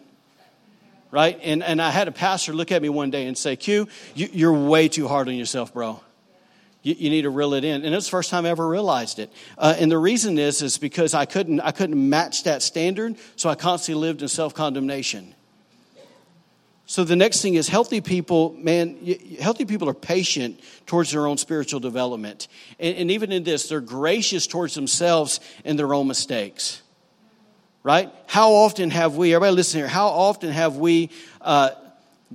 right? 1.11 1.39
And, 1.41 1.63
and 1.63 1.81
I 1.81 1.91
had 1.91 2.07
a 2.07 2.11
pastor 2.11 2.53
look 2.53 2.71
at 2.71 2.81
me 2.81 2.89
one 2.89 3.11
day 3.11 3.27
and 3.27 3.37
say, 3.37 3.55
Q, 3.55 3.87
you, 4.15 4.49
are 4.49 4.53
way 4.53 4.87
too 4.87 5.07
hard 5.07 5.27
on 5.27 5.35
yourself, 5.35 5.73
bro. 5.73 6.01
You, 6.83 6.95
you, 6.97 7.09
need 7.09 7.23
to 7.23 7.29
reel 7.29 7.53
it 7.53 7.63
in. 7.63 7.83
And 7.83 7.93
it 7.93 7.95
was 7.95 8.05
the 8.05 8.11
first 8.11 8.29
time 8.29 8.45
I 8.45 8.49
ever 8.49 8.67
realized 8.67 9.19
it. 9.19 9.31
Uh, 9.57 9.75
and 9.77 9.91
the 9.91 9.97
reason 9.97 10.37
is, 10.37 10.61
is 10.61 10.77
because 10.77 11.13
I 11.13 11.25
couldn't, 11.25 11.59
I 11.61 11.71
couldn't 11.71 12.09
match 12.09 12.43
that 12.43 12.61
standard, 12.61 13.15
so 13.35 13.49
I 13.49 13.55
constantly 13.55 14.01
lived 14.01 14.21
in 14.21 14.27
self 14.27 14.53
condemnation. 14.53 15.33
So 16.89 17.03
the 17.03 17.17
next 17.17 17.41
thing 17.41 17.55
is 17.55 17.67
healthy 17.67 17.99
people, 17.99 18.55
man, 18.57 18.97
healthy 19.41 19.65
people 19.65 19.89
are 19.89 19.93
patient 19.93 20.61
towards 20.85 21.11
their 21.11 21.27
own 21.27 21.37
spiritual 21.37 21.81
development. 21.81 22.47
And, 22.79 22.95
and 22.95 23.11
even 23.11 23.33
in 23.33 23.43
this, 23.43 23.67
they're 23.67 23.81
gracious 23.81 24.47
towards 24.47 24.73
themselves 24.73 25.41
and 25.65 25.77
their 25.77 25.93
own 25.93 26.07
mistakes 26.07 26.81
right? 27.87 28.11
How 28.25 28.51
often 28.51 28.89
have 28.89 29.15
we, 29.15 29.33
everybody 29.33 29.55
listen 29.55 29.79
here, 29.79 29.87
how 29.87 30.07
often 30.07 30.51
have 30.51 30.75
we 30.75 31.09
uh, 31.39 31.69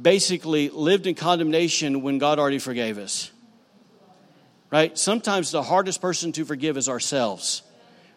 basically 0.00 0.70
lived 0.70 1.06
in 1.06 1.14
condemnation 1.14 2.00
when 2.00 2.16
God 2.16 2.38
already 2.38 2.58
forgave 2.58 2.96
us? 2.96 3.30
Right? 4.70 4.96
Sometimes 4.96 5.50
the 5.50 5.62
hardest 5.62 6.00
person 6.00 6.32
to 6.32 6.46
forgive 6.46 6.78
is 6.78 6.88
ourselves. 6.88 7.60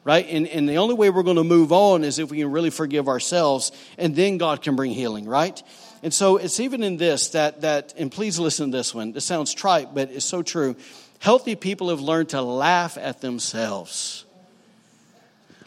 Right? 0.05 0.25
And, 0.29 0.47
and 0.47 0.69
the 0.69 0.77
only 0.77 0.95
way 0.95 1.09
we're 1.09 1.23
going 1.23 1.35
to 1.35 1.43
move 1.43 1.73
on 1.73 2.05
is 2.05 2.19
if 2.19 2.31
we 2.31 2.37
can 2.37 2.53
really 2.53 2.69
forgive 2.69 3.09
ourselves, 3.09 3.73
and 3.97 4.15
then 4.15 4.37
God 4.37 4.61
can 4.61 4.77
bring 4.77 4.91
healing, 4.91 5.25
right? 5.25 5.61
And 6.03 6.13
so 6.13 6.37
it's 6.37 6.61
even 6.61 6.83
in 6.83 6.95
this 6.95 7.29
that, 7.29 7.61
that 7.61 7.95
and 7.97 8.09
please 8.09 8.39
listen 8.39 8.71
to 8.71 8.77
this 8.77 8.95
one. 8.95 9.11
This 9.11 9.25
sounds 9.25 9.53
trite, 9.53 9.93
but 9.93 10.09
it's 10.09 10.23
so 10.23 10.41
true. 10.41 10.77
Healthy 11.19 11.55
people 11.55 11.89
have 11.89 11.99
learned 11.99 12.29
to 12.29 12.41
laugh 12.41 12.97
at 12.97 13.19
themselves. 13.19 14.24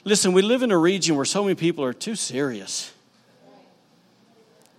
Listen, 0.05 0.33
we 0.33 0.43
live 0.43 0.63
in 0.63 0.71
a 0.71 0.79
region 0.79 1.17
where 1.17 1.25
so 1.25 1.43
many 1.43 1.55
people 1.55 1.85
are 1.85 1.93
too 1.93 2.15
serious. 2.15 2.93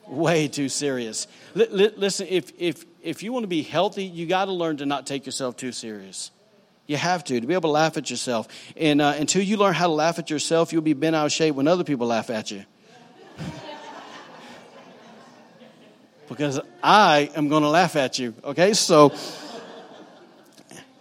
Way 0.08 0.48
too 0.48 0.70
serious. 0.70 1.28
L- 1.56 1.92
listen, 1.98 2.28
if, 2.30 2.52
if, 2.58 2.86
if 3.04 3.22
you 3.22 3.32
want 3.32 3.44
to 3.44 3.48
be 3.48 3.62
healthy, 3.62 4.06
you 4.06 4.26
got 4.26 4.46
to 4.46 4.52
learn 4.52 4.78
to 4.78 4.86
not 4.86 5.06
take 5.06 5.26
yourself 5.26 5.58
too 5.58 5.72
serious. 5.72 6.32
You 6.88 6.98
have 6.98 7.24
to, 7.26 7.40
to 7.40 7.46
be 7.46 7.54
able 7.54 7.70
to 7.70 7.74
laugh 7.74 7.98
at 7.98 8.10
yourself. 8.10 8.48
And 8.76 9.02
uh, 9.02 9.14
until 9.18 9.44
you 9.44 9.58
learn 9.58 9.76
how 9.76 9.86
to 9.86 9.94
laugh 9.94 10.18
at 10.18 10.32
yourself, 10.32 10.74
you'll 10.74 10.82
be 10.82 10.94
bent 10.94 11.16
out 11.16 11.28
of 11.28 11.32
shape 11.32 11.54
when 11.54 11.68
other 11.68 11.84
people 11.84 12.08
laugh 12.08 12.32
at 12.32 12.50
you. 12.50 12.66
because 16.30 16.60
I 16.82 17.30
am 17.36 17.50
going 17.50 17.62
to 17.64 17.70
laugh 17.70 17.96
at 17.96 18.18
you, 18.18 18.34
okay? 18.44 18.74
So 18.74 19.14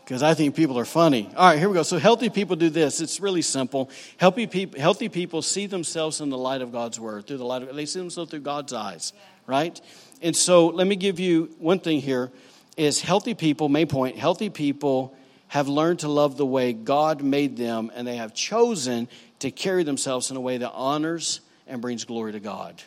because 0.08 0.22
I 0.22 0.32
think 0.32 0.56
people 0.56 0.78
are 0.78 0.86
funny. 0.86 1.28
All 1.36 1.50
right, 1.50 1.58
here 1.58 1.68
we 1.68 1.74
go. 1.74 1.82
So 1.82 1.98
healthy 1.98 2.30
people 2.30 2.56
do 2.56 2.70
this. 2.70 3.02
It's 3.02 3.20
really 3.20 3.42
simple. 3.42 3.90
Healthy 4.16 4.46
people, 4.46 4.80
healthy 4.80 5.10
people 5.10 5.42
see 5.42 5.66
themselves 5.66 6.22
in 6.22 6.30
the 6.30 6.38
light 6.38 6.62
of 6.62 6.72
God's 6.72 6.98
word, 6.98 7.26
through 7.26 7.36
the 7.36 7.44
light 7.44 7.60
of 7.60 7.76
they 7.76 7.84
see 7.84 7.98
themselves 7.98 8.30
through 8.30 8.40
God's 8.40 8.72
eyes, 8.72 9.12
right? 9.46 9.78
And 10.22 10.34
so 10.34 10.68
let 10.68 10.86
me 10.86 10.96
give 10.96 11.20
you 11.20 11.54
one 11.58 11.78
thing 11.78 12.00
here 12.00 12.32
is 12.78 13.02
healthy 13.02 13.34
people, 13.34 13.68
main 13.68 13.86
point, 13.86 14.16
healthy 14.16 14.48
people 14.48 15.14
have 15.48 15.68
learned 15.68 15.98
to 15.98 16.08
love 16.08 16.38
the 16.38 16.46
way 16.46 16.72
God 16.72 17.22
made 17.22 17.58
them 17.58 17.92
and 17.94 18.08
they 18.08 18.16
have 18.16 18.32
chosen 18.32 19.08
to 19.40 19.50
carry 19.50 19.82
themselves 19.82 20.30
in 20.30 20.38
a 20.38 20.40
way 20.40 20.56
that 20.56 20.72
honors 20.72 21.42
and 21.66 21.82
brings 21.82 22.06
glory 22.06 22.32
to 22.32 22.40
God. 22.40 22.82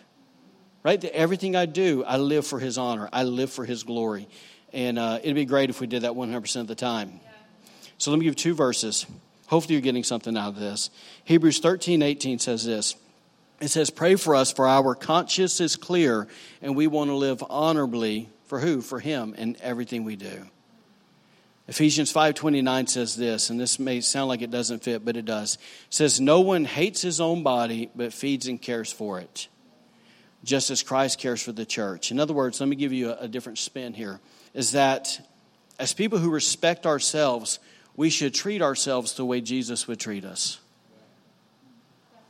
Right? 0.81 0.99
That 0.99 1.15
everything 1.15 1.55
I 1.55 1.67
do, 1.67 2.03
I 2.03 2.17
live 2.17 2.47
for 2.47 2.57
his 2.57 2.79
honor. 2.79 3.09
I 3.13 3.25
live 3.25 3.51
for 3.51 3.63
his 3.63 3.83
glory. 3.83 4.27
And 4.73 4.97
uh, 4.97 5.19
it'd 5.21 5.35
be 5.35 5.45
great 5.45 5.69
if 5.69 5.81
we 5.81 5.87
did 5.87 6.03
that 6.03 6.13
100% 6.13 6.61
of 6.61 6.67
the 6.67 6.75
time. 6.75 7.19
So 7.97 8.11
let 8.11 8.19
me 8.19 8.25
give 8.25 8.35
two 8.35 8.55
verses. 8.55 9.05
Hopefully, 9.47 9.75
you're 9.75 9.81
getting 9.81 10.03
something 10.03 10.37
out 10.37 10.49
of 10.49 10.55
this. 10.55 10.89
Hebrews 11.25 11.59
13 11.59 12.01
18 12.01 12.39
says 12.39 12.65
this 12.65 12.95
It 13.59 13.67
says, 13.67 13.89
Pray 13.89 14.15
for 14.15 14.33
us, 14.33 14.51
for 14.51 14.67
our 14.67 14.95
conscience 14.95 15.59
is 15.59 15.75
clear, 15.75 16.27
and 16.61 16.75
we 16.75 16.87
want 16.87 17.09
to 17.09 17.15
live 17.15 17.43
honorably 17.49 18.29
for 18.45 18.59
who? 18.59 18.81
For 18.81 18.99
Him 18.99 19.35
in 19.37 19.57
everything 19.61 20.03
we 20.03 20.15
do. 20.15 20.47
Ephesians 21.67 22.11
5:29 22.11 22.89
says 22.89 23.15
this, 23.15 23.49
and 23.49 23.59
this 23.59 23.79
may 23.79 24.01
sound 24.01 24.27
like 24.27 24.41
it 24.41 24.51
doesn't 24.51 24.83
fit, 24.83 25.05
but 25.05 25.15
it 25.15 25.23
does. 25.25 25.55
It 25.55 25.93
says 25.93 26.19
no 26.19 26.41
one 26.41 26.65
hates 26.65 27.01
his 27.01 27.21
own 27.21 27.43
body 27.43 27.89
but 27.95 28.11
feeds 28.11 28.47
and 28.47 28.61
cares 28.61 28.91
for 28.91 29.19
it, 29.19 29.47
just 30.43 30.69
as 30.69 30.83
Christ 30.83 31.19
cares 31.19 31.41
for 31.41 31.53
the 31.53 31.65
church. 31.65 32.11
In 32.11 32.19
other 32.19 32.33
words, 32.33 32.59
let 32.59 32.67
me 32.67 32.75
give 32.75 32.91
you 32.91 33.11
a, 33.11 33.19
a 33.19 33.27
different 33.29 33.57
spin 33.57 33.93
here 33.93 34.19
is 34.53 34.71
that 34.73 35.25
as 35.79 35.93
people 35.93 36.19
who 36.19 36.29
respect 36.29 36.85
ourselves, 36.85 37.59
we 37.95 38.09
should 38.09 38.33
treat 38.33 38.61
ourselves 38.61 39.15
the 39.15 39.25
way 39.25 39.41
Jesus 39.41 39.87
would 39.87 39.99
treat 39.99 40.25
us. 40.25 40.59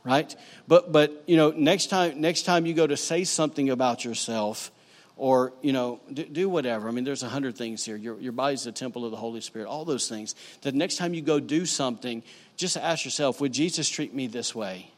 Right? 0.04 0.34
But 0.66 0.90
but 0.90 1.22
you 1.26 1.36
know, 1.36 1.50
next 1.50 1.86
time 1.86 2.20
next 2.20 2.42
time 2.42 2.66
you 2.66 2.74
go 2.74 2.86
to 2.86 2.96
say 2.96 3.24
something 3.24 3.70
about 3.70 4.04
yourself 4.04 4.72
or 5.16 5.52
you 5.62 5.72
know 5.72 6.00
do, 6.12 6.24
do 6.24 6.48
whatever. 6.48 6.88
I 6.88 6.90
mean 6.90 7.04
there's 7.04 7.22
a 7.22 7.28
hundred 7.28 7.56
things 7.56 7.84
here. 7.84 7.96
Your, 7.96 8.18
your 8.18 8.32
body's 8.32 8.64
the 8.64 8.72
temple 8.72 9.04
of 9.04 9.12
the 9.12 9.16
holy 9.16 9.40
spirit 9.40 9.68
all 9.68 9.84
those 9.84 10.08
things. 10.08 10.34
The 10.62 10.72
next 10.72 10.96
time 10.96 11.14
you 11.14 11.22
go 11.22 11.38
do 11.38 11.66
something 11.66 12.22
just 12.56 12.76
ask 12.76 13.04
yourself 13.04 13.40
would 13.40 13.52
jesus 13.52 13.88
treat 13.88 14.12
me 14.12 14.26
this 14.26 14.54
way? 14.54 14.90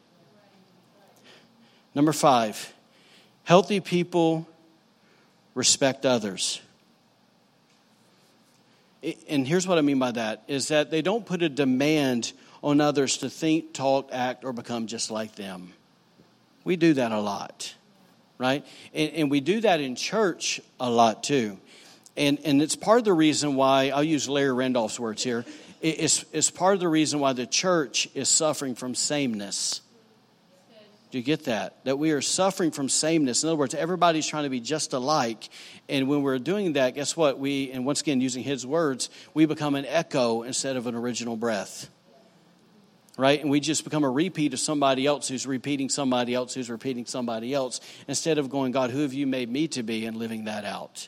Number 1.94 2.12
five 2.12 2.72
healthy 3.42 3.80
people 3.80 4.48
respect 5.54 6.06
others 6.06 6.62
and 9.28 9.46
here's 9.46 9.66
what 9.66 9.78
I 9.78 9.80
mean 9.80 9.98
by 9.98 10.12
that 10.12 10.44
is 10.48 10.68
that 10.68 10.90
they 10.90 11.02
don't 11.02 11.26
put 11.26 11.42
a 11.42 11.48
demand 11.48 12.32
on 12.62 12.80
others 12.80 13.18
to 13.18 13.30
think, 13.30 13.74
talk, 13.74 14.08
act, 14.12 14.44
or 14.44 14.52
become 14.52 14.86
just 14.86 15.10
like 15.10 15.34
them. 15.34 15.72
We 16.64 16.76
do 16.76 16.94
that 16.94 17.12
a 17.12 17.20
lot, 17.20 17.74
right? 18.38 18.64
And, 18.94 19.12
and 19.12 19.30
we 19.30 19.40
do 19.40 19.60
that 19.60 19.80
in 19.80 19.96
church 19.96 20.60
a 20.80 20.88
lot 20.88 21.22
too. 21.22 21.58
And, 22.16 22.38
and 22.44 22.62
it's 22.62 22.76
part 22.76 22.98
of 22.98 23.04
the 23.04 23.12
reason 23.12 23.54
why, 23.54 23.90
I'll 23.90 24.04
use 24.04 24.28
Larry 24.28 24.52
Randolph's 24.52 24.98
words 24.98 25.22
here, 25.22 25.44
it's, 25.82 26.24
it's 26.32 26.50
part 26.50 26.74
of 26.74 26.80
the 26.80 26.88
reason 26.88 27.20
why 27.20 27.34
the 27.34 27.46
church 27.46 28.08
is 28.14 28.30
suffering 28.30 28.74
from 28.74 28.94
sameness. 28.94 29.82
Do 31.14 31.18
you 31.18 31.24
get 31.24 31.44
that? 31.44 31.84
That 31.84 31.96
we 31.96 32.10
are 32.10 32.20
suffering 32.20 32.72
from 32.72 32.88
sameness. 32.88 33.44
In 33.44 33.48
other 33.48 33.54
words, 33.54 33.72
everybody's 33.72 34.26
trying 34.26 34.42
to 34.42 34.50
be 34.50 34.58
just 34.58 34.94
alike. 34.94 35.48
And 35.88 36.08
when 36.08 36.22
we're 36.22 36.40
doing 36.40 36.72
that, 36.72 36.96
guess 36.96 37.16
what? 37.16 37.38
We, 37.38 37.70
and 37.70 37.86
once 37.86 38.00
again, 38.00 38.20
using 38.20 38.42
his 38.42 38.66
words, 38.66 39.10
we 39.32 39.46
become 39.46 39.76
an 39.76 39.86
echo 39.86 40.42
instead 40.42 40.74
of 40.74 40.88
an 40.88 40.96
original 40.96 41.36
breath. 41.36 41.88
Right? 43.16 43.40
And 43.40 43.48
we 43.48 43.60
just 43.60 43.84
become 43.84 44.02
a 44.02 44.10
repeat 44.10 44.54
of 44.54 44.58
somebody 44.58 45.06
else 45.06 45.28
who's 45.28 45.46
repeating 45.46 45.88
somebody 45.88 46.34
else 46.34 46.52
who's 46.52 46.68
repeating 46.68 47.06
somebody 47.06 47.54
else 47.54 47.80
instead 48.08 48.38
of 48.38 48.50
going, 48.50 48.72
God, 48.72 48.90
who 48.90 49.02
have 49.02 49.14
you 49.14 49.28
made 49.28 49.48
me 49.48 49.68
to 49.68 49.84
be 49.84 50.06
and 50.06 50.16
living 50.16 50.46
that 50.46 50.64
out 50.64 51.06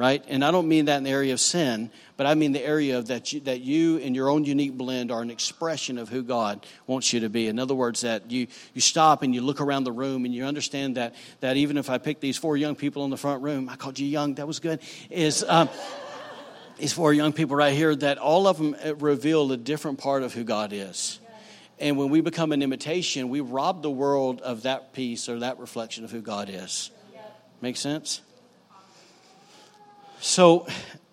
right? 0.00 0.24
And 0.28 0.42
I 0.42 0.50
don't 0.50 0.66
mean 0.66 0.86
that 0.86 0.96
in 0.96 1.02
the 1.02 1.10
area 1.10 1.34
of 1.34 1.40
sin, 1.40 1.90
but 2.16 2.26
I 2.26 2.34
mean 2.34 2.52
the 2.52 2.64
area 2.64 2.96
of 2.96 3.08
that 3.08 3.34
you, 3.34 3.40
that 3.40 3.60
you 3.60 3.98
in 3.98 4.14
your 4.14 4.30
own 4.30 4.46
unique 4.46 4.72
blend 4.72 5.12
are 5.12 5.20
an 5.20 5.30
expression 5.30 5.98
of 5.98 6.08
who 6.08 6.22
God 6.22 6.64
wants 6.86 7.12
you 7.12 7.20
to 7.20 7.28
be. 7.28 7.48
In 7.48 7.58
other 7.58 7.74
words, 7.74 8.00
that 8.00 8.30
you, 8.30 8.46
you 8.72 8.80
stop 8.80 9.22
and 9.22 9.34
you 9.34 9.42
look 9.42 9.60
around 9.60 9.84
the 9.84 9.92
room 9.92 10.24
and 10.24 10.34
you 10.34 10.46
understand 10.46 10.96
that, 10.96 11.14
that 11.40 11.58
even 11.58 11.76
if 11.76 11.90
I 11.90 11.98
pick 11.98 12.18
these 12.18 12.38
four 12.38 12.56
young 12.56 12.76
people 12.76 13.04
in 13.04 13.10
the 13.10 13.18
front 13.18 13.42
room, 13.42 13.68
I 13.68 13.76
called 13.76 13.98
you 13.98 14.06
young, 14.06 14.36
that 14.36 14.46
was 14.46 14.58
good, 14.58 14.80
is. 15.10 15.44
Um, 15.46 15.68
these 16.78 16.94
four 16.94 17.12
young 17.12 17.34
people 17.34 17.56
right 17.56 17.74
here 17.74 17.94
that 17.94 18.16
all 18.16 18.46
of 18.46 18.56
them 18.56 18.74
reveal 19.00 19.52
a 19.52 19.58
different 19.58 19.98
part 19.98 20.22
of 20.22 20.32
who 20.32 20.44
God 20.44 20.72
is. 20.72 21.20
And 21.78 21.98
when 21.98 22.08
we 22.08 22.22
become 22.22 22.52
an 22.52 22.62
imitation, 22.62 23.28
we 23.28 23.40
rob 23.42 23.82
the 23.82 23.90
world 23.90 24.40
of 24.40 24.62
that 24.62 24.94
piece 24.94 25.28
or 25.28 25.40
that 25.40 25.58
reflection 25.58 26.04
of 26.04 26.10
who 26.10 26.22
God 26.22 26.48
is. 26.50 26.90
Make 27.60 27.76
sense? 27.76 28.22
So, 30.22 30.66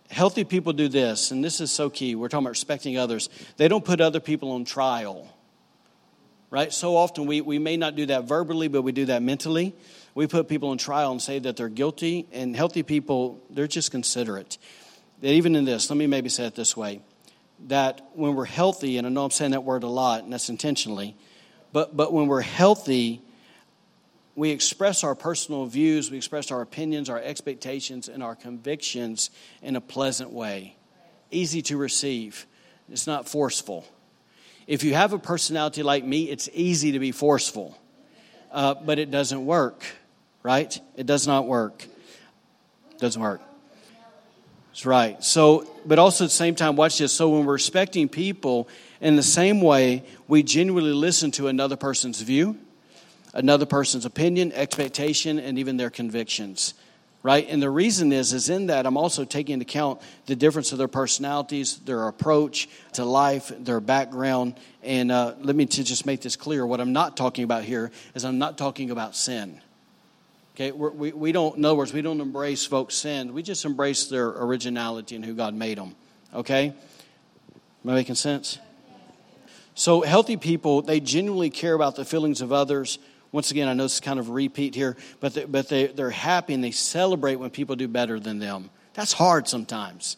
healthy 0.10 0.44
people 0.44 0.74
do 0.74 0.90
this, 0.90 1.32
and 1.32 1.42
this 1.42 1.62
is 1.62 1.72
so 1.72 1.90
key. 1.90 2.16
We're 2.16 2.28
talking 2.28 2.46
about 2.46 2.50
respecting 2.50 2.98
others. 2.98 3.30
They 3.56 3.70
don't 3.70 3.86
put 3.86 4.02
other 4.02 4.20
people 4.20 4.52
on 4.52 4.66
trial, 4.66 5.34
right? 6.50 6.74
So 6.74 6.98
often 6.98 7.26
we, 7.26 7.40
we 7.40 7.58
may 7.58 7.78
not 7.78 7.96
do 7.96 8.06
that 8.08 8.26
verbally, 8.26 8.68
but 8.68 8.82
we 8.82 8.92
do 8.92 9.06
that 9.06 9.22
mentally. 9.22 9.74
We 10.14 10.28
put 10.28 10.50
people 10.50 10.70
on 10.70 10.78
trial 10.78 11.12
and 11.12 11.22
say 11.22 11.40
that 11.40 11.56
they're 11.56 11.70
guilty, 11.70 12.28
and 12.34 12.54
healthy 12.54 12.84
people, 12.84 13.42
they're 13.50 13.66
just 13.66 13.92
considerate 13.92 14.58
that 15.22 15.32
even 15.32 15.56
in 15.56 15.64
this, 15.64 15.90
let 15.90 15.96
me 15.96 16.06
maybe 16.06 16.28
say 16.28 16.46
it 16.46 16.56
this 16.56 16.76
way 16.76 17.02
that 17.68 18.10
when 18.14 18.36
we're 18.36 18.44
healthy, 18.46 18.98
and 18.98 19.08
I 19.08 19.10
know 19.10 19.24
I'm 19.24 19.32
saying 19.32 19.52
that 19.52 19.64
word 19.64 19.84
a 19.84 19.88
lot, 19.88 20.26
and 20.26 20.34
that's 20.34 20.50
intentionally, 20.50 21.16
but, 21.72 21.96
but 21.96 22.12
when 22.12 22.28
we're 22.28 22.42
healthy, 22.42 23.22
we 24.38 24.52
express 24.52 25.04
our 25.04 25.16
personal 25.16 25.66
views, 25.66 26.12
we 26.12 26.18
express 26.18 26.52
our 26.52 26.62
opinions, 26.62 27.10
our 27.10 27.20
expectations, 27.20 28.08
and 28.08 28.22
our 28.22 28.36
convictions 28.36 29.32
in 29.64 29.76
a 29.76 29.82
pleasant 29.82 30.32
way. 30.32 30.78
Easy 31.32 31.64
to 31.64 31.76
receive, 31.76 32.46
it's 32.90 33.08
not 33.08 33.28
forceful. 33.28 33.84
If 34.68 34.84
you 34.84 34.94
have 34.94 35.12
a 35.12 35.18
personality 35.18 35.82
like 35.82 36.06
me, 36.06 36.30
it's 36.30 36.50
easy 36.54 36.92
to 36.92 37.00
be 37.00 37.12
forceful, 37.12 37.76
uh, 38.52 38.76
but 38.76 39.00
it 39.00 39.10
doesn't 39.10 39.44
work, 39.44 39.84
right? 40.44 40.80
It 40.96 41.08
does 41.08 41.26
not 41.26 41.48
work. 41.48 41.88
It 42.92 43.00
doesn't 43.00 43.22
work. 43.22 43.42
That's 44.70 44.86
right. 44.86 45.24
So, 45.24 45.68
but 45.84 45.98
also 45.98 46.26
at 46.26 46.28
the 46.28 46.34
same 46.36 46.54
time, 46.54 46.76
watch 46.76 47.00
this. 47.00 47.12
So, 47.12 47.30
when 47.30 47.46
we're 47.46 47.54
respecting 47.54 48.08
people, 48.08 48.70
in 49.02 49.16
the 49.16 49.24
same 49.24 49.62
way, 49.62 50.04
we 50.28 50.44
genuinely 50.44 50.94
listen 50.94 51.32
to 51.32 51.48
another 51.48 51.76
person's 51.76 52.22
view, 52.22 52.60
another 53.34 53.66
person's 53.66 54.06
opinion, 54.06 54.52
expectation, 54.54 55.40
and 55.40 55.60
even 55.60 55.78
their 55.78 55.90
convictions. 55.90 56.74
Right? 57.24 57.48
And 57.50 57.62
the 57.62 57.70
reason 57.70 58.14
is, 58.14 58.32
is 58.32 58.48
in 58.50 58.68
that 58.68 58.86
I'm 58.86 58.96
also 58.96 59.26
taking 59.26 59.54
into 59.54 59.64
account 59.64 60.02
the 60.28 60.36
difference 60.36 60.72
of 60.72 60.78
their 60.78 60.88
personalities, 60.88 61.78
their 61.78 62.08
approach 62.08 62.70
to 62.94 63.04
life, 63.04 63.52
their 63.58 63.80
background. 63.80 64.56
And 64.82 65.12
uh, 65.12 65.34
let 65.40 65.56
me 65.56 65.66
to 65.66 65.84
just 65.84 66.06
make 66.06 66.22
this 66.22 66.36
clear. 66.36 66.66
What 66.66 66.80
I'm 66.80 66.94
not 66.94 67.18
talking 67.18 67.44
about 67.44 67.64
here 67.64 67.92
is 68.16 68.24
I'm 68.24 68.38
not 68.38 68.58
talking 68.58 68.92
about 68.92 69.16
sin. 69.16 69.60
Okay, 70.56 70.72
We're, 70.72 70.92
we 70.92 71.12
we 71.12 71.32
don't, 71.32 71.58
in 71.58 71.66
other 71.66 71.76
words, 71.76 71.92
we 71.92 72.02
don't 72.02 72.22
embrace 72.22 72.66
folks' 72.66 72.96
sin. 72.96 73.34
We 73.34 73.44
just 73.44 73.66
embrace 73.66 74.08
their 74.08 74.28
originality 74.28 75.16
and 75.16 75.26
who 75.26 75.34
God 75.34 75.54
made 75.54 75.78
them. 75.78 75.96
Okay? 76.34 76.74
Am 77.84 77.90
I 77.90 77.94
making 77.94 78.16
sense? 78.16 78.58
So, 79.76 80.02
healthy 80.02 80.38
people, 80.38 80.82
they 80.82 81.00
genuinely 81.00 81.52
care 81.52 81.74
about 81.74 81.96
the 81.96 82.06
feelings 82.06 82.42
of 82.42 82.52
others. 82.52 82.98
Once 83.32 83.52
again, 83.52 83.68
I 83.68 83.74
know 83.74 83.84
is 83.84 84.00
kind 84.00 84.20
of 84.20 84.30
a 84.30 84.32
repeat 84.32 84.74
here, 84.74 84.96
but, 85.20 85.34
they, 85.34 85.46
but 85.46 85.70
they, 85.70 85.88
they're 85.88 86.10
happy 86.10 86.54
and 86.54 86.64
they 86.64 86.72
celebrate 86.72 87.36
when 87.36 87.50
people 87.50 87.76
do 87.76 87.88
better 87.88 88.20
than 88.20 88.40
them. 88.40 88.70
That's 88.94 89.14
hard 89.14 89.48
sometimes, 89.48 90.18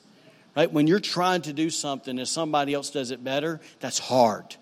right? 0.55 0.72
When 0.72 0.88
you're 0.88 0.99
trying 0.99 1.41
to 1.43 1.53
do 1.53 1.70
something 1.70 2.18
and 2.18 2.28
somebody 2.28 2.74
else 2.74 2.91
does 2.91 3.12
it 3.12 3.24
better, 3.24 3.60
that's 3.80 3.99
hard, 3.99 4.55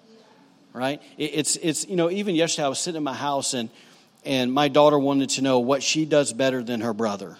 right? 0.74 1.02
It, 1.18 1.32
it's, 1.34 1.56
it's, 1.58 1.88
you 1.88 1.96
know, 1.96 2.10
even 2.10 2.36
yesterday 2.36 2.66
I 2.66 2.70
was 2.70 2.80
sitting 2.80 2.98
in 2.98 3.04
my 3.04 3.14
house 3.14 3.54
and 3.54 3.70
and 4.28 4.52
my 4.52 4.68
daughter 4.68 5.00
wanted 5.00 5.30
to 5.32 5.42
know 5.42 5.60
what 5.60 5.82
she 5.82 6.04
does 6.04 6.34
better 6.34 6.62
than 6.62 6.82
her 6.82 6.94
brother. 6.94 7.38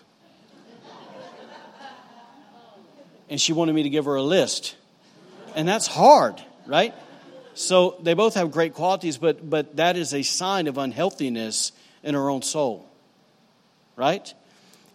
And 3.30 3.42
she 3.42 3.52
wanted 3.52 3.76
me 3.76 3.84
to 3.84 3.90
give 3.90 4.06
her 4.06 4.16
a 4.16 4.24
list. 4.24 4.78
And 5.54 5.68
that's 5.68 5.86
hard, 5.86 6.42
right? 6.66 6.94
So 7.58 7.98
they 8.04 8.14
both 8.14 8.36
have 8.36 8.52
great 8.52 8.76
qualities, 8.76 9.18
but, 9.18 9.50
but 9.50 9.78
that 9.78 9.98
is 9.98 10.14
a 10.14 10.22
sign 10.22 10.68
of 10.68 10.78
unhealthiness 10.78 11.72
in 12.04 12.14
our 12.14 12.30
own 12.30 12.44
soul, 12.44 12.88
right? 13.96 14.32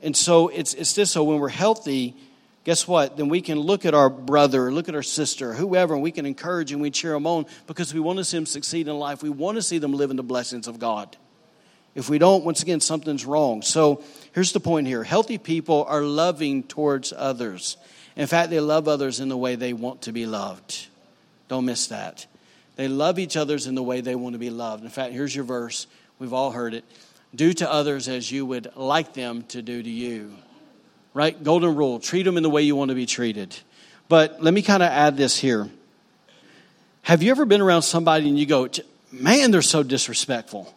And 0.00 0.16
so 0.16 0.46
it's, 0.48 0.72
it's 0.74 0.94
this 0.94 1.10
so 1.10 1.24
when 1.24 1.40
we're 1.40 1.48
healthy, 1.48 2.14
guess 2.62 2.86
what? 2.86 3.16
Then 3.16 3.28
we 3.28 3.40
can 3.40 3.58
look 3.58 3.84
at 3.84 3.94
our 3.94 4.08
brother, 4.08 4.72
look 4.72 4.88
at 4.88 4.94
our 4.94 5.02
sister, 5.02 5.52
whoever, 5.54 5.94
and 5.94 6.04
we 6.04 6.12
can 6.12 6.24
encourage 6.24 6.70
and 6.70 6.80
we 6.80 6.92
cheer 6.92 7.12
them 7.12 7.26
on 7.26 7.46
because 7.66 7.92
we 7.92 7.98
want 7.98 8.18
to 8.18 8.24
see 8.24 8.36
them 8.36 8.46
succeed 8.46 8.86
in 8.86 8.96
life. 8.96 9.24
We 9.24 9.30
want 9.30 9.56
to 9.56 9.62
see 9.62 9.78
them 9.78 9.92
live 9.92 10.10
in 10.10 10.16
the 10.16 10.22
blessings 10.22 10.68
of 10.68 10.78
God. 10.78 11.16
If 11.96 12.08
we 12.08 12.18
don't, 12.18 12.44
once 12.44 12.62
again, 12.62 12.78
something's 12.78 13.26
wrong. 13.26 13.62
So 13.62 14.04
here's 14.34 14.52
the 14.52 14.60
point 14.60 14.86
here 14.86 15.02
healthy 15.02 15.36
people 15.36 15.84
are 15.88 16.02
loving 16.02 16.62
towards 16.62 17.12
others. 17.12 17.76
In 18.14 18.28
fact, 18.28 18.50
they 18.50 18.60
love 18.60 18.86
others 18.86 19.18
in 19.18 19.28
the 19.28 19.36
way 19.36 19.56
they 19.56 19.72
want 19.72 20.02
to 20.02 20.12
be 20.12 20.26
loved. 20.26 20.86
Don't 21.48 21.64
miss 21.64 21.88
that. 21.88 22.26
They 22.76 22.88
love 22.88 23.18
each 23.18 23.36
other's 23.36 23.66
in 23.66 23.74
the 23.74 23.82
way 23.82 24.00
they 24.00 24.14
want 24.14 24.34
to 24.34 24.38
be 24.38 24.50
loved. 24.50 24.84
In 24.84 24.90
fact, 24.90 25.12
here's 25.12 25.34
your 25.34 25.44
verse. 25.44 25.86
We've 26.18 26.32
all 26.32 26.50
heard 26.50 26.74
it. 26.74 26.84
Do 27.34 27.52
to 27.54 27.70
others 27.70 28.08
as 28.08 28.30
you 28.30 28.44
would 28.46 28.74
like 28.76 29.14
them 29.14 29.42
to 29.48 29.62
do 29.62 29.82
to 29.82 29.90
you. 29.90 30.34
Right? 31.14 31.42
Golden 31.42 31.74
rule. 31.74 31.98
Treat 31.98 32.22
them 32.22 32.36
in 32.36 32.42
the 32.42 32.50
way 32.50 32.62
you 32.62 32.76
want 32.76 32.90
to 32.90 32.94
be 32.94 33.06
treated. 33.06 33.56
But 34.08 34.42
let 34.42 34.54
me 34.54 34.62
kind 34.62 34.82
of 34.82 34.90
add 34.90 35.16
this 35.16 35.38
here. 35.38 35.68
Have 37.02 37.22
you 37.22 37.30
ever 37.30 37.44
been 37.44 37.60
around 37.60 37.82
somebody 37.82 38.28
and 38.28 38.38
you 38.38 38.46
go, 38.46 38.68
man, 39.10 39.50
they're 39.50 39.62
so 39.62 39.82
disrespectful? 39.82 40.74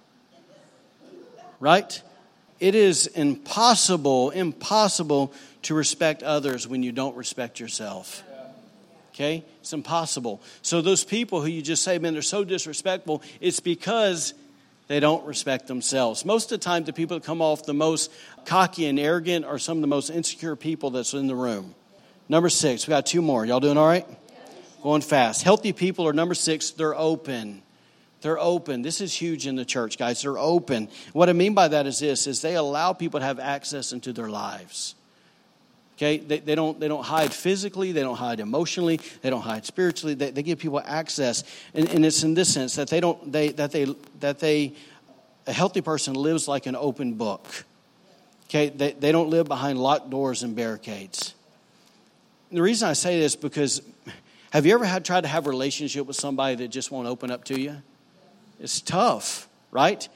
right? 1.60 2.02
It 2.60 2.76
is 2.76 3.08
impossible, 3.08 4.30
impossible 4.32 5.34
to 5.64 5.74
respect 5.74 6.24
others 6.24 6.68
when 6.68 6.84
you 6.84 6.92
don't 6.92 7.16
respect 7.16 7.60
yourself. 7.60 8.24
Okay? 9.16 9.46
It's 9.62 9.72
impossible. 9.72 10.42
So, 10.62 10.82
those 10.82 11.06
people 11.06 11.42
who 11.42 11.48
you 11.48 11.62
just 11.62 11.84
say, 11.84 11.98
man, 12.00 12.14
they're 12.14 12.22
so 12.22 12.44
disrespectful, 12.44 13.24
it's 13.40 13.62
because 13.62 14.34
they 14.88 15.00
don't 15.00 15.26
respect 15.26 15.68
themselves. 15.68 16.26
Most 16.26 16.52
of 16.52 16.60
the 16.60 16.64
time, 16.64 16.84
the 16.84 16.92
people 16.92 17.18
that 17.18 17.26
come 17.26 17.42
off 17.42 17.66
the 17.66 17.74
most 17.74 18.12
cocky 18.46 18.86
and 18.86 19.00
arrogant 19.00 19.46
are 19.46 19.58
some 19.58 19.78
of 19.78 19.82
the 19.82 19.88
most 19.88 20.10
insecure 20.10 20.58
people 20.58 20.90
that's 20.90 21.14
in 21.14 21.28
the 21.28 21.36
room. 21.36 21.74
Number 22.28 22.50
six, 22.50 22.86
we 22.88 22.92
got 22.92 23.06
two 23.06 23.22
more. 23.22 23.46
Y'all 23.46 23.62
doing 23.62 23.78
all 23.78 23.88
right? 23.88 24.06
Going 24.84 25.02
fast. 25.02 25.44
Healthy 25.44 25.72
people 25.72 26.08
are 26.08 26.14
number 26.14 26.36
six, 26.36 26.72
they're 26.72 26.96
open. 26.96 27.62
They're 28.22 28.40
open. 28.40 28.82
This 28.82 29.02
is 29.02 29.14
huge 29.14 29.48
in 29.48 29.56
the 29.56 29.66
church, 29.66 29.98
guys. 29.98 30.24
They're 30.24 30.38
open. 30.38 30.90
What 31.14 31.30
I 31.30 31.34
mean 31.34 31.54
by 31.54 31.70
that 31.70 31.86
is 31.86 32.00
this 32.00 32.28
is 32.28 32.42
they 32.42 32.56
allow 32.56 32.92
people 32.92 33.20
to 33.22 33.26
have 33.26 33.40
access 33.40 33.94
into 33.94 34.14
their 34.14 34.30
lives. 34.30 34.96
Okay, 35.98 36.18
they, 36.18 36.40
they, 36.40 36.56
don't, 36.56 36.78
they 36.78 36.90
don't 36.90 37.06
hide 37.06 37.34
physically, 37.34 37.94
they 37.94 38.02
don't 38.02 38.18
hide 38.18 38.42
emotionally, 38.42 39.00
they 39.22 39.30
don't 39.30 39.42
hide 39.42 39.66
spiritually. 39.66 40.14
They, 40.14 40.30
they 40.30 40.44
give 40.44 40.60
people 40.60 40.82
access. 40.84 41.46
And, 41.74 41.88
and 41.90 42.06
it's 42.06 42.22
in 42.24 42.34
this 42.34 42.54
sense 42.54 42.76
that 42.76 42.90
they 42.90 43.00
don't, 43.00 43.32
they, 43.32 43.50
that 43.50 43.72
they, 43.72 43.96
that 44.20 44.40
they, 44.40 44.74
a 45.48 45.54
healthy 45.54 45.80
person 45.80 46.14
lives 46.14 46.50
like 46.50 46.66
an 46.66 46.76
open 46.76 47.14
book. 47.14 47.66
Okay, 48.50 48.70
they, 48.70 48.92
they 48.92 49.12
don't 49.14 49.30
live 49.30 49.48
behind 49.48 49.80
locked 49.80 50.10
doors 50.10 50.44
and 50.44 50.56
barricades. 50.56 51.34
And 52.50 52.58
the 52.58 52.62
reason 52.62 52.90
I 52.90 52.94
say 52.94 53.20
this 53.20 53.36
because 53.38 53.82
have 54.52 54.66
you 54.66 54.74
ever 54.74 54.86
had 54.86 55.06
tried 55.06 55.22
to 55.22 55.28
have 55.28 55.48
a 55.48 55.50
relationship 55.50 56.06
with 56.06 56.16
somebody 56.16 56.56
that 56.56 56.70
just 56.70 56.92
won't 56.92 57.08
open 57.08 57.32
up 57.32 57.46
to 57.46 57.60
you? 57.60 57.78
It's 58.60 58.82
tough, 58.82 59.48
right? 59.72 60.08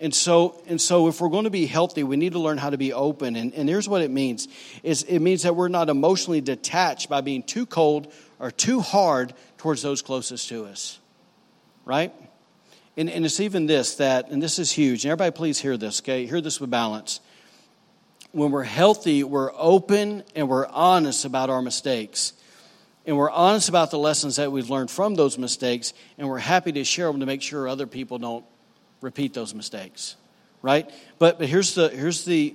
And 0.00 0.14
so, 0.14 0.62
and 0.66 0.80
so 0.80 1.08
if 1.08 1.20
we're 1.20 1.28
going 1.28 1.44
to 1.44 1.50
be 1.50 1.66
healthy, 1.66 2.04
we 2.04 2.16
need 2.16 2.32
to 2.32 2.38
learn 2.38 2.56
how 2.58 2.70
to 2.70 2.78
be 2.78 2.92
open. 2.92 3.34
And, 3.34 3.52
and 3.54 3.68
here's 3.68 3.88
what 3.88 4.00
it 4.00 4.10
means 4.10 4.46
is 4.82 5.02
it 5.02 5.18
means 5.18 5.42
that 5.42 5.56
we're 5.56 5.68
not 5.68 5.88
emotionally 5.88 6.40
detached 6.40 7.08
by 7.08 7.20
being 7.20 7.42
too 7.42 7.66
cold 7.66 8.12
or 8.38 8.50
too 8.50 8.80
hard 8.80 9.34
towards 9.56 9.82
those 9.82 10.02
closest 10.02 10.48
to 10.50 10.66
us. 10.66 11.00
Right? 11.84 12.12
And, 12.96 13.10
and 13.10 13.24
it's 13.24 13.40
even 13.40 13.66
this 13.66 13.96
that, 13.96 14.30
and 14.30 14.42
this 14.42 14.58
is 14.58 14.70
huge, 14.70 15.04
and 15.04 15.10
everybody 15.10 15.36
please 15.36 15.58
hear 15.58 15.76
this, 15.76 16.00
okay? 16.00 16.26
Hear 16.26 16.40
this 16.40 16.60
with 16.60 16.70
balance. 16.70 17.20
When 18.32 18.50
we're 18.50 18.64
healthy, 18.64 19.24
we're 19.24 19.52
open 19.56 20.22
and 20.36 20.48
we're 20.48 20.66
honest 20.66 21.24
about 21.24 21.50
our 21.50 21.62
mistakes 21.62 22.34
and 23.08 23.16
we're 23.16 23.30
honest 23.30 23.70
about 23.70 23.90
the 23.90 23.98
lessons 23.98 24.36
that 24.36 24.52
we've 24.52 24.68
learned 24.68 24.90
from 24.90 25.14
those 25.14 25.38
mistakes, 25.38 25.94
and 26.18 26.28
we're 26.28 26.36
happy 26.36 26.72
to 26.72 26.84
share 26.84 27.06
them 27.10 27.20
to 27.20 27.26
make 27.26 27.40
sure 27.40 27.66
other 27.66 27.86
people 27.86 28.18
don't 28.18 28.44
repeat 29.00 29.34
those 29.34 29.54
mistakes, 29.54 30.16
right? 30.62 30.90
But, 31.18 31.38
but 31.38 31.48
here's, 31.48 31.74
the, 31.74 31.88
here's 31.88 32.24
the 32.24 32.54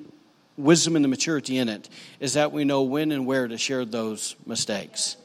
wisdom 0.58 0.96
and 0.96 1.04
the 1.04 1.10
maturity 1.10 1.58
in 1.58 1.70
it 1.70 1.90
is 2.20 2.34
that 2.34 2.52
we 2.52 2.64
know 2.64 2.84
when 2.84 3.12
and 3.12 3.26
where 3.26 3.48
to 3.48 3.58
share 3.58 3.86
those 3.86 4.36
mistakes. 4.46 5.18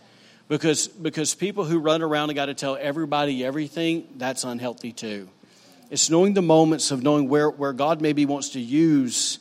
Because, 0.49 0.89
because 0.89 1.35
people 1.35 1.65
who 1.65 1.79
run 1.79 2.03
around 2.03 2.31
and 2.31 2.37
got 2.37 2.47
to 2.47 2.55
tell 2.55 2.77
everybody 2.81 3.45
everything, 3.45 4.09
that's 4.17 4.45
unhealthy 4.45 4.93
too. 4.93 5.29
It's 5.91 6.11
knowing 6.11 6.35
the 6.35 6.43
moments 6.43 6.91
of 6.91 7.03
knowing 7.03 7.29
where, 7.29 7.51
where 7.51 7.73
God 7.73 8.01
maybe 8.01 8.27
wants 8.27 8.51
to 8.51 8.61
use 8.61 9.39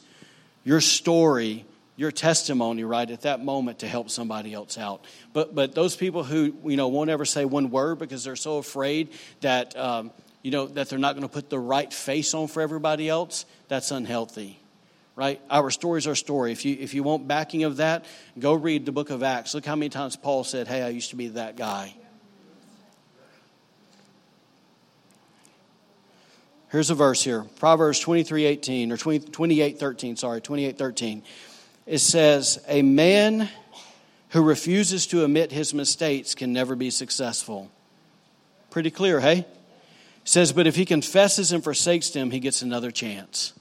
your 0.64 0.82
story 0.82 1.66
your 1.96 2.12
testimony 2.12 2.84
right 2.84 3.10
at 3.10 3.22
that 3.22 3.44
moment 3.44 3.80
to 3.80 3.88
help 3.88 4.10
somebody 4.10 4.54
else 4.54 4.78
out 4.78 5.04
but 5.34 5.56
but 5.56 5.74
those 5.74 5.96
people 5.96 6.24
who 6.24 6.54
you 6.66 6.78
know 6.78 6.90
won't 6.90 7.10
ever 7.10 7.26
say 7.26 7.44
one 7.44 7.72
word 7.72 7.98
because 7.98 8.24
they're 8.24 8.36
so 8.36 8.58
afraid 8.58 9.10
that 9.42 9.76
um, 9.76 10.12
you 10.48 10.52
know 10.52 10.68
that 10.68 10.88
they're 10.88 10.98
not 10.98 11.14
going 11.14 11.28
to 11.28 11.34
put 11.34 11.50
the 11.50 11.60
right 11.60 11.92
face 11.92 12.34
on 12.34 12.48
for 12.48 12.62
everybody 12.62 13.10
else 13.10 13.46
that's 13.68 13.92
unhealthy 13.92 14.62
right? 15.18 15.42
Our 15.50 15.72
story 15.72 15.98
is 15.98 16.06
our 16.06 16.14
story. 16.14 16.52
If 16.52 16.64
you, 16.64 16.78
if 16.80 16.94
you 16.94 17.02
want 17.02 17.28
backing 17.28 17.64
of 17.64 17.78
that, 17.78 18.06
go 18.38 18.54
read 18.54 18.86
the 18.86 18.92
book 18.92 19.10
of 19.10 19.24
Acts. 19.24 19.56
Look 19.56 19.66
how 19.66 19.76
many 19.76 19.90
times 19.90 20.16
Paul 20.16 20.44
said, 20.44 20.68
Hey, 20.68 20.84
I 20.84 20.90
used 20.90 21.10
to 21.10 21.16
be 21.16 21.30
that 21.30 21.58
guy. 21.58 21.96
Here's 26.70 26.92
a 26.92 26.96
verse 26.96 27.24
here 27.24 27.46
Proverbs 27.58 28.00
23 28.00 28.46
18, 28.46 28.92
or 28.92 28.98
20, 28.98 29.32
28 29.32 29.80
13, 29.80 30.16
sorry, 30.18 30.40
28 30.40 30.78
13. 30.78 31.24
It 31.88 31.98
says, 31.98 32.64
A 32.68 32.84
man 32.84 33.50
who 34.30 34.44
refuses 34.44 35.08
to 35.08 35.24
admit 35.24 35.52
his 35.52 35.74
mistakes 35.74 36.36
can 36.36 36.54
never 36.54 36.76
be 36.76 36.92
successful. 36.92 37.72
Pretty 38.70 38.92
clear, 38.92 39.20
hey? 39.20 39.46
Says, 40.28 40.52
But 40.52 40.68
if 40.68 40.76
he 40.76 40.84
confesses 40.84 41.54
and 41.54 41.64
forsakes 41.64 42.10
them, 42.10 42.32
he 42.32 42.42
gets 42.42 42.62
another 42.62 42.92
chance. 42.92 43.54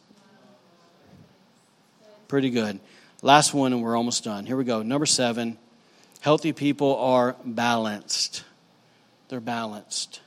Pretty 2.26 2.50
good. 2.50 2.80
Last 3.22 3.54
one, 3.54 3.72
and 3.72 3.84
we're 3.84 3.96
almost 3.96 4.24
done. 4.24 4.46
Here 4.46 4.56
we 4.56 4.64
go. 4.64 4.82
Number 4.82 5.06
seven 5.06 5.58
healthy 6.22 6.52
people 6.52 6.96
are 6.96 7.36
balanced. 7.44 8.42
They're 9.28 9.38
balanced. 9.38 10.20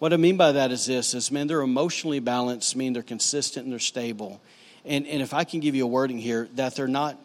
What 0.00 0.12
I 0.12 0.16
mean 0.16 0.36
by 0.36 0.50
that 0.50 0.72
is 0.72 0.84
this 0.84 1.14
is 1.14 1.30
man, 1.30 1.46
they're 1.46 1.60
emotionally 1.60 2.18
balanced, 2.18 2.74
mean 2.74 2.92
they're 2.92 3.04
consistent 3.04 3.66
and 3.66 3.72
they're 3.72 3.78
stable. 3.78 4.40
And 4.84 5.06
and 5.06 5.22
if 5.22 5.32
I 5.32 5.44
can 5.44 5.60
give 5.60 5.76
you 5.76 5.84
a 5.84 5.88
wording 5.88 6.18
here, 6.18 6.48
that 6.56 6.74
they're 6.74 6.88
not 6.88 7.16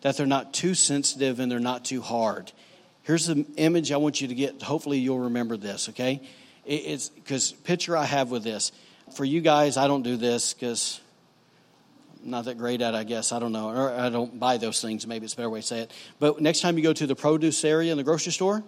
that 0.00 0.16
they're 0.16 0.24
not 0.24 0.54
too 0.54 0.74
sensitive 0.74 1.38
and 1.38 1.52
they're 1.52 1.60
not 1.60 1.84
too 1.84 2.00
hard. 2.00 2.50
Here's 3.02 3.26
the 3.26 3.44
image 3.58 3.92
I 3.92 3.98
want 3.98 4.22
you 4.22 4.28
to 4.28 4.34
get. 4.34 4.62
Hopefully 4.62 4.98
you'll 4.98 5.20
remember 5.20 5.58
this, 5.58 5.90
okay? 5.90 6.22
It's 6.66 7.08
because 7.08 7.52
picture 7.52 7.96
I 7.96 8.04
have 8.04 8.30
with 8.30 8.42
this. 8.42 8.72
For 9.14 9.24
you 9.24 9.40
guys, 9.40 9.76
I 9.76 9.86
don't 9.86 10.02
do 10.02 10.16
this 10.16 10.52
because 10.52 11.00
not 12.22 12.46
that 12.46 12.58
great 12.58 12.82
at, 12.82 12.94
it, 12.94 12.96
I 12.96 13.04
guess. 13.04 13.32
I 13.32 13.38
don't 13.38 13.52
know. 13.52 13.68
Or 13.68 13.90
I 13.92 14.08
don't 14.08 14.38
buy 14.38 14.56
those 14.56 14.82
things. 14.82 15.06
Maybe 15.06 15.24
it's 15.24 15.34
a 15.34 15.36
better 15.36 15.50
way 15.50 15.60
to 15.60 15.66
say 15.66 15.80
it. 15.80 15.92
But 16.18 16.40
next 16.40 16.60
time 16.60 16.76
you 16.76 16.82
go 16.82 16.92
to 16.92 17.06
the 17.06 17.14
produce 17.14 17.64
area 17.64 17.92
in 17.92 17.98
the 17.98 18.04
grocery 18.04 18.32
store 18.32 18.64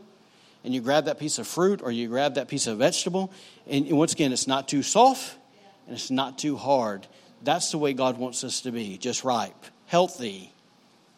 and 0.64 0.72
you 0.74 0.80
grab 0.80 1.07
that 1.07 1.18
piece 1.18 1.38
of 1.38 1.46
fruit 1.46 1.82
or 1.82 1.90
you 1.90 2.09
grab 2.09 2.34
that 2.34 2.49
piece 2.49 2.66
of 2.66 2.78
vegetable, 2.78 3.32
and 3.66 3.90
once 3.92 4.12
again, 4.12 4.32
it's 4.32 4.46
not 4.46 4.68
too 4.68 4.82
soft 4.82 5.36
and 5.86 5.94
it's 5.94 6.11
not 6.11 6.38
too 6.38 6.57
hard. 6.57 7.07
That's 7.42 7.70
the 7.70 7.78
way 7.78 7.92
God 7.92 8.18
wants 8.18 8.44
us 8.44 8.62
to 8.62 8.72
be, 8.72 8.99
just 8.99 9.24
ripe, 9.24 9.64
healthy, 9.86 10.53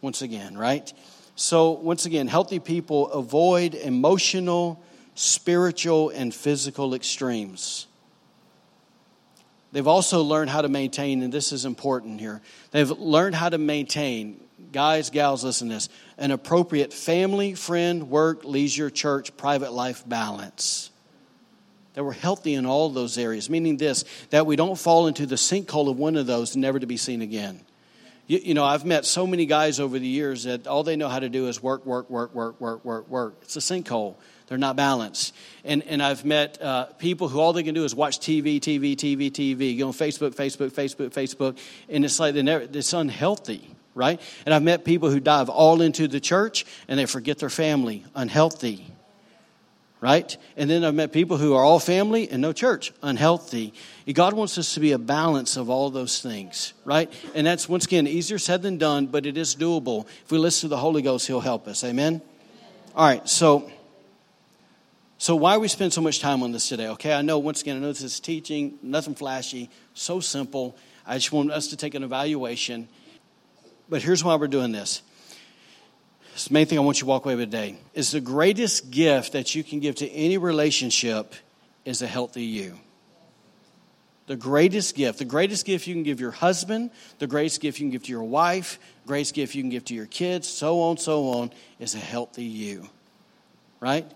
once 0.00 0.22
again, 0.22 0.56
right? 0.56 0.92
So, 1.36 1.70
once 1.70 2.04
again, 2.04 2.28
healthy 2.28 2.58
people 2.58 3.10
avoid 3.12 3.74
emotional, 3.74 4.82
spiritual, 5.20 6.08
and 6.08 6.34
physical 6.34 6.94
extremes. 6.94 7.86
They've 9.70 9.86
also 9.86 10.22
learned 10.22 10.48
how 10.48 10.62
to 10.62 10.68
maintain, 10.70 11.22
and 11.22 11.30
this 11.30 11.52
is 11.52 11.66
important 11.66 12.20
here. 12.20 12.40
They've 12.70 12.90
learned 12.90 13.34
how 13.34 13.50
to 13.50 13.58
maintain, 13.58 14.40
guys, 14.72 15.10
gals, 15.10 15.44
listen 15.44 15.68
to 15.68 15.74
this, 15.74 15.88
an 16.16 16.30
appropriate 16.30 16.94
family, 16.94 17.54
friend, 17.54 18.08
work, 18.08 18.44
leisure, 18.44 18.88
church, 18.88 19.36
private 19.36 19.74
life 19.74 20.08
balance. 20.08 20.90
That 21.92 22.04
we're 22.04 22.12
healthy 22.12 22.54
in 22.54 22.64
all 22.64 22.88
those 22.88 23.18
areas, 23.18 23.50
meaning 23.50 23.76
this, 23.76 24.06
that 24.30 24.46
we 24.46 24.56
don't 24.56 24.78
fall 24.78 25.06
into 25.06 25.26
the 25.26 25.36
sinkhole 25.36 25.90
of 25.90 25.98
one 25.98 26.16
of 26.16 26.26
those, 26.26 26.56
never 26.56 26.78
to 26.78 26.86
be 26.86 26.96
seen 26.96 27.20
again. 27.20 27.60
You, 28.26 28.38
you, 28.38 28.54
know, 28.54 28.64
I've 28.64 28.86
met 28.86 29.04
so 29.04 29.26
many 29.26 29.44
guys 29.44 29.80
over 29.80 29.98
the 29.98 30.06
years 30.06 30.44
that 30.44 30.66
all 30.66 30.82
they 30.82 30.96
know 30.96 31.08
how 31.08 31.18
to 31.18 31.28
do 31.28 31.48
is 31.48 31.62
work, 31.62 31.84
work, 31.84 32.08
work, 32.08 32.34
work, 32.34 32.58
work, 32.60 32.84
work, 32.84 33.08
work. 33.08 33.34
It's 33.42 33.56
a 33.56 33.58
sinkhole. 33.58 34.14
They're 34.50 34.58
not 34.58 34.74
balanced. 34.74 35.32
And, 35.64 35.84
and 35.84 36.02
I've 36.02 36.24
met 36.24 36.60
uh, 36.60 36.86
people 36.98 37.28
who 37.28 37.38
all 37.38 37.52
they 37.52 37.62
can 37.62 37.72
do 37.72 37.84
is 37.84 37.94
watch 37.94 38.18
TV, 38.18 38.58
TV, 38.58 38.96
TV, 38.96 39.30
TV, 39.30 39.78
go 39.78 39.86
on 39.86 39.92
Facebook, 39.92 40.34
Facebook, 40.34 40.72
Facebook, 40.72 41.10
Facebook, 41.10 41.56
and 41.88 42.04
it's 42.04 42.18
like 42.18 42.34
never, 42.34 42.64
it's 42.64 42.92
unhealthy, 42.92 43.70
right? 43.94 44.20
And 44.44 44.52
I've 44.52 44.64
met 44.64 44.84
people 44.84 45.08
who 45.08 45.20
dive 45.20 45.48
all 45.48 45.80
into 45.80 46.08
the 46.08 46.18
church 46.18 46.66
and 46.88 46.98
they 46.98 47.06
forget 47.06 47.38
their 47.38 47.48
family, 47.48 48.04
unhealthy, 48.16 48.84
right? 50.00 50.36
And 50.56 50.68
then 50.68 50.82
I've 50.82 50.96
met 50.96 51.12
people 51.12 51.36
who 51.36 51.54
are 51.54 51.62
all 51.62 51.78
family 51.78 52.28
and 52.28 52.42
no 52.42 52.52
church, 52.52 52.92
unhealthy. 53.04 53.72
God 54.12 54.32
wants 54.32 54.58
us 54.58 54.74
to 54.74 54.80
be 54.80 54.90
a 54.90 54.98
balance 54.98 55.56
of 55.56 55.70
all 55.70 55.90
those 55.90 56.20
things, 56.20 56.72
right? 56.84 57.08
And 57.36 57.46
that's, 57.46 57.68
once 57.68 57.84
again, 57.84 58.08
easier 58.08 58.38
said 58.38 58.62
than 58.62 58.78
done, 58.78 59.06
but 59.06 59.26
it 59.26 59.36
is 59.36 59.54
doable. 59.54 60.08
If 60.24 60.32
we 60.32 60.38
listen 60.38 60.62
to 60.62 60.74
the 60.74 60.76
Holy 60.76 61.02
Ghost, 61.02 61.28
He'll 61.28 61.38
help 61.38 61.68
us. 61.68 61.84
Amen? 61.84 62.20
All 62.96 63.06
right, 63.06 63.28
so 63.28 63.70
so, 65.20 65.36
why 65.36 65.58
we 65.58 65.68
spend 65.68 65.92
so 65.92 66.00
much 66.00 66.18
time 66.18 66.42
on 66.42 66.50
this 66.50 66.70
today? 66.70 66.88
Okay, 66.88 67.12
I 67.12 67.20
know, 67.20 67.38
once 67.38 67.60
again, 67.60 67.76
I 67.76 67.80
know 67.80 67.88
this 67.88 68.00
is 68.00 68.20
teaching, 68.20 68.78
nothing 68.82 69.14
flashy, 69.14 69.68
so 69.92 70.18
simple. 70.18 70.74
I 71.06 71.18
just 71.18 71.30
want 71.30 71.50
us 71.50 71.66
to 71.66 71.76
take 71.76 71.94
an 71.94 72.02
evaluation. 72.02 72.88
But 73.90 74.00
here's 74.00 74.24
why 74.24 74.36
we're 74.36 74.48
doing 74.48 74.72
this. 74.72 75.02
The 76.48 76.54
main 76.54 76.64
thing 76.64 76.78
I 76.78 76.80
want 76.80 76.96
you 76.96 77.00
to 77.00 77.06
walk 77.06 77.26
away 77.26 77.34
with 77.34 77.50
today 77.50 77.76
is 77.92 78.12
the 78.12 78.22
greatest 78.22 78.90
gift 78.90 79.34
that 79.34 79.54
you 79.54 79.62
can 79.62 79.78
give 79.78 79.96
to 79.96 80.08
any 80.08 80.38
relationship 80.38 81.34
is 81.84 82.00
a 82.00 82.06
healthy 82.06 82.44
you. 82.44 82.80
The 84.26 84.36
greatest 84.36 84.94
gift, 84.94 85.18
the 85.18 85.26
greatest 85.26 85.66
gift 85.66 85.86
you 85.86 85.92
can 85.92 86.02
give 86.02 86.18
your 86.18 86.30
husband, 86.30 86.92
the 87.18 87.26
greatest 87.26 87.60
gift 87.60 87.78
you 87.78 87.84
can 87.84 87.90
give 87.90 88.04
to 88.04 88.10
your 88.10 88.22
wife, 88.22 88.78
greatest 89.06 89.34
gift 89.34 89.54
you 89.54 89.62
can 89.62 89.68
give 89.68 89.84
to 89.84 89.94
your 89.94 90.06
kids, 90.06 90.48
so 90.48 90.80
on, 90.80 90.96
so 90.96 91.28
on, 91.28 91.52
is 91.78 91.94
a 91.94 91.98
healthy 91.98 92.44
you. 92.44 92.88
Right? 93.80 94.10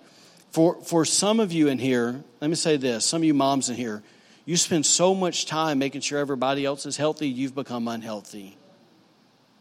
For, 0.54 0.80
for 0.82 1.04
some 1.04 1.40
of 1.40 1.50
you 1.50 1.66
in 1.66 1.80
here, 1.80 2.22
let 2.40 2.48
me 2.48 2.54
say 2.54 2.76
this 2.76 3.04
some 3.04 3.22
of 3.22 3.24
you 3.24 3.34
moms 3.34 3.70
in 3.70 3.74
here, 3.74 4.04
you 4.44 4.56
spend 4.56 4.86
so 4.86 5.12
much 5.12 5.46
time 5.46 5.80
making 5.80 6.02
sure 6.02 6.20
everybody 6.20 6.64
else 6.64 6.86
is 6.86 6.96
healthy, 6.96 7.28
you've 7.28 7.56
become 7.56 7.88
unhealthy. 7.88 8.56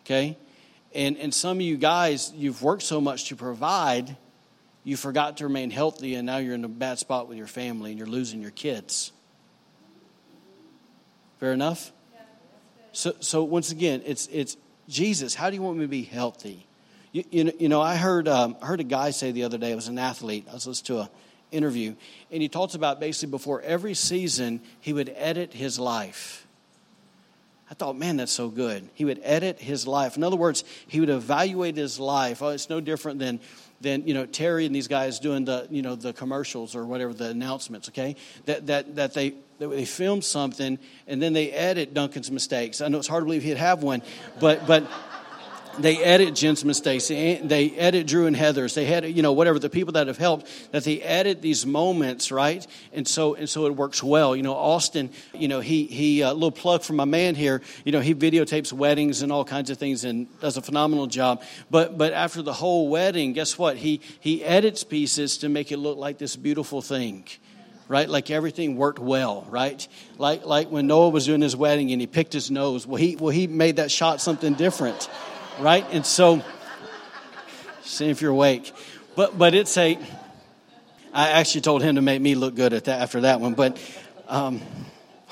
Okay? 0.01 0.37
And, 0.93 1.17
and 1.17 1.33
some 1.33 1.57
of 1.57 1.61
you 1.61 1.77
guys, 1.77 2.31
you've 2.35 2.61
worked 2.61 2.83
so 2.83 3.01
much 3.01 3.29
to 3.29 3.35
provide, 3.35 4.15
you 4.83 4.95
forgot 4.95 5.37
to 5.37 5.45
remain 5.45 5.71
healthy, 5.71 6.13
and 6.13 6.27
now 6.27 6.37
you're 6.37 6.53
in 6.53 6.63
a 6.63 6.67
bad 6.67 6.99
spot 6.99 7.27
with 7.27 7.39
your 7.39 7.47
family 7.47 7.89
and 7.89 7.97
you're 7.97 8.05
losing 8.05 8.39
your 8.39 8.51
kids. 8.51 9.11
Fair 11.39 11.53
enough? 11.53 11.91
So, 12.91 13.15
so 13.19 13.43
once 13.43 13.71
again, 13.71 14.03
it's, 14.05 14.27
it's 14.27 14.57
Jesus, 14.87 15.33
how 15.33 15.49
do 15.49 15.55
you 15.55 15.63
want 15.63 15.79
me 15.79 15.85
to 15.85 15.89
be 15.89 16.03
healthy? 16.03 16.67
You, 17.13 17.23
you, 17.29 17.43
know, 17.43 17.51
you 17.59 17.69
know, 17.69 17.79
I 17.79 17.95
heard, 17.95 18.27
um, 18.27 18.57
I 18.59 18.65
heard 18.65 18.79
a 18.79 18.83
guy 18.83 19.11
say 19.11 19.31
the 19.31 19.43
other 19.43 19.59
day, 19.59 19.71
I 19.71 19.75
was 19.75 19.87
an 19.87 19.99
athlete, 19.99 20.47
I 20.49 20.53
was 20.55 20.65
listening 20.65 20.97
to 20.97 21.03
an 21.03 21.09
interview, 21.51 21.95
and 22.31 22.41
he 22.41 22.49
talks 22.49 22.73
about 22.73 22.99
basically 22.99 23.29
before 23.29 23.61
every 23.61 23.93
season, 23.93 24.61
he 24.81 24.93
would 24.93 25.13
edit 25.15 25.53
his 25.53 25.77
life. 25.77 26.47
I 27.69 27.75
thought, 27.75 27.97
man, 27.97 28.17
that's 28.17 28.31
so 28.31 28.49
good. 28.49 28.89
He 28.95 29.05
would 29.05 29.19
edit 29.23 29.59
his 29.59 29.87
life. 29.87 30.17
In 30.17 30.23
other 30.23 30.35
words, 30.35 30.63
he 30.87 30.99
would 30.99 31.09
evaluate 31.09 31.75
his 31.75 31.99
life. 31.99 32.41
Oh, 32.41 32.49
it's 32.49 32.69
no 32.69 32.81
different 32.81 33.19
than 33.19 33.39
than 33.81 34.07
you 34.07 34.13
know 34.13 34.25
Terry 34.25 34.65
and 34.65 34.75
these 34.75 34.87
guys 34.87 35.19
doing 35.19 35.45
the 35.45 35.67
you 35.69 35.81
know 35.81 35.95
the 35.95 36.13
commercials 36.13 36.75
or 36.75 36.85
whatever 36.85 37.13
the 37.13 37.29
announcements. 37.29 37.89
Okay, 37.89 38.15
that 38.45 38.67
that 38.67 38.95
that 38.95 39.13
they 39.13 39.33
that 39.59 39.69
they 39.69 39.85
film 39.85 40.21
something 40.21 40.77
and 41.07 41.21
then 41.21 41.33
they 41.33 41.51
edit 41.51 41.93
Duncan's 41.93 42.29
mistakes. 42.29 42.81
I 42.81 42.89
know 42.89 42.99
it's 42.99 43.07
hard 43.07 43.21
to 43.21 43.25
believe 43.25 43.43
he'd 43.43 43.57
have 43.57 43.81
one, 43.81 44.01
but 44.39 44.67
but 44.67 44.83
they 45.79 46.03
edit 46.03 46.35
Jen's 46.35 46.63
mistakes. 46.63 47.07
They 47.07 47.73
edit 47.77 48.07
Drew 48.07 48.27
and 48.27 48.35
Heather's. 48.35 48.75
They 48.75 48.85
had, 48.85 49.05
you 49.05 49.21
know, 49.21 49.33
whatever 49.33 49.59
the 49.59 49.69
people 49.69 49.93
that 49.93 50.07
have 50.07 50.17
helped. 50.17 50.47
That 50.71 50.83
they 50.83 51.01
edit 51.01 51.41
these 51.41 51.65
moments, 51.65 52.31
right? 52.31 52.65
And 52.91 53.07
so, 53.07 53.35
and 53.35 53.49
so 53.49 53.65
it 53.65 53.75
works 53.75 54.03
well. 54.03 54.35
You 54.35 54.43
know, 54.43 54.55
Austin. 54.55 55.09
You 55.33 55.47
know, 55.47 55.59
he 55.59 55.85
he 55.85 56.21
a 56.21 56.29
uh, 56.29 56.33
little 56.33 56.51
plug 56.51 56.83
for 56.83 56.93
my 56.93 57.05
man 57.05 57.35
here. 57.35 57.61
You 57.85 57.91
know, 57.91 58.01
he 58.01 58.13
videotapes 58.13 58.71
weddings 58.71 59.21
and 59.21 59.31
all 59.31 59.45
kinds 59.45 59.69
of 59.69 59.77
things 59.77 60.03
and 60.03 60.27
does 60.39 60.57
a 60.57 60.61
phenomenal 60.61 61.07
job. 61.07 61.41
But 61.71 61.97
but 61.97 62.13
after 62.13 62.41
the 62.41 62.53
whole 62.53 62.89
wedding, 62.89 63.33
guess 63.33 63.57
what? 63.57 63.77
He 63.77 64.01
he 64.19 64.43
edits 64.43 64.83
pieces 64.83 65.37
to 65.39 65.49
make 65.49 65.71
it 65.71 65.77
look 65.77 65.97
like 65.97 66.17
this 66.17 66.35
beautiful 66.35 66.81
thing 66.81 67.25
right? 67.87 68.09
Like 68.09 68.31
everything 68.31 68.77
worked 68.77 68.99
well, 68.99 69.45
right? 69.49 69.85
Like 70.17 70.45
like 70.45 70.69
when 70.69 70.87
Noah 70.87 71.09
was 71.09 71.25
doing 71.25 71.41
his 71.41 71.55
wedding 71.55 71.91
and 71.91 72.01
he 72.01 72.07
picked 72.07 72.33
his 72.33 72.49
nose. 72.49 72.87
Well, 72.87 72.97
he 72.97 73.15
well 73.15 73.29
he 73.29 73.45
made 73.47 73.75
that 73.75 73.91
shot 73.91 74.21
something 74.21 74.53
different, 74.53 75.09
right? 75.59 75.85
And 75.91 76.05
so, 76.05 76.43
see 77.81 78.09
if 78.09 78.21
you're 78.21 78.31
awake. 78.31 78.71
But 79.15 79.37
but 79.37 79.53
it's 79.53 79.77
a. 79.77 79.97
I 81.13 81.29
actually 81.29 81.61
told 81.61 81.83
him 81.83 81.95
to 81.95 82.01
make 82.01 82.21
me 82.21 82.35
look 82.35 82.55
good 82.55 82.73
at 82.73 82.85
that 82.85 83.01
after 83.01 83.21
that 83.21 83.39
one, 83.39 83.53
but 83.53 83.77
um, 84.27 84.61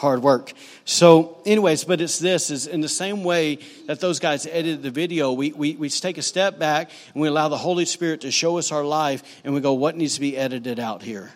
hard 0.02 0.24
work. 0.24 0.52
So, 0.84 1.38
anyways, 1.46 1.84
but 1.86 2.02
it's 2.02 2.20
this 2.20 2.50
is 2.50 2.68
in 2.68 2.82
the 2.82 2.90
same 2.90 3.24
way 3.24 3.60
that 3.86 4.00
those 4.00 4.20
guys 4.20 4.48
edited 4.48 4.84
the 4.84 4.92
video, 4.92 5.32
we, 5.32 5.52
we, 5.54 5.76
we 5.76 5.90
take 5.90 6.18
a 6.18 6.24
step 6.24 6.58
back 6.60 6.90
and 7.14 7.22
we 7.22 7.28
allow 7.28 7.50
the 7.50 7.58
Holy 7.58 7.86
Spirit 7.86 8.22
to 8.22 8.32
show 8.32 8.58
us 8.58 8.72
our 8.72 8.84
life 8.84 9.24
and 9.44 9.54
we 9.54 9.62
go, 9.62 9.74
what 9.74 9.96
needs 9.96 10.16
to 10.16 10.22
be 10.22 10.36
edited 10.36 10.80
out 10.80 11.04
here? 11.04 11.32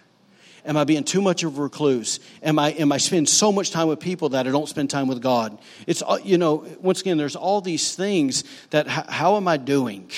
Am 0.66 0.78
I 0.78 0.84
being 0.84 1.04
too 1.04 1.22
much 1.22 1.44
of 1.44 1.58
a 1.58 1.62
recluse? 1.62 2.20
Am 2.42 2.58
I, 2.58 2.72
am 2.72 2.92
I 2.92 2.98
spending 2.98 3.28
so 3.28 3.52
much 3.52 3.70
time 3.70 3.88
with 3.88 4.00
people 4.00 4.30
that 4.30 4.48
I 4.48 4.52
don't 4.52 4.68
spend 4.68 4.90
time 4.90 5.08
with 5.08 5.22
God? 5.22 5.58
It's, 5.86 6.02
uh, 6.02 6.18
you 6.24 6.40
know, 6.40 6.66
once 6.82 7.02
again, 7.02 7.18
there's 7.18 7.36
all 7.36 7.62
these 7.62 7.96
things 7.96 8.44
that, 8.72 8.88
how 8.88 9.38
am 9.38 9.48
I 9.48 9.58
doing? 9.58 10.10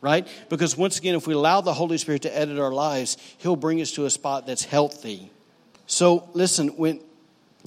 Right? 0.00 0.28
Because 0.48 0.76
once 0.76 0.98
again, 0.98 1.16
if 1.16 1.26
we 1.26 1.34
allow 1.34 1.60
the 1.60 1.74
Holy 1.74 1.98
Spirit 1.98 2.22
to 2.22 2.36
edit 2.36 2.60
our 2.60 2.72
lives, 2.72 3.16
He'll 3.38 3.56
bring 3.56 3.80
us 3.80 3.90
to 3.92 4.06
a 4.06 4.10
spot 4.10 4.46
that's 4.46 4.64
healthy. 4.64 5.32
So 5.86 6.28
listen, 6.32 6.68
when, 6.76 7.00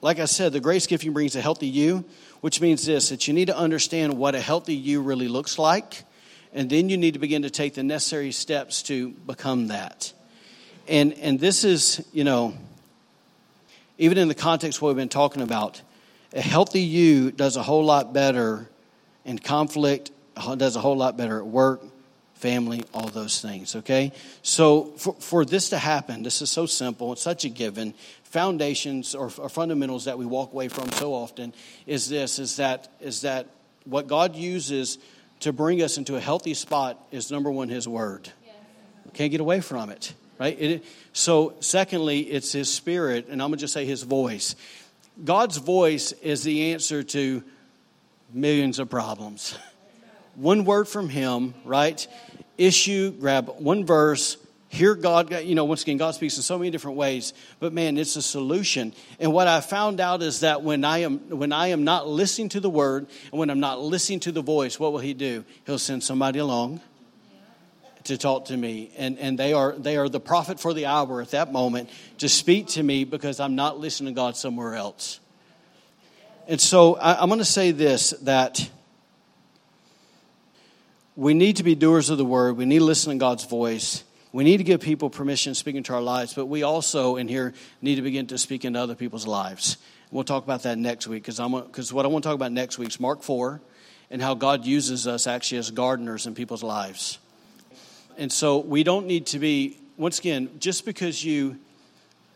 like 0.02 0.20
I 0.20 0.26
said, 0.26 0.54
the 0.54 0.62
grace 0.62 0.88
gifting 0.88 1.12
brings 1.12 1.36
a 1.36 1.42
healthy 1.42 1.68
you, 1.68 2.06
which 2.40 2.62
means 2.62 2.86
this 2.86 3.10
that 3.10 3.28
you 3.28 3.34
need 3.34 3.48
to 3.48 3.58
understand 3.58 4.18
what 4.18 4.36
a 4.36 4.40
healthy 4.40 4.76
you 4.76 5.02
really 5.02 5.28
looks 5.28 5.60
like, 5.60 6.06
and 6.54 6.70
then 6.70 6.88
you 6.88 6.96
need 6.96 7.16
to 7.16 7.20
begin 7.20 7.42
to 7.42 7.50
take 7.50 7.74
the 7.74 7.84
necessary 7.84 8.32
steps 8.32 8.84
to 8.84 9.10
become 9.10 9.68
that. 9.68 10.14
And, 10.92 11.14
and 11.20 11.39
this 11.39 11.64
is, 11.64 12.06
you 12.12 12.26
know, 12.26 12.54
even 13.98 14.18
in 14.18 14.28
the 14.28 14.36
context 14.36 14.78
of 14.78 14.82
what 14.82 14.89
we've 14.89 14.98
been 14.98 15.08
talking 15.08 15.42
about, 15.42 15.82
a 16.34 16.42
healthy 16.42 16.82
you 16.82 17.32
does 17.32 17.56
a 17.56 17.64
whole 17.64 17.86
lot 17.86 18.12
better 18.12 18.68
in 19.24 19.39
conflict, 19.39 20.12
does 20.36 20.76
a 20.76 20.82
whole 20.82 20.98
lot 20.98 21.16
better 21.16 21.39
at 21.39 21.48
work, 21.48 21.82
family, 22.34 22.84
all 22.94 23.08
those 23.08 23.42
things, 23.42 23.78
okay? 23.78 24.12
So 24.44 24.86
for, 24.98 25.14
for 25.14 25.46
this 25.46 25.70
to 25.70 25.78
happen, 25.78 26.24
this 26.24 26.42
is 26.42 26.50
so 26.50 26.66
simple, 26.66 27.14
it's 27.14 27.22
such 27.22 27.46
a 27.46 27.50
given. 27.50 27.94
Foundations 28.24 29.16
or, 29.16 29.32
or 29.38 29.48
fundamentals 29.48 30.06
that 30.06 30.18
we 30.18 30.26
walk 30.26 30.52
away 30.52 30.68
from 30.68 30.92
so 30.92 31.14
often 31.14 31.54
is 31.88 32.10
this, 32.10 32.38
is 32.38 32.58
that, 32.58 32.89
is 33.00 33.22
that 33.22 33.48
what 33.86 34.08
God 34.08 34.36
uses 34.36 34.98
to 35.39 35.54
bring 35.54 35.82
us 35.82 35.98
into 35.98 36.18
a 36.18 36.20
healthy 36.20 36.54
spot 36.54 37.02
is 37.12 37.32
number 37.32 37.50
one, 37.50 37.70
His 37.70 37.88
Word. 37.88 38.30
Can't 39.14 39.32
get 39.32 39.39
away 39.39 39.62
from 39.62 39.89
it, 39.89 40.14
right? 40.42 40.60
It, 40.60 40.86
so, 41.14 41.54
secondly, 41.60 42.22
it's 42.22 42.52
His 42.52 42.74
Spirit, 42.74 43.28
and 43.30 43.42
I'm 43.42 43.50
going 43.50 43.60
to 43.60 43.62
just 43.62 43.74
say 43.74 43.86
His 43.86 44.02
voice. 44.02 44.56
God's 45.24 45.58
voice 45.58 46.14
is 46.14 46.44
the 46.44 46.74
answer 46.74 47.04
to 47.04 47.44
millions 48.34 48.80
of 48.80 48.89
problems. 48.89 49.56
One 50.36 50.66
word 50.66 50.88
from 50.88 51.10
Him, 51.10 51.54
right? 51.64 52.08
issue, 52.58 53.12
grab 53.12 53.50
one 53.58 53.86
verse, 53.86 54.38
hear 54.70 54.96
God. 54.96 55.34
You 55.44 55.56
know, 55.56 55.66
once 55.66 55.82
again, 55.82 55.98
God 55.98 56.12
speaks 56.12 56.38
in 56.38 56.44
so 56.44 56.58
many 56.58 56.70
different 56.70 56.98
ways, 56.98 57.34
but 57.60 57.74
man, 57.74 57.98
it's 57.98 58.16
a 58.16 58.22
solution. 58.22 58.94
And 59.20 59.34
what 59.34 59.48
I 59.48 59.62
found 59.62 60.00
out 60.00 60.22
is 60.22 60.42
that 60.42 60.62
when 60.64 60.86
I 60.86 61.00
am 61.00 61.20
when 61.30 61.52
I 61.52 61.68
am 61.68 61.84
not 61.84 62.08
listening 62.08 62.50
to 62.50 62.60
the 62.60 62.70
word 62.70 63.08
and 63.32 63.39
when 63.39 63.50
I'm 63.50 63.60
not 63.60 63.82
listening 63.82 64.20
to 64.22 64.32
the 64.32 64.42
voice, 64.42 64.80
what 64.80 64.92
will 64.92 65.00
He 65.00 65.14
do? 65.14 65.44
He'll 65.66 65.80
send 65.80 66.04
somebody 66.04 66.39
along 66.39 66.82
to 68.06 68.18
talk 68.18 68.45
to 68.45 68.58
me 68.58 68.91
and, 68.97 69.20
and 69.20 69.38
they 69.38 69.54
are 69.54 69.74
they 69.74 69.97
are 69.97 70.10
the 70.10 70.20
prophet 70.20 70.60
for 70.60 70.74
the 70.74 70.86
hour 70.86 71.22
at 71.22 71.32
that 71.32 71.52
moment 71.52 71.89
to 72.18 72.28
speak 72.28 72.68
to 72.68 72.84
me 72.84 73.04
because 73.04 73.39
i'm 73.39 73.56
not 73.56 73.80
listening 73.80 74.14
to 74.14 74.16
god 74.16 74.36
somewhere 74.36 74.76
else 74.76 75.20
and 76.47 76.60
so 76.60 76.95
I, 76.95 77.22
i'm 77.22 77.30
going 77.30 77.39
to 77.39 77.45
say 77.45 77.72
this 77.72 78.12
that 78.22 78.70
we 81.16 81.34
need 81.34 81.58
to 81.58 81.64
be 81.64 81.76
doers 81.76 82.10
of 82.10 82.18
the 82.18 82.26
word. 82.26 82.58
We 82.58 82.66
need 82.66 82.80
to 82.80 82.86
listen 82.86 83.12
to 83.12 83.18
God's 83.20 83.45
voice. 83.45 84.04
We 84.32 84.43
need 84.43 84.58
to 84.58 84.64
give 84.64 84.80
people 84.80 85.10
permission 85.10 85.56
speaking 85.56 85.84
to 85.84 85.93
our 85.93 86.02
lives, 86.02 86.34
but 86.34 86.45
we 86.45 86.64
also 86.64 87.18
in 87.18 87.28
here 87.28 87.54
need 87.82 87.95
to 87.95 88.02
begin 88.02 88.28
to 88.28 88.38
speak 88.38 88.64
into 88.64 88.80
other 88.80 88.95
people's 88.95 89.28
lives. 89.28 89.78
We'll 90.10 90.24
talk 90.24 90.43
about 90.43 90.64
that 90.64 90.78
next 90.78 91.08
week 91.08 91.24
because 91.24 91.39
because 91.39 91.91
what 91.91 92.06
I 92.06 92.08
want 92.08 92.24
to 92.24 92.30
talk 92.30 92.36
about 92.36 92.52
next 92.52 92.78
week 92.78 92.89
is 92.89 92.99
Mark 92.99 93.24
four, 93.24 93.62
and 94.10 94.22
how 94.22 94.34
God 94.34 94.66
uses 94.66 95.06
us 95.06 95.28
actually 95.28 95.60
as 95.60 95.70
gardeners 95.72 96.28
in 96.28 96.34
people's 96.34 96.64
lives. 96.64 97.20
And 98.18 98.32
so 98.32 98.59
we 98.59 98.84
don't 98.84 99.07
need 99.07 99.28
to 99.28 99.39
be 99.39 99.80
once 99.97 100.20
again 100.20 100.49
just 100.59 100.86
because 100.86 101.24
you. 101.24 101.57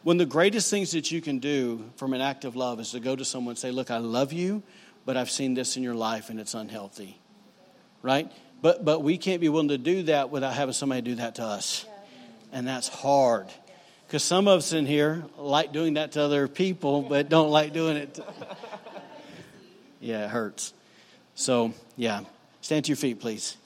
one 0.03 0.15
of 0.17 0.27
the 0.27 0.31
greatest 0.31 0.69
things 0.69 0.91
that 0.91 1.11
you 1.11 1.21
can 1.21 1.39
do 1.39 1.89
from 1.95 2.13
an 2.13 2.21
act 2.21 2.45
of 2.45 2.55
love 2.55 2.79
is 2.79 2.91
to 2.91 2.99
go 2.99 3.15
to 3.15 3.25
someone 3.25 3.51
and 3.51 3.59
say, 3.59 3.71
"Look, 3.71 3.91
I 3.91 3.97
love 3.97 4.33
you, 4.33 4.63
but 5.05 5.17
I've 5.17 5.31
seen 5.31 5.53
this 5.53 5.77
in 5.77 5.83
your 5.83 5.95
life 5.95 6.29
and 6.29 6.39
it's 6.39 6.53
unhealthy." 6.53 7.19
Right? 8.01 8.31
But, 8.61 8.83
but 8.83 9.03
we 9.03 9.17
can't 9.17 9.41
be 9.41 9.49
willing 9.49 9.67
to 9.67 9.77
do 9.77 10.03
that 10.03 10.29
without 10.29 10.53
having 10.53 10.73
somebody 10.73 11.01
do 11.01 11.15
that 11.15 11.35
to 11.35 11.43
us. 11.43 11.85
And 12.51 12.67
that's 12.67 12.87
hard. 12.87 13.47
Because 14.07 14.23
some 14.23 14.47
of 14.47 14.59
us 14.59 14.73
in 14.73 14.85
here 14.85 15.23
like 15.37 15.71
doing 15.71 15.95
that 15.95 16.13
to 16.13 16.21
other 16.21 16.47
people, 16.47 17.01
but 17.01 17.29
don't 17.29 17.49
like 17.49 17.73
doing 17.73 17.97
it. 17.97 18.15
To... 18.15 18.25
yeah, 19.99 20.25
it 20.25 20.29
hurts. 20.29 20.73
So, 21.35 21.73
yeah. 21.95 22.21
Stand 22.61 22.85
to 22.85 22.89
your 22.89 22.97
feet, 22.97 23.19
please. 23.19 23.57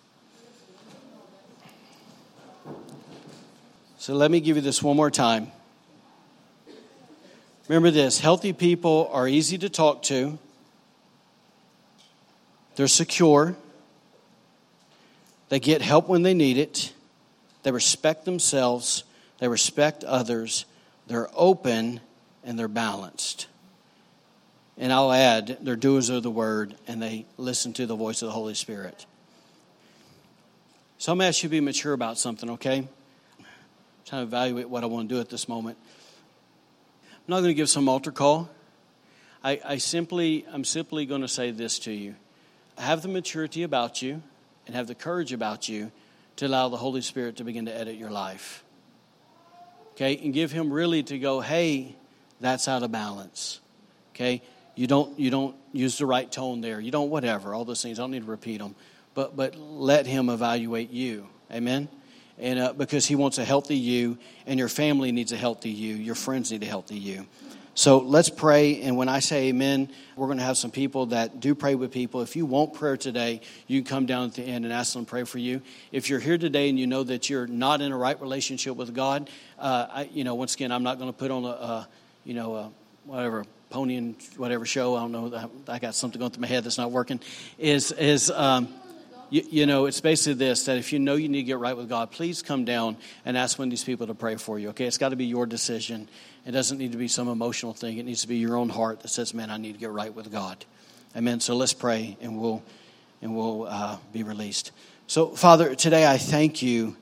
So, 4.00 4.14
let 4.14 4.32
me 4.32 4.40
give 4.40 4.56
you 4.56 4.62
this 4.62 4.82
one 4.82 4.96
more 4.96 5.12
time. 5.12 5.52
Remember 7.68 7.92
this 7.92 8.18
healthy 8.18 8.54
people 8.54 9.10
are 9.12 9.28
easy 9.28 9.58
to 9.58 9.68
talk 9.68 10.04
to, 10.04 10.40
they're 12.78 12.88
secure. 12.88 13.58
They 15.50 15.60
get 15.60 15.82
help 15.82 16.08
when 16.08 16.22
they 16.22 16.34
need 16.34 16.58
it. 16.58 16.94
They 17.64 17.72
respect 17.72 18.24
themselves. 18.24 19.04
They 19.40 19.50
respect 19.50 20.06
others. 20.06 20.64
They're 21.08 21.28
open 21.36 22.00
and 22.44 22.58
they're 22.58 22.68
balanced. 22.70 23.48
And 24.78 24.94
I'll 24.94 25.12
add, 25.12 25.58
they're 25.60 25.76
doers 25.76 26.10
of 26.10 26.24
the 26.24 26.32
word 26.32 26.76
and 26.88 27.02
they 27.02 27.26
listen 27.38 27.74
to 27.74 27.86
the 27.86 27.96
voice 27.96 28.22
of 28.22 28.28
the 28.28 28.34
Holy 28.34 28.54
Spirit. 28.54 29.06
So 31.00 31.12
I'm 31.12 31.18
going 31.18 31.26
to 31.26 31.30
ask 31.30 31.44
you 31.44 31.50
to 31.50 31.52
be 31.52 31.60
mature 31.60 31.94
about 31.94 32.18
something, 32.18 32.52
okay? 32.52 32.88
Trying 34.10 34.24
to 34.24 34.28
evaluate 34.28 34.68
what 34.68 34.84
I 34.84 34.88
want 34.88 35.08
to 35.08 35.14
do 35.16 35.22
at 35.22 35.30
this 35.30 35.48
moment. 35.48 35.78
I'm 37.14 37.26
not 37.28 37.42
going 37.42 37.50
to 37.50 37.54
give 37.54 37.70
some 37.70 37.88
altar 37.88 38.12
call. 38.12 38.50
I, 39.44 39.62
I 39.64 39.78
simply, 39.78 40.48
I'm 40.52 40.64
simply 40.64 41.06
going 41.06 41.22
to 41.22 41.28
say 41.28 41.52
this 41.52 41.78
to 41.80 41.92
you. 41.92 42.16
Have 42.80 43.04
the 43.04 43.08
maturity 43.08 43.62
about 43.62 44.02
you 44.02 44.24
and 44.66 44.76
have 44.76 44.88
the 44.88 44.96
courage 44.96 45.32
about 45.32 45.70
you 45.70 45.92
to 46.38 46.48
allow 46.48 46.70
the 46.70 46.78
Holy 46.78 47.02
Spirit 47.02 47.36
to 47.36 47.44
begin 47.44 47.68
to 47.68 47.76
edit 47.76 47.98
your 47.98 48.10
life. 48.10 48.64
Okay? 49.92 50.18
And 50.18 50.34
give 50.34 50.52
him 50.52 50.74
really 50.74 51.04
to 51.04 51.20
go, 51.20 51.40
hey, 51.40 51.96
that's 52.42 52.68
out 52.68 52.82
of 52.82 52.92
balance. 52.92 53.60
Okay? 54.16 54.42
You 54.74 54.88
don't 54.88 55.20
you 55.20 55.30
don't 55.30 55.56
use 55.72 56.00
the 56.00 56.08
right 56.08 56.32
tone 56.32 56.62
there. 56.62 56.80
You 56.80 56.90
don't 56.90 57.12
whatever, 57.12 57.54
all 57.54 57.64
those 57.64 57.84
things. 57.84 58.00
I 58.00 58.02
don't 58.02 58.12
need 58.12 58.26
to 58.26 58.32
repeat 58.32 58.58
them. 58.58 58.74
But 59.14 59.36
but 59.36 59.56
let 59.56 60.08
him 60.08 60.30
evaluate 60.30 60.90
you. 60.90 61.28
Amen. 61.52 61.90
And 62.40 62.60
uh, 62.60 62.74
because 62.74 63.06
he 63.06 63.16
wants 63.16 63.38
a 63.38 63.46
healthy 63.46 63.76
you, 63.76 64.18
and 64.46 64.58
your 64.58 64.70
family 64.70 65.12
needs 65.12 65.32
a 65.32 65.38
healthy 65.38 65.70
you, 65.70 65.96
your 65.96 66.16
friends 66.16 66.52
need 66.52 66.64
a 66.64 66.66
healthy 66.66 66.98
you. 66.98 67.26
So 67.76 68.00
let's 68.00 68.30
pray. 68.30 68.82
And 68.82 68.98
when 68.98 69.08
I 69.08 69.20
say 69.20 69.48
amen, 69.48 69.90
we're 70.18 70.28
going 70.28 70.38
to 70.38 70.44
have 70.44 70.58
some 70.58 70.72
people 70.72 71.08
that 71.08 71.40
do 71.40 71.56
pray 71.56 71.76
with 71.76 71.92
people. 71.92 72.22
If 72.22 72.36
you 72.36 72.46
want 72.46 72.74
prayer 72.74 72.98
today, 72.98 73.40
you 73.68 73.82
can 73.82 73.90
come 73.90 74.06
down 74.06 74.26
at 74.26 74.34
the 74.34 74.44
end 74.44 74.66
and 74.66 74.74
ask 74.74 74.94
them 74.94 75.06
to 75.06 75.10
pray 75.10 75.24
for 75.24 75.38
you. 75.38 75.62
If 75.94 76.10
you're 76.10 76.20
here 76.20 76.38
today 76.38 76.68
and 76.68 76.78
you 76.78 76.88
know 76.88 77.04
that 77.04 77.30
you're 77.30 77.48
not 77.48 77.80
in 77.80 77.94
a 77.94 77.98
right 77.98 78.20
relationship 78.20 78.76
with 78.76 78.94
God, 78.94 79.30
uh, 79.58 79.88
I, 79.90 80.10
you 80.12 80.26
know, 80.26 80.36
once 80.36 80.56
again, 80.56 80.74
I'm 80.74 80.84
not 80.84 80.98
going 80.98 81.10
to 81.10 81.18
put 81.18 81.32
on 81.32 81.46
a, 81.46 81.48
a 81.48 81.88
you 82.26 82.34
know, 82.34 82.56
a, 82.56 82.72
whatever 83.06 83.46
pony 83.70 83.96
and 83.96 84.16
whatever 84.36 84.66
show. 84.66 84.96
I 84.96 85.00
don't 85.00 85.12
know. 85.12 85.50
I 85.68 85.80
got 85.80 85.96
something 85.96 86.20
going 86.20 86.32
through 86.32 86.42
my 86.42 86.48
head 86.48 86.64
that's 86.64 86.78
not 86.78 86.92
working. 86.92 87.22
Is 87.58 87.92
is 87.94 88.30
um, 88.30 88.74
you, 89.30 89.44
you, 89.50 89.66
know, 89.66 89.86
it's 89.86 90.02
basically 90.02 90.34
this 90.34 90.66
that 90.66 90.78
if 90.78 90.92
you 90.92 91.00
know 91.00 91.16
you 91.16 91.30
need 91.30 91.42
to 91.42 91.48
get 91.48 91.60
right 91.60 91.76
with 91.76 91.90
God, 91.90 92.12
please 92.12 92.42
come 92.42 92.66
down 92.66 92.98
and 93.26 93.38
ask 93.38 93.60
one 93.60 93.68
of 93.68 93.70
these 93.72 93.84
people 93.84 94.08
to 94.08 94.16
pray 94.16 94.36
for 94.36 94.58
you. 94.58 94.70
Okay, 94.70 94.86
it's 94.86 94.98
got 94.98 95.10
to 95.10 95.16
be 95.16 95.26
your 95.26 95.46
decision. 95.46 96.10
It 96.46 96.52
doesn't 96.52 96.78
need 96.78 96.92
to 96.94 96.98
be 96.98 97.08
some 97.08 97.28
emotional 97.28 97.74
thing. 97.74 97.98
It 97.98 98.06
needs 98.06 98.22
to 98.22 98.28
be 98.28 98.38
your 98.38 98.58
own 98.58 98.70
heart 98.70 99.02
that 99.02 99.10
says, 99.10 99.34
"Man, 99.34 99.50
I 99.50 99.58
need 99.58 99.74
to 99.74 99.80
get 99.80 99.92
right 99.92 100.14
with 100.14 100.32
God." 100.32 100.66
Amen. 101.16 101.40
So 101.40 101.56
let's 101.56 101.74
pray, 101.74 102.18
and 102.22 102.40
we'll 102.40 102.64
and 103.22 103.36
we'll 103.36 103.68
uh, 103.68 103.98
be 104.14 104.24
released. 104.24 104.72
So, 105.08 105.30
Father, 105.30 105.76
today 105.76 106.06
I 106.06 106.18
thank 106.18 106.62
you, 106.62 106.96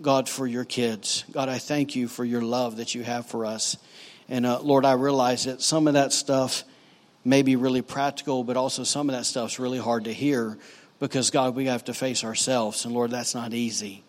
God, 0.00 0.28
for 0.28 0.46
your 0.46 0.64
kids. 0.64 1.24
God, 1.32 1.48
I 1.48 1.58
thank 1.58 1.96
you 1.96 2.08
for 2.08 2.24
your 2.24 2.42
love 2.42 2.76
that 2.76 2.94
you 2.94 3.04
have 3.04 3.26
for 3.26 3.46
us. 3.46 3.76
And 4.28 4.46
uh, 4.46 4.60
Lord, 4.60 4.84
I 4.84 4.92
realize 4.92 5.44
that 5.44 5.62
some 5.62 5.86
of 5.86 5.94
that 5.94 6.12
stuff 6.12 6.64
may 7.24 7.42
be 7.42 7.56
really 7.56 7.82
practical, 7.82 8.44
but 8.44 8.56
also 8.56 8.84
some 8.84 9.08
of 9.08 9.14
that 9.14 9.24
stuff's 9.24 9.58
really 9.58 9.78
hard 9.78 10.04
to 10.04 10.12
hear 10.12 10.58
because, 11.04 11.30
God, 11.30 11.54
we 11.54 11.66
have 11.66 11.84
to 11.84 11.92
face 11.92 12.24
ourselves. 12.24 12.86
And 12.86 12.94
Lord, 12.94 13.10
that's 13.10 13.34
not 13.34 13.52
easy. 13.52 14.02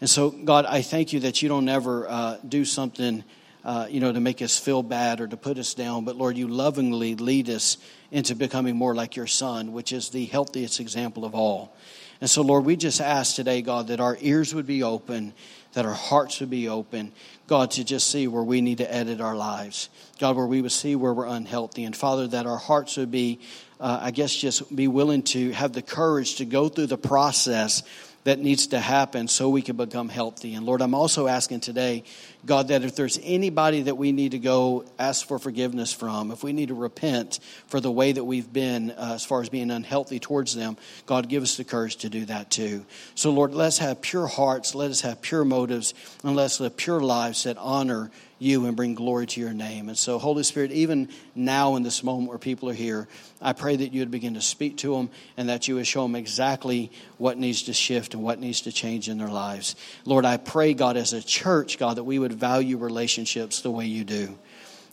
And 0.00 0.10
so, 0.10 0.30
God, 0.30 0.66
I 0.66 0.82
thank 0.82 1.12
you 1.12 1.20
that 1.20 1.42
you 1.42 1.48
don't 1.48 1.68
ever 1.68 2.08
uh, 2.08 2.38
do 2.46 2.64
something 2.64 3.22
uh, 3.64 3.86
you 3.88 4.00
know, 4.00 4.10
to 4.10 4.18
make 4.18 4.42
us 4.42 4.58
feel 4.58 4.82
bad 4.82 5.20
or 5.20 5.28
to 5.28 5.36
put 5.36 5.58
us 5.58 5.74
down. 5.74 6.04
But 6.04 6.16
Lord, 6.16 6.36
you 6.36 6.48
lovingly 6.48 7.14
lead 7.14 7.48
us 7.50 7.76
into 8.10 8.34
becoming 8.34 8.74
more 8.74 8.96
like 8.96 9.14
your 9.14 9.28
Son, 9.28 9.72
which 9.72 9.92
is 9.92 10.08
the 10.08 10.24
healthiest 10.24 10.80
example 10.80 11.24
of 11.24 11.36
all. 11.36 11.76
And 12.20 12.28
so, 12.28 12.42
Lord, 12.42 12.64
we 12.64 12.74
just 12.74 13.00
ask 13.00 13.36
today, 13.36 13.62
God, 13.62 13.86
that 13.86 14.00
our 14.00 14.16
ears 14.20 14.52
would 14.52 14.66
be 14.66 14.82
open, 14.82 15.34
that 15.74 15.86
our 15.86 15.94
hearts 15.94 16.40
would 16.40 16.50
be 16.50 16.68
open, 16.68 17.12
God, 17.46 17.70
to 17.72 17.84
just 17.84 18.10
see 18.10 18.26
where 18.26 18.42
we 18.42 18.60
need 18.60 18.78
to 18.78 18.92
edit 18.92 19.20
our 19.20 19.36
lives. 19.36 19.88
God, 20.18 20.36
where 20.36 20.46
we 20.46 20.62
would 20.62 20.72
see 20.72 20.96
where 20.96 21.14
we're 21.14 21.26
unhealthy. 21.26 21.84
And 21.84 21.96
Father, 21.96 22.26
that 22.26 22.46
our 22.46 22.58
hearts 22.58 22.96
would 22.96 23.12
be, 23.12 23.40
uh, 23.80 23.98
I 24.02 24.10
guess, 24.10 24.34
just 24.34 24.74
be 24.74 24.88
willing 24.88 25.22
to 25.22 25.50
have 25.52 25.72
the 25.72 25.82
courage 25.82 26.36
to 26.36 26.44
go 26.44 26.68
through 26.68 26.86
the 26.86 26.98
process 26.98 27.82
that 28.24 28.38
needs 28.38 28.68
to 28.68 28.78
happen 28.78 29.28
so 29.28 29.48
we 29.48 29.62
can 29.62 29.76
become 29.76 30.10
healthy. 30.10 30.54
And 30.54 30.66
Lord, 30.66 30.82
I'm 30.82 30.94
also 30.94 31.26
asking 31.26 31.60
today, 31.60 32.04
God, 32.44 32.68
that 32.68 32.84
if 32.84 32.94
there's 32.94 33.18
anybody 33.22 33.82
that 33.82 33.96
we 33.96 34.12
need 34.12 34.32
to 34.32 34.38
go 34.38 34.84
ask 34.98 35.26
for 35.26 35.38
forgiveness 35.38 35.92
from, 35.92 36.30
if 36.30 36.42
we 36.42 36.52
need 36.52 36.68
to 36.68 36.74
repent 36.74 37.40
for 37.68 37.80
the 37.80 37.90
way 37.90 38.12
that 38.12 38.24
we've 38.24 38.52
been 38.52 38.90
uh, 38.90 39.12
as 39.14 39.24
far 39.24 39.40
as 39.40 39.48
being 39.48 39.70
unhealthy 39.70 40.18
towards 40.18 40.54
them, 40.54 40.76
God, 41.06 41.30
give 41.30 41.42
us 41.42 41.56
the 41.56 41.64
courage 41.64 41.96
to 41.96 42.10
do 42.10 42.26
that 42.26 42.50
too. 42.50 42.84
So, 43.14 43.30
Lord, 43.30 43.54
let's 43.54 43.78
have 43.78 44.02
pure 44.02 44.26
hearts, 44.26 44.74
let 44.74 44.90
us 44.90 45.00
have 45.00 45.22
pure 45.22 45.44
motives, 45.44 45.94
and 46.22 46.36
let's 46.36 46.60
live 46.60 46.76
pure 46.76 47.00
lives 47.00 47.44
that 47.44 47.56
honor 47.56 48.10
you 48.40 48.66
and 48.66 48.74
bring 48.74 48.94
glory 48.94 49.26
to 49.26 49.40
your 49.40 49.52
name. 49.52 49.88
And 49.88 49.96
so, 49.96 50.18
Holy 50.18 50.42
Spirit, 50.42 50.72
even 50.72 51.10
now 51.34 51.76
in 51.76 51.84
this 51.84 52.02
moment 52.02 52.28
where 52.28 52.38
people 52.38 52.68
are 52.70 52.74
here, 52.74 53.06
I 53.40 53.52
pray 53.52 53.76
that 53.76 53.92
you 53.92 54.00
would 54.00 54.10
begin 54.10 54.34
to 54.34 54.40
speak 54.40 54.78
to 54.78 54.96
them 54.96 55.10
and 55.36 55.48
that 55.50 55.68
you 55.68 55.76
would 55.76 55.86
show 55.86 56.02
them 56.02 56.16
exactly 56.16 56.90
what 57.18 57.38
needs 57.38 57.62
to 57.64 57.72
shift 57.72 58.14
and 58.14 58.22
what 58.22 58.40
needs 58.40 58.62
to 58.62 58.72
change 58.72 59.08
in 59.08 59.18
their 59.18 59.28
lives. 59.28 59.76
Lord, 60.06 60.24
I 60.24 60.38
pray, 60.38 60.74
God, 60.74 60.96
as 60.96 61.12
a 61.12 61.22
church, 61.22 61.78
God, 61.78 61.98
that 61.98 62.04
we 62.04 62.18
would 62.18 62.32
value 62.32 62.78
relationships 62.78 63.60
the 63.60 63.70
way 63.70 63.84
you 63.84 64.04
do. 64.04 64.38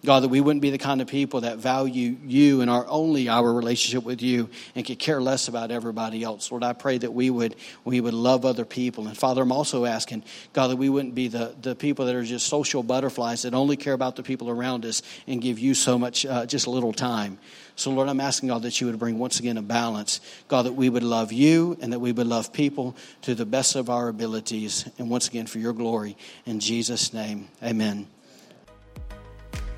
God, 0.05 0.23
that 0.23 0.29
we 0.29 0.41
wouldn't 0.41 0.61
be 0.61 0.69
the 0.69 0.77
kind 0.77 1.01
of 1.01 1.07
people 1.07 1.41
that 1.41 1.57
value 1.57 2.17
you 2.25 2.61
and 2.61 2.69
our 2.69 2.85
only 2.87 3.29
our 3.29 3.51
relationship 3.51 4.03
with 4.03 4.21
you 4.21 4.49
and 4.75 4.85
could 4.85 4.99
care 4.99 5.19
less 5.19 5.47
about 5.47 5.71
everybody 5.71 6.23
else. 6.23 6.51
Lord, 6.51 6.63
I 6.63 6.73
pray 6.73 6.97
that 6.99 7.11
we 7.11 7.29
would 7.29 7.55
we 7.83 7.99
would 7.99 8.13
love 8.13 8.45
other 8.45 8.63
people. 8.63 9.07
And 9.07 9.17
Father, 9.17 9.41
I'm 9.41 9.51
also 9.51 9.85
asking, 9.85 10.23
God, 10.53 10.67
that 10.67 10.75
we 10.75 10.89
wouldn't 10.89 11.15
be 11.15 11.27
the, 11.27 11.55
the 11.61 11.75
people 11.75 12.05
that 12.05 12.15
are 12.15 12.23
just 12.23 12.47
social 12.47 12.83
butterflies 12.83 13.41
that 13.41 13.53
only 13.53 13.75
care 13.75 13.93
about 13.93 14.15
the 14.15 14.23
people 14.23 14.49
around 14.49 14.85
us 14.85 15.01
and 15.25 15.41
give 15.41 15.57
you 15.57 15.73
so 15.73 15.97
much, 15.97 16.25
uh, 16.25 16.45
just 16.45 16.67
a 16.67 16.69
little 16.69 16.93
time. 16.93 17.39
So, 17.75 17.91
Lord, 17.91 18.09
I'm 18.09 18.19
asking, 18.19 18.49
God, 18.49 18.63
that 18.63 18.81
you 18.81 18.87
would 18.87 18.97
bring 18.97 19.19
once 19.19 19.39
again 19.39 19.57
a 19.57 19.61
balance. 19.61 20.19
God, 20.47 20.63
that 20.65 20.73
we 20.73 20.89
would 20.89 21.03
love 21.03 21.31
you 21.31 21.77
and 21.79 21.93
that 21.93 21.99
we 21.99 22.11
would 22.11 22.25
love 22.25 22.51
people 22.51 22.95
to 23.21 23.35
the 23.35 23.45
best 23.45 23.75
of 23.75 23.89
our 23.89 24.07
abilities. 24.07 24.89
And 24.97 25.09
once 25.09 25.27
again, 25.27 25.45
for 25.45 25.59
your 25.59 25.73
glory. 25.73 26.17
In 26.45 26.59
Jesus' 26.59 27.13
name, 27.13 27.49
amen. 27.61 28.07